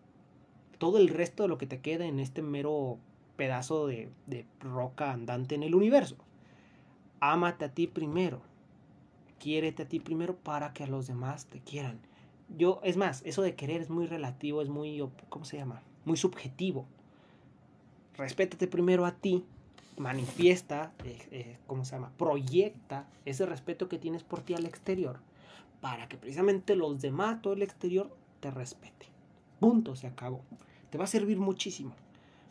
Todo 0.78 0.98
el 0.98 1.08
resto 1.08 1.42
de 1.42 1.48
lo 1.48 1.58
que 1.58 1.66
te 1.66 1.80
queda 1.80 2.06
en 2.06 2.20
este 2.20 2.42
mero 2.42 2.98
pedazo 3.36 3.86
de, 3.86 4.08
de 4.26 4.46
roca 4.60 5.12
andante 5.12 5.54
en 5.54 5.62
el 5.62 5.74
universo. 5.74 6.16
Ámate 7.20 7.64
a 7.64 7.72
ti 7.72 7.86
primero 7.86 8.40
quiérete 9.38 9.84
a 9.84 9.88
ti 9.88 10.00
primero 10.00 10.36
para 10.36 10.72
que 10.72 10.84
a 10.84 10.86
los 10.86 11.06
demás 11.06 11.46
te 11.46 11.60
quieran. 11.60 11.98
Yo, 12.56 12.80
es 12.84 12.96
más, 12.96 13.22
eso 13.24 13.42
de 13.42 13.54
querer 13.54 13.80
es 13.80 13.90
muy 13.90 14.06
relativo, 14.06 14.62
es 14.62 14.68
muy, 14.68 15.02
¿cómo 15.28 15.44
se 15.44 15.56
llama? 15.56 15.82
Muy 16.04 16.16
subjetivo. 16.16 16.86
Respétate 18.16 18.66
primero 18.66 19.04
a 19.04 19.12
ti, 19.12 19.44
manifiesta, 19.98 20.92
eh, 21.04 21.18
eh, 21.30 21.58
¿cómo 21.66 21.84
se 21.84 21.92
llama? 21.96 22.12
Proyecta 22.16 23.08
ese 23.24 23.46
respeto 23.46 23.88
que 23.88 23.98
tienes 23.98 24.22
por 24.22 24.40
ti 24.40 24.54
al 24.54 24.66
exterior 24.66 25.18
para 25.80 26.08
que 26.08 26.16
precisamente 26.16 26.74
los 26.74 27.00
demás, 27.00 27.42
todo 27.42 27.52
el 27.52 27.62
exterior, 27.62 28.10
te 28.40 28.50
respete. 28.50 29.06
Punto, 29.60 29.96
se 29.96 30.06
acabó. 30.06 30.42
Te 30.90 30.98
va 30.98 31.04
a 31.04 31.08
servir 31.08 31.38
muchísimo. 31.38 31.94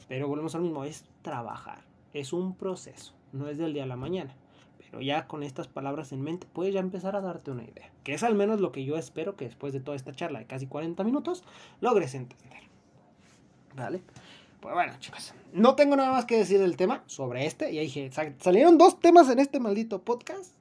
Pero 0.07 0.27
volvemos 0.27 0.55
al 0.55 0.61
mismo, 0.61 0.83
es 0.83 1.05
trabajar. 1.21 1.83
Es 2.13 2.33
un 2.33 2.55
proceso, 2.55 3.13
no 3.33 3.47
es 3.47 3.57
del 3.57 3.73
día 3.73 3.83
a 3.83 3.87
la 3.87 3.95
mañana 3.95 4.35
ya 5.01 5.27
con 5.27 5.43
estas 5.43 5.67
palabras 5.67 6.11
en 6.11 6.21
mente 6.21 6.47
puedes 6.51 6.73
ya 6.73 6.79
empezar 6.79 7.15
a 7.15 7.21
darte 7.21 7.51
una 7.51 7.63
idea. 7.63 7.91
Que 8.03 8.13
es 8.13 8.23
al 8.23 8.35
menos 8.35 8.61
lo 8.61 8.71
que 8.71 8.85
yo 8.85 8.97
espero 8.97 9.35
que 9.35 9.45
después 9.45 9.73
de 9.73 9.79
toda 9.79 9.95
esta 9.95 10.13
charla 10.13 10.39
de 10.39 10.45
casi 10.45 10.67
40 10.67 11.03
minutos 11.03 11.43
logres 11.81 12.13
entender. 12.15 12.63
¿Vale? 13.75 14.01
Pues 14.61 14.73
bueno, 14.73 14.93
chicos, 14.99 15.33
no 15.53 15.75
tengo 15.75 15.95
nada 15.95 16.11
más 16.11 16.25
que 16.25 16.37
decir 16.37 16.59
del 16.59 16.77
tema 16.77 17.03
sobre 17.07 17.45
este. 17.45 17.73
Ya 17.73 17.81
dije, 17.81 18.09
salieron 18.39 18.77
dos 18.77 18.99
temas 18.99 19.29
en 19.29 19.39
este 19.39 19.59
maldito 19.59 20.01
podcast 20.01 20.53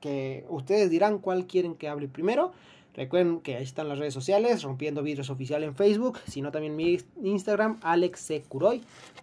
que 0.00 0.44
ustedes 0.48 0.90
dirán 0.90 1.18
cuál 1.18 1.46
quieren 1.46 1.74
que 1.74 1.88
hable 1.88 2.08
primero. 2.08 2.52
Recuerden 2.94 3.40
que 3.40 3.56
ahí 3.56 3.64
están 3.64 3.88
las 3.88 3.98
redes 3.98 4.14
sociales, 4.14 4.62
Rompiendo 4.62 5.02
Vidrios 5.02 5.28
Oficial 5.30 5.64
en 5.64 5.74
Facebook, 5.74 6.20
sino 6.26 6.52
también 6.52 6.76
mi 6.76 6.98
Instagram, 7.22 7.78
Alex 7.82 8.20
C. 8.20 8.44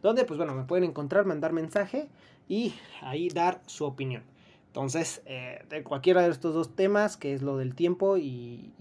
donde 0.01 0.25
pues 0.25 0.37
bueno, 0.37 0.53
me 0.53 0.63
pueden 0.63 0.83
encontrar, 0.83 1.25
mandar 1.25 1.53
mensaje 1.53 2.09
y 2.49 2.73
ahí 3.01 3.29
dar 3.29 3.61
su 3.65 3.85
opinión. 3.85 4.23
Entonces, 4.71 5.21
eh, 5.25 5.65
de 5.69 5.83
cualquiera 5.83 6.21
de 6.21 6.29
estos 6.29 6.53
dos 6.53 6.75
temas, 6.77 7.17
que 7.17 7.33
es 7.33 7.41
lo 7.41 7.57
del 7.57 7.75
tiempo 7.75 8.15
y, 8.17 8.71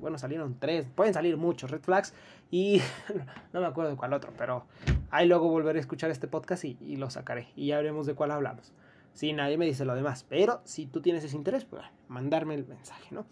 bueno, 0.00 0.18
salieron 0.18 0.56
tres, 0.58 0.86
pueden 0.94 1.14
salir 1.14 1.36
muchos 1.36 1.72
red 1.72 1.80
flags 1.80 2.14
y 2.48 2.80
no 3.52 3.60
me 3.60 3.66
acuerdo 3.66 3.90
de 3.90 3.96
cuál 3.96 4.12
otro, 4.12 4.32
pero 4.38 4.66
ahí 5.10 5.26
luego 5.26 5.48
volveré 5.48 5.78
a 5.78 5.82
escuchar 5.82 6.12
este 6.12 6.28
podcast 6.28 6.64
y, 6.64 6.94
lo 6.94 7.10
sacaré 7.10 7.48
y 7.56 7.66
ya 7.66 7.78
veremos 7.78 8.06
de 8.06 8.14
cuál 8.14 8.30
hablamos. 8.30 8.72
Si 9.12 9.32
nadie 9.32 9.58
me 9.58 9.66
dice 9.66 9.84
lo 9.84 9.96
demás, 9.96 10.24
pero 10.28 10.60
si 10.64 10.86
tú 10.86 11.00
tienes 11.00 11.24
ese 11.24 11.36
interés, 11.36 11.64
pues 11.64 11.82
mandarme 12.06 12.54
el 12.54 12.64
mensaje, 12.64 13.08
¿no? 13.12 13.26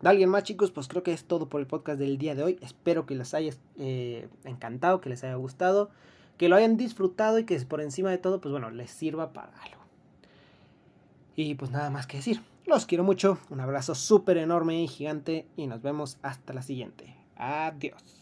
De 0.00 0.08
alguien 0.08 0.30
más, 0.30 0.44
chicos, 0.44 0.70
pues 0.70 0.88
creo 0.88 1.02
que 1.02 1.12
es 1.12 1.24
todo 1.24 1.48
por 1.48 1.60
el 1.60 1.66
podcast 1.66 1.98
del 1.98 2.16
día 2.16 2.34
de 2.34 2.42
hoy. 2.42 2.58
Espero 2.62 3.04
que 3.04 3.14
les 3.14 3.34
haya 3.34 3.52
eh, 3.78 4.28
encantado, 4.44 5.00
que 5.00 5.10
les 5.10 5.22
haya 5.24 5.34
gustado, 5.34 5.90
que 6.38 6.48
lo 6.48 6.56
hayan 6.56 6.76
disfrutado 6.76 7.38
y 7.38 7.44
que 7.44 7.58
por 7.60 7.80
encima 7.82 8.10
de 8.10 8.18
todo, 8.18 8.40
pues 8.40 8.50
bueno, 8.50 8.70
les 8.70 8.90
sirva 8.90 9.32
para 9.32 9.52
algo. 9.62 9.80
Y 11.36 11.54
pues 11.54 11.70
nada 11.70 11.90
más 11.90 12.06
que 12.06 12.18
decir. 12.18 12.42
Los 12.66 12.86
quiero 12.86 13.04
mucho. 13.04 13.38
Un 13.50 13.60
abrazo 13.60 13.94
súper 13.94 14.36
enorme 14.36 14.82
y 14.82 14.88
gigante. 14.88 15.46
Y 15.56 15.66
nos 15.66 15.82
vemos 15.82 16.18
hasta 16.22 16.52
la 16.52 16.62
siguiente. 16.62 17.16
Adiós. 17.36 18.19